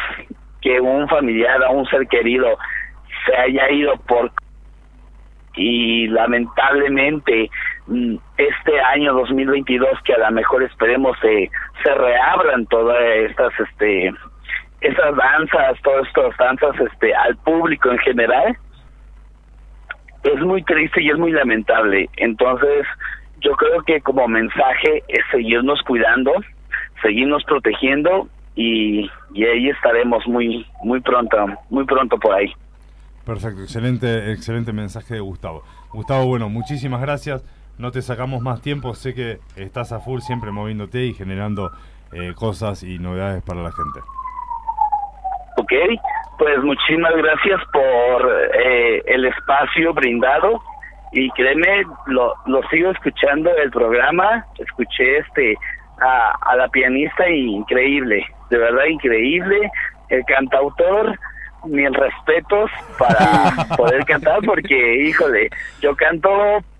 [0.68, 2.58] que un familiar o un ser querido
[3.26, 4.30] se haya ido por
[5.56, 7.50] y lamentablemente
[7.88, 11.50] mm, este año 2022 que a lo mejor esperemos se
[11.84, 14.14] se reabran todas estas este
[14.82, 18.58] esas danzas todas estas danzas este al público en general
[20.24, 22.10] es muy triste y es muy lamentable.
[22.18, 22.86] Entonces
[23.40, 26.34] yo creo que como mensaje es seguirnos cuidando
[27.02, 28.28] seguirnos protegiendo
[28.58, 31.38] y, y ahí estaremos muy muy pronto,
[31.70, 32.52] muy pronto por ahí.
[33.26, 35.64] Perfecto, excelente, excelente mensaje de Gustavo.
[35.94, 37.46] Gustavo, bueno, muchísimas gracias.
[37.78, 41.70] No te sacamos más tiempo, sé que estás a full siempre moviéndote y generando
[42.12, 44.00] eh, cosas y novedades para la gente.
[45.58, 45.74] Ok,
[46.40, 50.60] pues muchísimas gracias por eh, el espacio brindado
[51.12, 55.56] y créeme, lo, lo sigo escuchando el programa, escuché este
[56.00, 59.72] a, la pianista increíble, de verdad increíble,
[60.10, 61.18] el cantautor,
[61.66, 65.50] mis respetos para poder cantar porque, híjole,
[65.82, 66.30] yo canto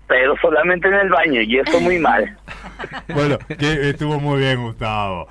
[0.08, 2.36] pero solamente en el baño y esto muy mal.
[3.14, 5.28] Bueno, que estuvo muy bien, Gustavo.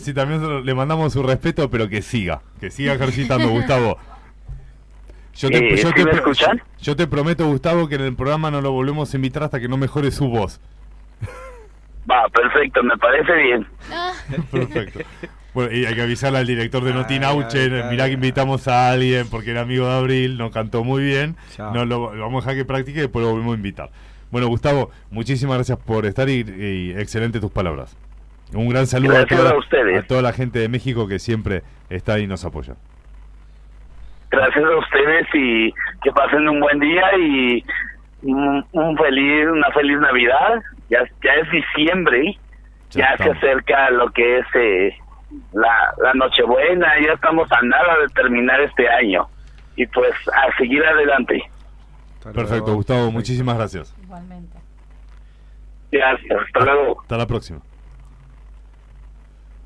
[0.00, 3.98] Sí, también le mandamos su respeto, pero que siga, que siga ejercitando, Gustavo.
[5.34, 6.04] Yo te, yo, te,
[6.80, 9.68] yo te prometo, Gustavo, que en el programa no lo volvemos a invitar hasta que
[9.68, 10.60] no mejore su voz.
[12.10, 13.66] Va, perfecto, me parece bien.
[14.50, 15.00] perfecto.
[15.54, 19.52] Bueno, y hay que avisarle al director de Notinauche, mirá que invitamos a alguien porque
[19.52, 21.36] era amigo de Abril, nos cantó muy bien,
[21.72, 23.90] no, lo, vamos a dejar que practique y después lo volvemos a invitar.
[24.32, 27.96] Bueno, Gustavo, muchísimas gracias por estar y, excelente tus palabras.
[28.52, 32.24] Un gran saludo a toda, a, toda la gente de México que siempre está ahí
[32.24, 32.74] y nos apoya.
[34.30, 35.72] Gracias a ustedes y
[36.02, 37.64] que pasen un buen día y
[38.22, 42.38] un feliz, una feliz Navidad ya, ya es diciembre,
[42.90, 44.96] ya, se acerca lo que es eh,
[45.52, 49.28] la, la Nochebuena, ya estamos a nada de terminar este año.
[49.76, 51.42] Y pues a seguir adelante.
[52.32, 53.94] Perfecto, Gustavo, muchísimas gracias.
[54.02, 54.56] Igualmente.
[55.90, 57.00] Gracias, hasta luego.
[57.02, 57.60] Hasta la próxima.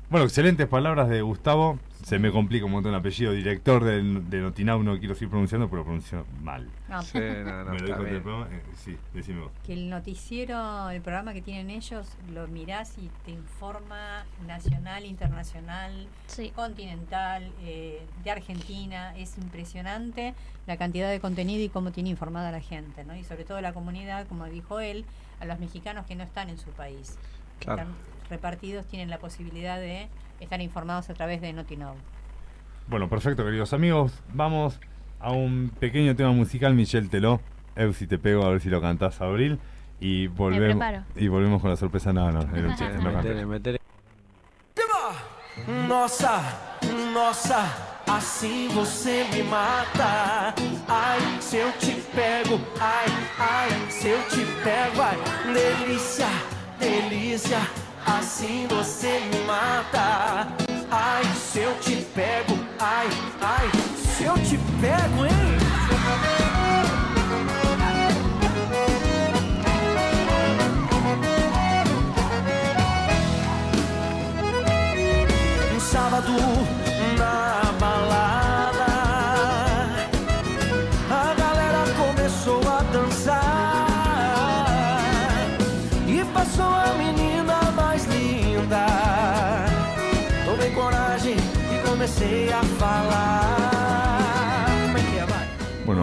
[0.09, 1.77] Bueno, excelentes palabras de Gustavo.
[2.03, 3.31] Se me complica un montón el apellido.
[3.31, 6.69] Director de, de Notinau, no quiero seguir pronunciando, pero pronuncio mal.
[6.87, 7.01] No.
[7.01, 8.47] Sí, no, no, me lo dijo el programa.
[8.51, 9.51] Eh, sí, decime vos.
[9.65, 16.07] Que el noticiero, el programa que tienen ellos, lo mirás y te informa nacional, internacional,
[16.55, 19.15] continental, eh, de Argentina.
[19.17, 20.33] Es impresionante
[20.67, 23.15] la cantidad de contenido y cómo tiene informada la gente, ¿no?
[23.15, 25.05] Y sobre todo la comunidad, como dijo él,
[25.39, 27.17] a los mexicanos que no están en su país.
[27.59, 27.85] Claro
[28.29, 30.07] repartidos tienen la posibilidad de
[30.39, 31.95] estar informados a través de Notinow.
[32.87, 34.13] Bueno, perfecto, queridos amigos.
[34.33, 34.79] Vamos
[35.19, 37.39] a un pequeño tema musical, Michelle Teló.
[37.75, 39.59] Eu si te pego, a ver si lo cantás, Abril.
[40.01, 40.83] Y volvemos,
[41.15, 42.11] y volvemos con la sorpresa.
[42.11, 42.97] No, no, era un chiste.
[42.97, 43.79] no
[45.87, 46.41] Nossa,
[47.13, 50.53] nossa, assim você me mata.
[50.87, 53.05] Ai, se eu te pego, ai,
[53.37, 55.17] ai, se eu te pego, ai,
[55.53, 56.27] delícia,
[56.79, 57.88] delícia.
[58.05, 60.47] Assim você me mata.
[60.91, 63.07] Ai, se eu te pego, ai,
[63.41, 63.69] ai,
[64.15, 65.48] se eu te pego, hein?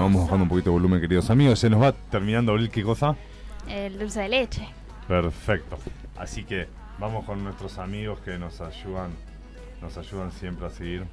[0.07, 1.59] Vamos bajando un poquito de volumen, queridos amigos.
[1.59, 3.17] Se nos va terminando Abril, ¿qué cosa?
[3.69, 4.69] El dulce de leche.
[5.09, 5.79] Perfecto.
[6.17, 6.69] Así que
[7.01, 9.11] vamos con nuestros amigos que nos ayudan,
[9.83, 11.07] nos ayudan siempre a seguir.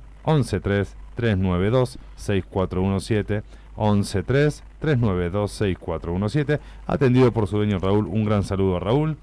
[1.17, 3.43] 113-392-6417.
[3.75, 6.59] 113-392-6417.
[6.85, 8.05] Atendido por su dueño Raúl.
[8.07, 9.17] Un gran saludo a Raúl.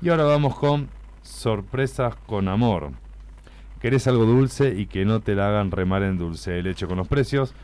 [0.00, 0.88] Y ahora vamos con
[1.22, 2.90] sorpresas con amor.
[3.80, 6.96] ¿Querés algo dulce y que no te la hagan remar en dulce de leche con
[6.96, 7.54] los precios?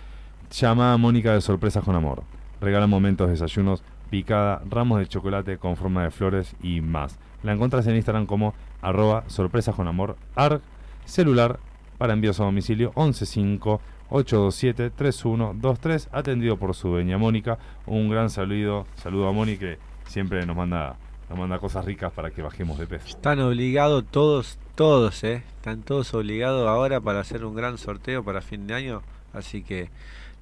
[0.50, 2.22] Llama a Mónica de Sorpresas con Amor.
[2.60, 7.18] Regala momentos, desayunos, picada, ramos de chocolate con forma de flores y más.
[7.42, 10.60] La encuentras en Instagram como arroba sorpresas con amor arg,
[11.04, 11.58] celular
[12.04, 17.56] para envíos a domicilio 115 827 3123 atendido por su dueña Mónica.
[17.86, 20.96] Un gran saludo, saludo a Mónica que siempre nos manda
[21.30, 23.06] nos manda cosas ricas para que bajemos de peso.
[23.08, 25.44] Están obligados todos, todos, ¿eh?
[25.56, 29.02] Están todos obligados ahora para hacer un gran sorteo para fin de año.
[29.32, 29.88] Así que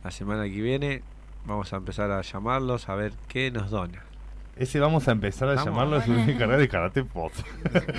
[0.02, 1.04] la semana que viene
[1.46, 4.11] vamos a empezar a llamarlos a ver qué nos donan.
[4.56, 5.72] Ese vamos a empezar a Estamos.
[5.74, 7.32] llamarlo es un carrera de karate pot.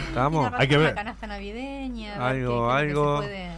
[0.07, 0.51] ¿Estamos?
[0.55, 0.93] Hay que ver.
[0.93, 2.15] canasta navideña.
[2.15, 3.17] a ver Algo, qué- qué algo.
[3.17, 3.49] puede-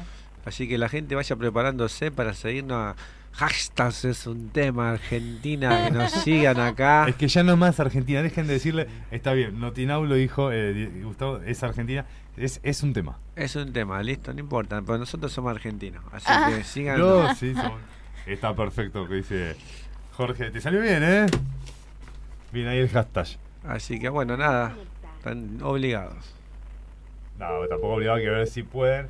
[0.46, 2.96] Así que la gente vaya preparándose para seguirnos a
[3.34, 7.06] hashtags es un tema Argentina que nos sigan acá.
[7.10, 10.52] Es que ya no es más Argentina, dejen de decirle, está bien, Notinau lo dijo,
[10.52, 12.06] eh, Di- Gustavo, es Argentina,
[12.38, 13.18] es, es un tema.
[13.36, 16.50] Es un tema, listo, no importa, pero nosotros somos argentinos, así Ah.
[16.56, 17.00] que sigan.
[17.00, 17.54] No, sí,
[18.28, 19.56] está perfecto lo que dice
[20.14, 21.26] Jorge, te salió bien, ¿eh?
[22.56, 23.28] Bien ahí el hashtag.
[23.68, 24.74] Así que bueno, nada,
[25.18, 26.34] están obligados.
[27.38, 29.08] No, tampoco obligado que ver si pueden.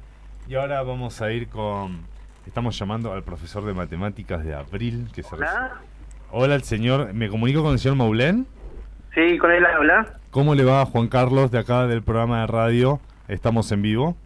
[0.48, 2.00] Y ahora vamos a ir con,
[2.48, 5.70] estamos llamando al profesor de matemáticas de abril, que se reci-
[6.32, 8.48] Hola, el señor, me comunico con el señor Maulén.
[9.14, 10.18] Sí, con él habla.
[10.32, 13.00] ¿Cómo le va a Juan Carlos de acá del programa de radio?
[13.28, 14.18] Estamos en vivo.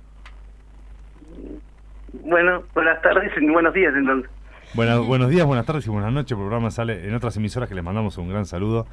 [2.23, 4.31] Bueno, buenas tardes y buenos días entonces.
[4.73, 6.31] Buenas, buenos días, buenas tardes y buenas noches.
[6.31, 8.85] El programa sale en otras emisoras que les mandamos un gran saludo.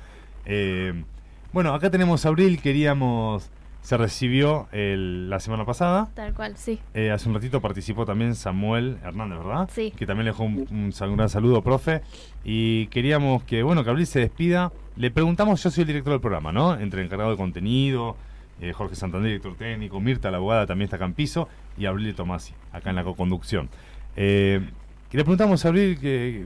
[0.47, 1.05] Eh,
[1.53, 3.51] bueno, acá tenemos a Abril, queríamos...
[3.83, 6.09] Se recibió el- la semana pasada.
[6.15, 6.81] Tal cual, sí.
[6.93, 9.71] Eh, hace un ratito participó también Samuel Hernández, ¿verdad?
[9.73, 9.93] Sí.
[9.97, 12.01] Que también le dejó un, un sal- un gran saludo, profe.
[12.43, 14.73] Y queríamos que, bueno, que Abril se despida.
[14.97, 16.75] Le preguntamos, yo soy el director del programa, ¿no?
[16.77, 18.17] Entre el encargado de contenido,
[18.61, 21.49] eh, Jorge Santander, director técnico, Mirta, la abogada, también está acá en piso,
[21.79, 23.69] y Abril Tomasi, acá en la co-conducción.
[24.17, 24.69] Eh,
[25.11, 26.45] que le preguntamos a Abril que,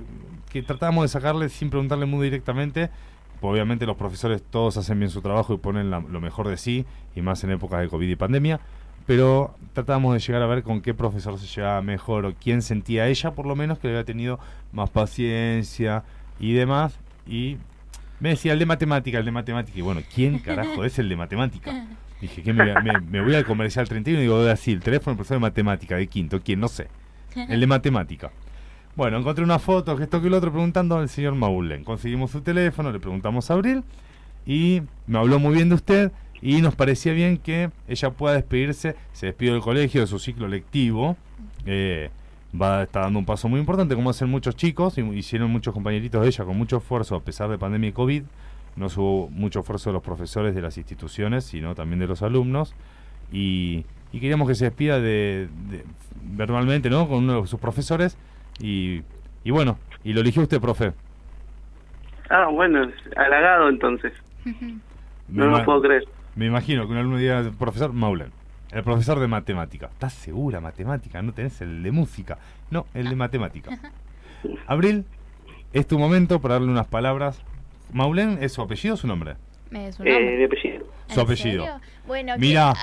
[0.51, 2.91] que tratamos de sacarle sin preguntarle muy directamente.
[3.41, 6.85] pues Obviamente los profesores todos hacen bien su trabajo y ponen lo mejor de sí,
[7.16, 8.61] y más en épocas de COVID y pandemia.
[9.07, 13.09] Pero tratamos de llegar a ver con qué profesor se llevaba mejor o quién sentía
[13.09, 14.39] ella, por lo menos, que había tenido
[14.73, 16.05] más paciencia
[16.39, 16.99] y demás.
[17.27, 17.57] Y
[18.20, 19.78] me decía el de matemática, el de matemática.
[19.78, 21.87] Y bueno, ¿quién carajo es el de matemática?
[22.20, 25.16] Dije, que me, me- me voy al comercial 31 y digo, así, el teléfono del
[25.16, 26.61] profesor de matemática de quinto, ¿quién?
[26.61, 26.89] No sé.
[27.49, 28.31] El de matemática.
[29.01, 31.85] Bueno, encontré una foto, que esto que lo otro, preguntando al señor Maulen.
[31.85, 33.82] Conseguimos su teléfono, le preguntamos a Abril
[34.44, 36.12] y me habló muy bien de usted
[36.43, 40.48] y nos parecía bien que ella pueda despedirse, se despidió del colegio, de su ciclo
[40.48, 41.16] lectivo,
[41.64, 42.10] eh,
[42.55, 45.72] va a estar dando un paso muy importante, como hacen muchos chicos, y hicieron muchos
[45.72, 48.22] compañeritos de ella con mucho esfuerzo, a pesar de pandemia y COVID,
[48.77, 52.74] no hubo mucho esfuerzo de los profesores de las instituciones, sino también de los alumnos,
[53.32, 55.86] y, y queríamos que se despida de, de-
[56.22, 57.09] verbalmente, ¿no?
[57.09, 58.18] Con uno de sus profesores,
[58.61, 59.03] y,
[59.45, 60.93] y bueno, y lo eligió usted, profe.
[62.28, 64.12] Ah, bueno, halagado entonces.
[64.45, 64.55] Me
[65.28, 66.05] No lo puedo creer.
[66.37, 68.31] Me imagino que un alumno diga, profesor Maulen,
[68.73, 69.87] el profesor de matemática.
[69.93, 71.20] ¿Estás segura matemática?
[71.23, 72.39] ¿No tenés el de música?
[72.70, 73.70] No, el de matemática.
[74.66, 75.05] Abril,
[75.73, 77.43] es tu momento para darle unas palabras.
[77.93, 79.35] ¿Maulen es su apellido o su nombre?
[79.73, 80.37] Es su Eh, nombre.
[80.37, 80.87] de apellido.
[81.11, 81.65] Su ¿En apellido.
[81.65, 81.81] serio?
[82.07, 82.74] Bueno, Mira,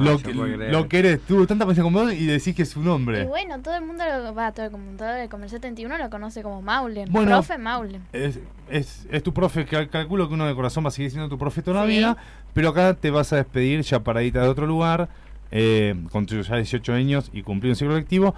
[0.00, 2.80] lo, que, lo que eres, tuvo tanta paciencia con vos y decís que es su
[2.80, 3.24] Y nombre.
[3.24, 6.62] bueno, todo el mundo lo va, todo el computador del Comercio 71 lo conoce como
[6.62, 7.10] Maulen.
[7.10, 7.28] Bueno.
[7.30, 8.02] Profe Maulen.
[8.12, 8.38] Es,
[8.70, 11.36] es, es tu profe, cal- calculo que uno de corazón va a seguir siendo tu
[11.36, 11.96] profe toda la Sí.
[11.98, 12.16] vida,
[12.54, 15.08] pero acá te vas a despedir ya paradita de otro lugar,
[15.50, 18.34] eh, con tus ya 18 años y cumplir un ciclo lectivo.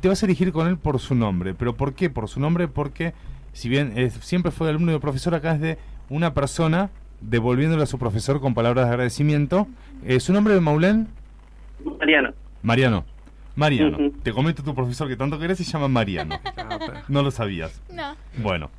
[0.00, 1.54] Te vas a elegir con él por su nombre.
[1.54, 2.10] ¿Pero por qué?
[2.10, 3.12] Por su nombre, porque
[3.52, 5.78] si bien es- siempre fue alumno y profesor, acá es de
[6.08, 9.66] una persona devolviéndole a su profesor con palabras de agradecimiento.
[10.04, 11.08] Eh, ¿Su nombre de Maulén?
[11.98, 12.30] Mariano.
[12.62, 13.04] Mariano.
[13.56, 13.98] Mariano.
[14.22, 16.38] Te comento tu profesor que tanto querés se llama Mariano.
[17.08, 17.80] No lo sabías.
[17.92, 18.14] No.
[18.36, 18.70] Bueno,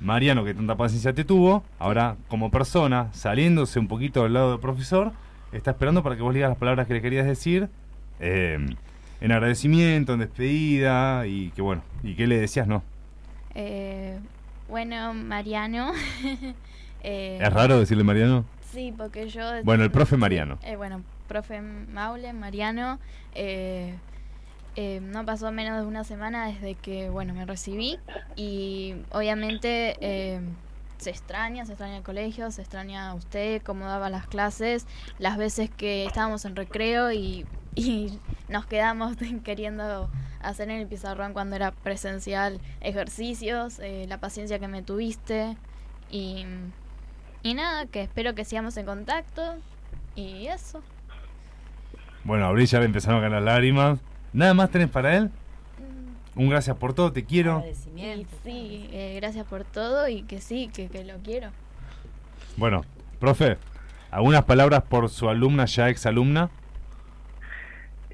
[0.00, 4.60] Mariano, que tanta paciencia te tuvo, ahora como persona, saliéndose un poquito del lado del
[4.60, 5.12] profesor,
[5.52, 7.68] está esperando para que vos le digas las palabras que le querías decir
[8.20, 8.58] eh,
[9.20, 12.82] en agradecimiento, en despedida y que bueno, y qué le decías, ¿no?
[13.54, 14.18] Eh,
[14.68, 15.92] bueno, Mariano.
[17.02, 18.44] eh, ¿Es raro decirle Mariano?
[18.72, 19.42] Sí, porque yo...
[19.64, 20.58] Bueno, el profe Mariano.
[20.62, 22.98] Eh, bueno, profe Maule, Mariano.
[23.34, 23.94] eh,
[24.76, 27.98] eh, no pasó menos de una semana desde que, bueno, me recibí
[28.36, 30.40] y obviamente eh,
[30.98, 34.86] se extraña, se extraña el colegio, se extraña a usted, cómo daba las clases,
[35.18, 37.44] las veces que estábamos en recreo y,
[37.74, 40.08] y nos quedamos queriendo
[40.40, 45.56] hacer en el pizarrón cuando era presencial ejercicios, eh, la paciencia que me tuviste
[46.08, 46.44] y,
[47.42, 49.56] y nada, que espero que sigamos en contacto
[50.14, 50.82] y eso.
[52.24, 54.00] Bueno, a Abril ya le empezaron a ganar lágrimas.
[54.32, 55.30] ¿Nada más tenés para él?
[56.34, 57.64] Un gracias por todo, te quiero.
[57.96, 61.50] Y sí, eh, gracias por todo y que sí, que, que lo quiero.
[62.56, 62.84] Bueno,
[63.18, 63.56] profe,
[64.10, 66.50] ¿algunas palabras por su alumna, ya ex alumna?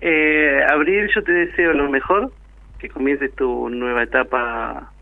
[0.00, 2.32] Eh, Abril, yo te deseo lo mejor,
[2.78, 4.92] que comiences tu nueva etapa,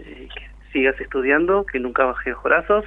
[0.00, 2.84] eh, que sigas estudiando, que nunca bajes los brazos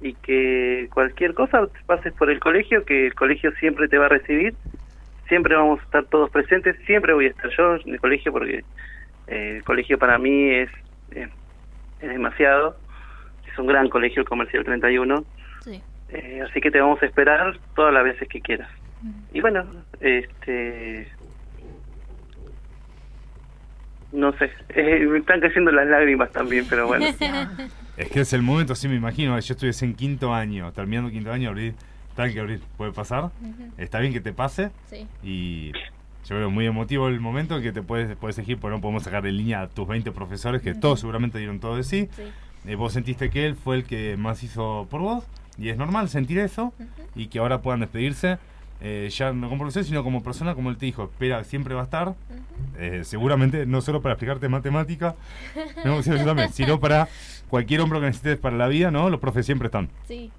[0.00, 4.10] y que cualquier cosa pases por el colegio, que el colegio siempre te va a
[4.10, 4.54] recibir,
[5.28, 8.64] siempre vamos a estar todos presentes, siempre voy a estar yo en el colegio porque
[9.28, 10.70] eh, el colegio para mí es,
[11.12, 11.28] eh,
[12.00, 12.76] es demasiado,
[13.50, 15.24] es un gran colegio el Comercial 31,
[15.60, 15.82] Sí.
[16.10, 18.68] eh, así que te vamos a esperar todas las veces que quieras.
[19.32, 19.66] Y bueno,
[20.00, 21.08] este.
[24.14, 27.06] No sé, eh, me están cayendo las lágrimas también, pero bueno.
[27.96, 29.38] Es que es el momento, sí me imagino.
[29.38, 31.74] Yo estuviese en quinto año, terminando quinto año, Abril.
[32.16, 33.24] Tal que Abril, puede pasar.
[33.24, 33.70] Ujú.
[33.78, 34.70] Está bien que te pase.
[34.90, 35.06] Sí.
[35.22, 35.72] Y
[36.24, 39.04] yo creo muy emotivo el momento en que te puedes, puedes elegir, porque no podemos
[39.04, 42.08] sacar en línea a tus 20 profesores, que todos seguramente dieron todo de sí.
[42.16, 42.22] Sí.
[42.66, 45.24] Eh, vos sentiste que él fue el que más hizo por vos,
[45.58, 46.72] y es normal sentir eso,
[47.14, 48.38] y que ahora puedan despedirse.
[48.80, 51.82] Eh, ya no como profesor, sino como persona, como él te dijo, espera, siempre va
[51.82, 52.14] a estar.
[52.78, 55.14] eh, seguramente no solo para explicarte matemática,
[55.84, 57.08] no, sí, yo también, sino para
[57.48, 59.08] cualquier hombro que necesites para la vida, ¿no?
[59.10, 59.88] Los profes siempre están.
[60.06, 60.30] Sí.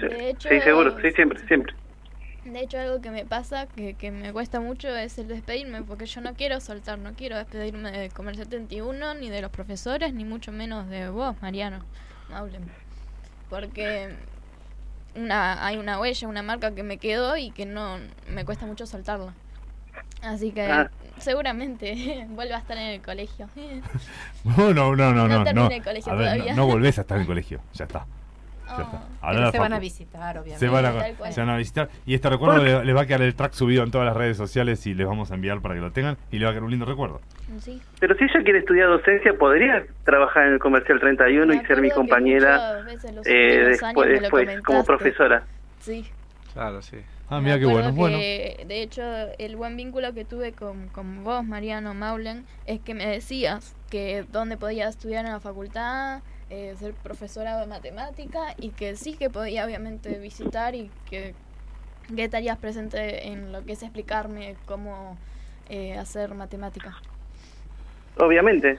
[0.00, 1.74] De hecho, Sí, seguro, sí, siempre, siempre.
[2.44, 6.06] De hecho, algo que me pasa, que, que me cuesta mucho, es el despedirme, porque
[6.06, 10.24] yo no quiero soltar, no quiero despedirme de Comer 71, ni de los profesores, ni
[10.24, 11.84] mucho menos de vos, Mariano.
[12.30, 12.62] Maulen.
[13.48, 14.08] Porque
[15.14, 17.98] una, hay una huella, una marca que me quedó y que no
[18.28, 19.34] me cuesta mucho soltarla.
[20.22, 20.90] Así que Ah.
[21.18, 23.48] seguramente vuelva a estar en el colegio.
[24.44, 25.52] No, no, no, no, No no.
[25.52, 25.70] no.
[25.70, 28.06] el colegio A ver, no- no, volvés a estar en el colegio, ya está.
[28.66, 29.02] Ya está.
[29.20, 29.76] Ahora Pero la se van facu.
[29.76, 30.58] a visitar, obviamente.
[30.66, 31.32] Se van, a, Tal cual.
[31.32, 31.88] se van a visitar.
[32.06, 34.36] Y este recuerdo le- les va a quedar el track subido en todas las redes
[34.36, 36.16] sociales y les vamos a enviar para que lo tengan.
[36.30, 37.20] Y le va a quedar un lindo recuerdo.
[37.60, 37.80] Sí.
[38.00, 41.90] Pero si ella quiere estudiar docencia, podría trabajar en el Comercial 31 y ser mi
[41.90, 42.80] compañera
[43.26, 45.44] eh, después, después como profesora.
[45.80, 46.06] Sí.
[46.54, 46.98] Claro, sí.
[47.28, 47.92] Ah, mira qué bueno.
[47.92, 49.02] Bueno, De hecho,
[49.38, 54.24] el buen vínculo que tuve con, con vos, Mariano Maulen, es que me decías que
[54.30, 56.20] dónde podía estudiar en la facultad,
[56.52, 61.34] eh, ser profesora de matemática y que sí que podía obviamente visitar y que,
[62.14, 65.16] que estarías presente en lo que es explicarme cómo
[65.70, 66.96] eh, hacer matemática.
[68.18, 68.78] Obviamente.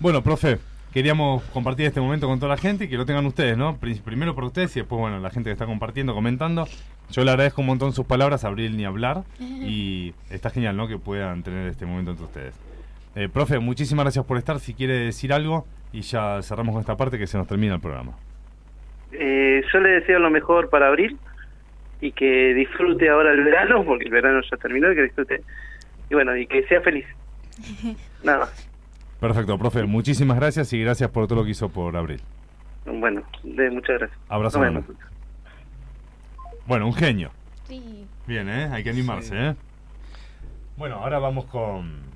[0.00, 0.58] bueno, profe,
[0.92, 3.76] queríamos compartir este momento con toda la gente y que lo tengan ustedes, ¿no?
[3.76, 6.66] Pri- Primero por ustedes y después, bueno, la gente que está compartiendo, comentando.
[7.10, 9.24] Yo le agradezco un montón sus palabras, Abril ni hablar.
[9.38, 10.88] Y está genial, ¿no?
[10.88, 12.54] Que puedan tener este momento entre ustedes.
[13.14, 14.58] Eh, profe, muchísimas gracias por estar.
[14.60, 17.80] Si quiere decir algo y ya cerramos con esta parte que se nos termina el
[17.80, 18.14] programa.
[19.12, 21.16] Eh, yo le deseo lo mejor para abril
[22.00, 25.42] y que disfrute ahora el verano, porque el verano ya terminó, y que disfrute.
[26.10, 27.06] Y bueno, y que sea feliz.
[28.24, 28.70] Nada más.
[29.20, 29.84] Perfecto, profe.
[29.84, 32.20] Muchísimas gracias y gracias por todo lo que hizo por Abril.
[32.86, 34.20] Bueno, de, muchas gracias.
[34.28, 34.84] Abrazo vemos.
[36.66, 37.30] Bueno, un genio.
[37.68, 38.04] Sí.
[38.26, 38.68] Bien, ¿eh?
[38.72, 39.54] Hay que animarse, ¿eh?
[40.76, 42.13] Bueno, ahora vamos con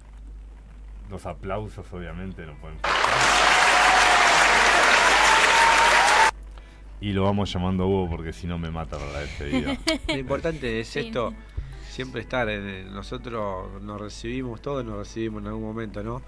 [1.10, 3.02] los aplausos, obviamente, no pueden faltar.
[7.00, 9.76] y lo vamos llamando Hugo porque si no me mata para la despedida.
[10.08, 10.98] Lo importante es Sí.
[11.00, 11.32] esto,
[11.88, 12.48] siempre estar.
[12.48, 16.22] En, nosotros nos recibimos, todos nos recibimos en algún momento, ¿no?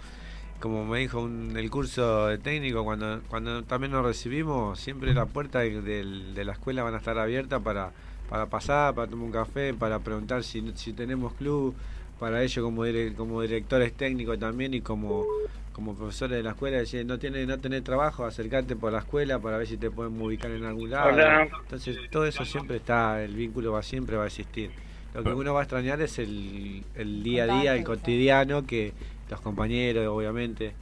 [0.61, 5.27] Como me dijo un- el curso de técnico, cuando, cuando también nos recibimos, siempre la
[5.27, 7.91] puerta de, del- de la escuela van a estar abiertas para,
[8.29, 11.75] para pasar, para tomar un café, para preguntar si, si tenemos club,
[12.21, 15.25] para ello como, dire- como directores técnicos también y como,
[15.73, 19.39] como profesores de la escuela, decir, no tiene, no tenés trabajo, acercate por la escuela
[19.39, 21.15] para ver si te podemos ubicar en algún lado.
[21.15, 21.49] Hola.
[21.63, 24.71] Entonces todo eso siempre está, el vínculo va siempre va a existir.
[25.15, 28.93] Lo que uno va a extrañar es el, el día a día, el cotidiano, que
[29.29, 30.73] los compañeros, obviamente.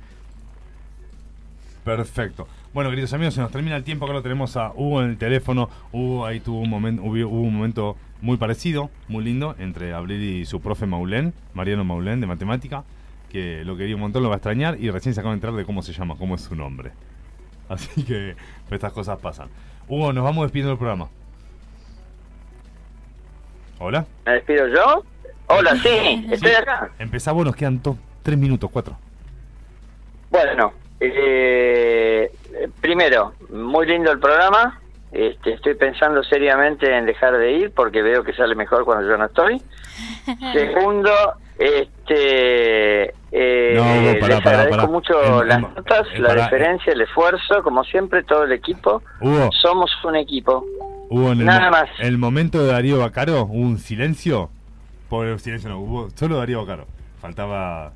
[1.84, 2.46] Perfecto.
[2.74, 4.04] Bueno, queridos amigos, se nos termina el tiempo.
[4.04, 5.70] Acá lo tenemos a Hugo en el teléfono.
[5.92, 10.22] Hugo ahí tuvo un momento, hubo, hubo un momento muy parecido, muy lindo, entre Abril
[10.22, 12.84] y su profe Maulén, Mariano Maulén, de matemática,
[13.30, 15.56] que lo quería un montón, lo va a extrañar y recién se acaba de enterar
[15.56, 16.92] de cómo se llama, cómo es su nombre.
[17.68, 18.34] Así que
[18.68, 19.48] pues, estas cosas pasan.
[19.88, 21.08] Hugo, nos vamos despidiendo del programa.
[23.78, 24.06] Hola.
[24.26, 25.04] ¿Me despido yo?
[25.46, 26.90] Hola, sí, estoy acá.
[26.98, 27.80] Empezá vos, nos quedan
[28.22, 28.96] tres minutos, cuatro.
[30.30, 32.30] Bueno, eh,
[32.80, 34.80] primero, muy lindo el programa.
[35.10, 39.16] Este, estoy pensando seriamente en dejar de ir porque veo que sale mejor cuando yo
[39.16, 39.62] no estoy.
[40.52, 41.10] Segundo,
[41.58, 47.84] este, eh, No, les agradezco mucho las notas, eh, la pará, diferencia, el esfuerzo, como
[47.84, 49.02] siempre, todo el equipo.
[49.20, 49.50] Hugo.
[49.60, 50.64] Somos un equipo.
[51.10, 51.88] Hubo en Nada más.
[52.00, 54.50] el momento de Darío Bacaro, hubo un silencio.
[55.08, 56.86] Por el silencio no, hubo solo Darío Bacaro.
[57.20, 57.92] Faltaba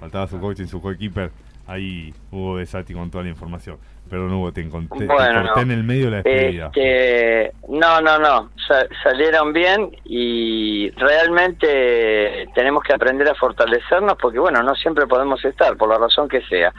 [0.00, 1.30] faltaba su coach y su coequiper.
[1.66, 3.78] Ahí hubo Desati con toda la información.
[4.08, 5.62] Pero no hubo, te, encontré, te Bueno, corté no.
[5.62, 6.66] en el medio de la despedida.
[6.66, 14.38] Este, no, no, no, sa- salieron bien y realmente tenemos que aprender a fortalecernos porque,
[14.38, 16.72] bueno, no siempre podemos estar, por la razón que sea.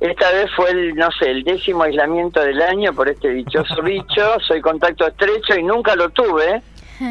[0.00, 4.40] Esta vez fue el, no sé, el décimo aislamiento del año por este dichoso bicho,
[4.40, 6.62] soy contacto estrecho y nunca lo tuve,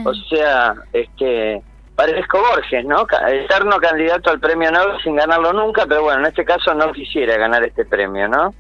[0.04, 1.62] o sea, este,
[1.96, 3.06] parezco Borges, ¿no?
[3.28, 7.38] Eterno candidato al premio Nobel sin ganarlo nunca, pero bueno, en este caso no quisiera
[7.38, 8.54] ganar este premio, ¿no?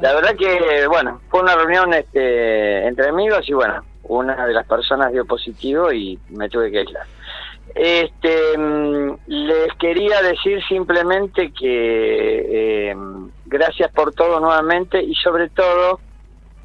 [0.00, 4.66] La verdad que, bueno, fue una reunión este, entre amigos y bueno, una de las
[4.66, 7.06] personas dio positivo y me tuve que aislar.
[7.74, 12.96] Este, mm, les quería decir simplemente que eh,
[13.46, 16.00] gracias por todo nuevamente y sobre todo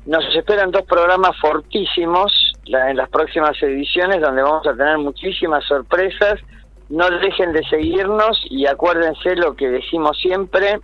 [0.05, 6.39] nos esperan dos programas fortísimos en las próximas ediciones donde vamos a tener muchísimas sorpresas.
[6.89, 10.79] No dejen de seguirnos y acuérdense lo que decimos siempre,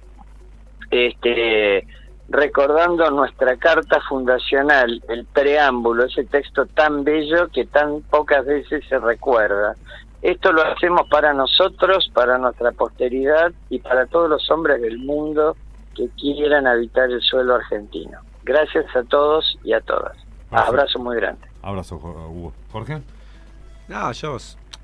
[0.90, 1.86] este,
[2.32, 8.98] recordando nuestra carta fundacional, el preámbulo, ese texto tan bello que tan pocas veces se
[9.00, 9.76] recuerda.
[10.22, 15.58] Esto lo hacemos para nosotros, para nuestra posteridad y para todos los hombres del mundo
[15.96, 18.20] que quieran habitar el suelo argentino.
[18.44, 20.16] Gracias a todos y a todas.
[20.52, 21.48] Abrazo muy grande.
[21.62, 22.54] Abrazo, Jo- Hugo.
[22.72, 23.02] Jorge.
[23.88, 24.38] No, yo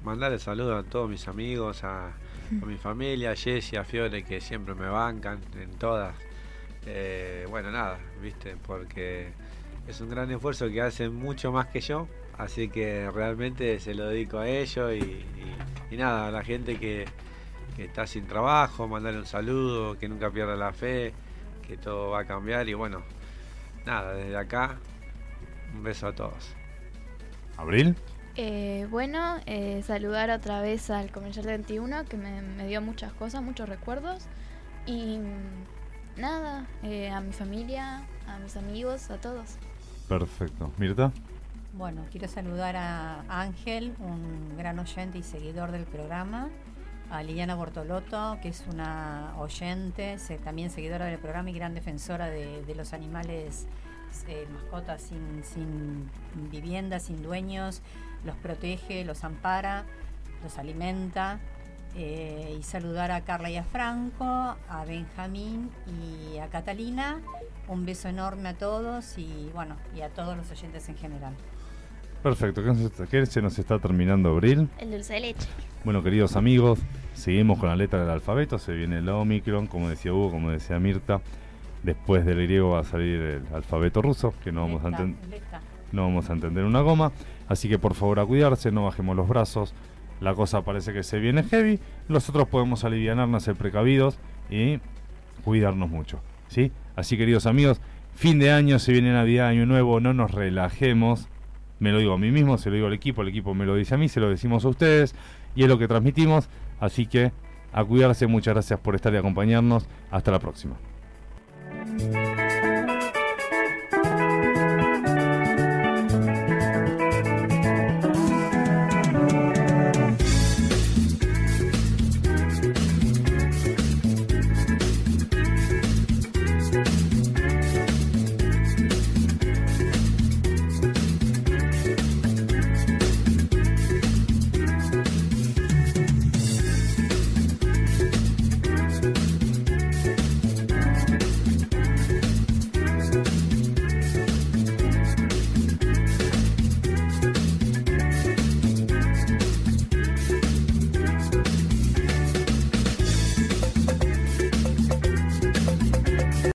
[0.03, 4.41] mandarle saludos a todos mis amigos, a, a mi familia, a Jessy, a Fiore, que
[4.41, 6.13] siempre me bancan en todas.
[6.89, 9.27] Eh, bueno, nada, viste, porque
[9.87, 12.07] es un gran esfuerzo que hacen mucho más que yo,
[12.37, 15.55] así que realmente se lo dedico a ellos y, y-
[15.91, 17.05] y nada, a la gente que,
[17.75, 21.13] que está sin trabajo, mandarle un saludo, que nunca pierda la fe,
[21.67, 23.03] que todo va a cambiar y bueno,
[23.85, 24.77] nada, desde acá,
[25.73, 26.53] un beso a todos.
[27.57, 27.95] ¿Abril?
[28.35, 33.41] Eh, bueno, eh, saludar otra vez al Comercial 21 que me, me dio muchas cosas,
[33.41, 34.25] muchos recuerdos.
[34.85, 35.19] Y
[36.17, 39.55] nada, eh, a mi familia, a mis amigos, a todos.
[40.07, 40.71] Perfecto.
[40.77, 41.11] ¿Mirta?
[41.73, 46.49] Bueno, quiero saludar a Ángel, un gran oyente y seguidor del programa,
[47.11, 52.27] a Liliana Bortolotto, que es una oyente, se- también seguidora del programa y gran defensora
[52.29, 53.67] de, de los animales,
[54.27, 56.09] eh, mascotas sin, sin
[56.51, 57.81] vivienda, sin dueños,
[58.25, 59.83] los protege, los ampara,
[60.43, 61.39] los alimenta.
[61.97, 67.19] Eh, y saludar a Carla y a Franco, a Benjamín y a Catalina.
[67.67, 71.33] Un beso enorme a todos y bueno, y a todos los oyentes en general.
[72.23, 72.61] Perfecto.
[73.09, 74.69] ¿Qué, se nos está terminando, Abril?
[74.79, 75.47] El dulce de leche.
[75.83, 76.79] Bueno, queridos amigos,
[77.13, 78.57] seguimos con la letra del alfabeto.
[78.57, 81.21] Se viene la Omicron, como decía Hugo, como decía Mirta.
[81.83, 85.15] Después del griego va a salir el alfabeto ruso, que no vamos a, enten-
[85.91, 87.11] no vamos a entender una goma.
[87.47, 89.73] Así que por favor a cuidarse, no bajemos los brazos.
[90.21, 91.79] La cosa parece que se viene heavy.
[92.07, 94.17] Nosotros podemos aliviarnos, ser precavidos
[94.49, 94.79] y
[95.43, 96.19] cuidarnos mucho.
[96.47, 96.71] ¿sí?
[96.95, 97.81] Así, queridos amigos,
[98.15, 101.27] fin de año, se viene Navidad, Año Nuevo, no nos relajemos.
[101.79, 103.75] Me lo digo a mí mismo, se lo digo al equipo, el equipo me lo
[103.75, 105.13] dice a mí, se lo decimos a ustedes
[105.55, 106.49] y es lo que transmitimos.
[106.79, 107.31] Así que
[107.71, 109.87] a cuidarse, muchas gracias por estar y acompañarnos.
[110.09, 110.75] Hasta la próxima.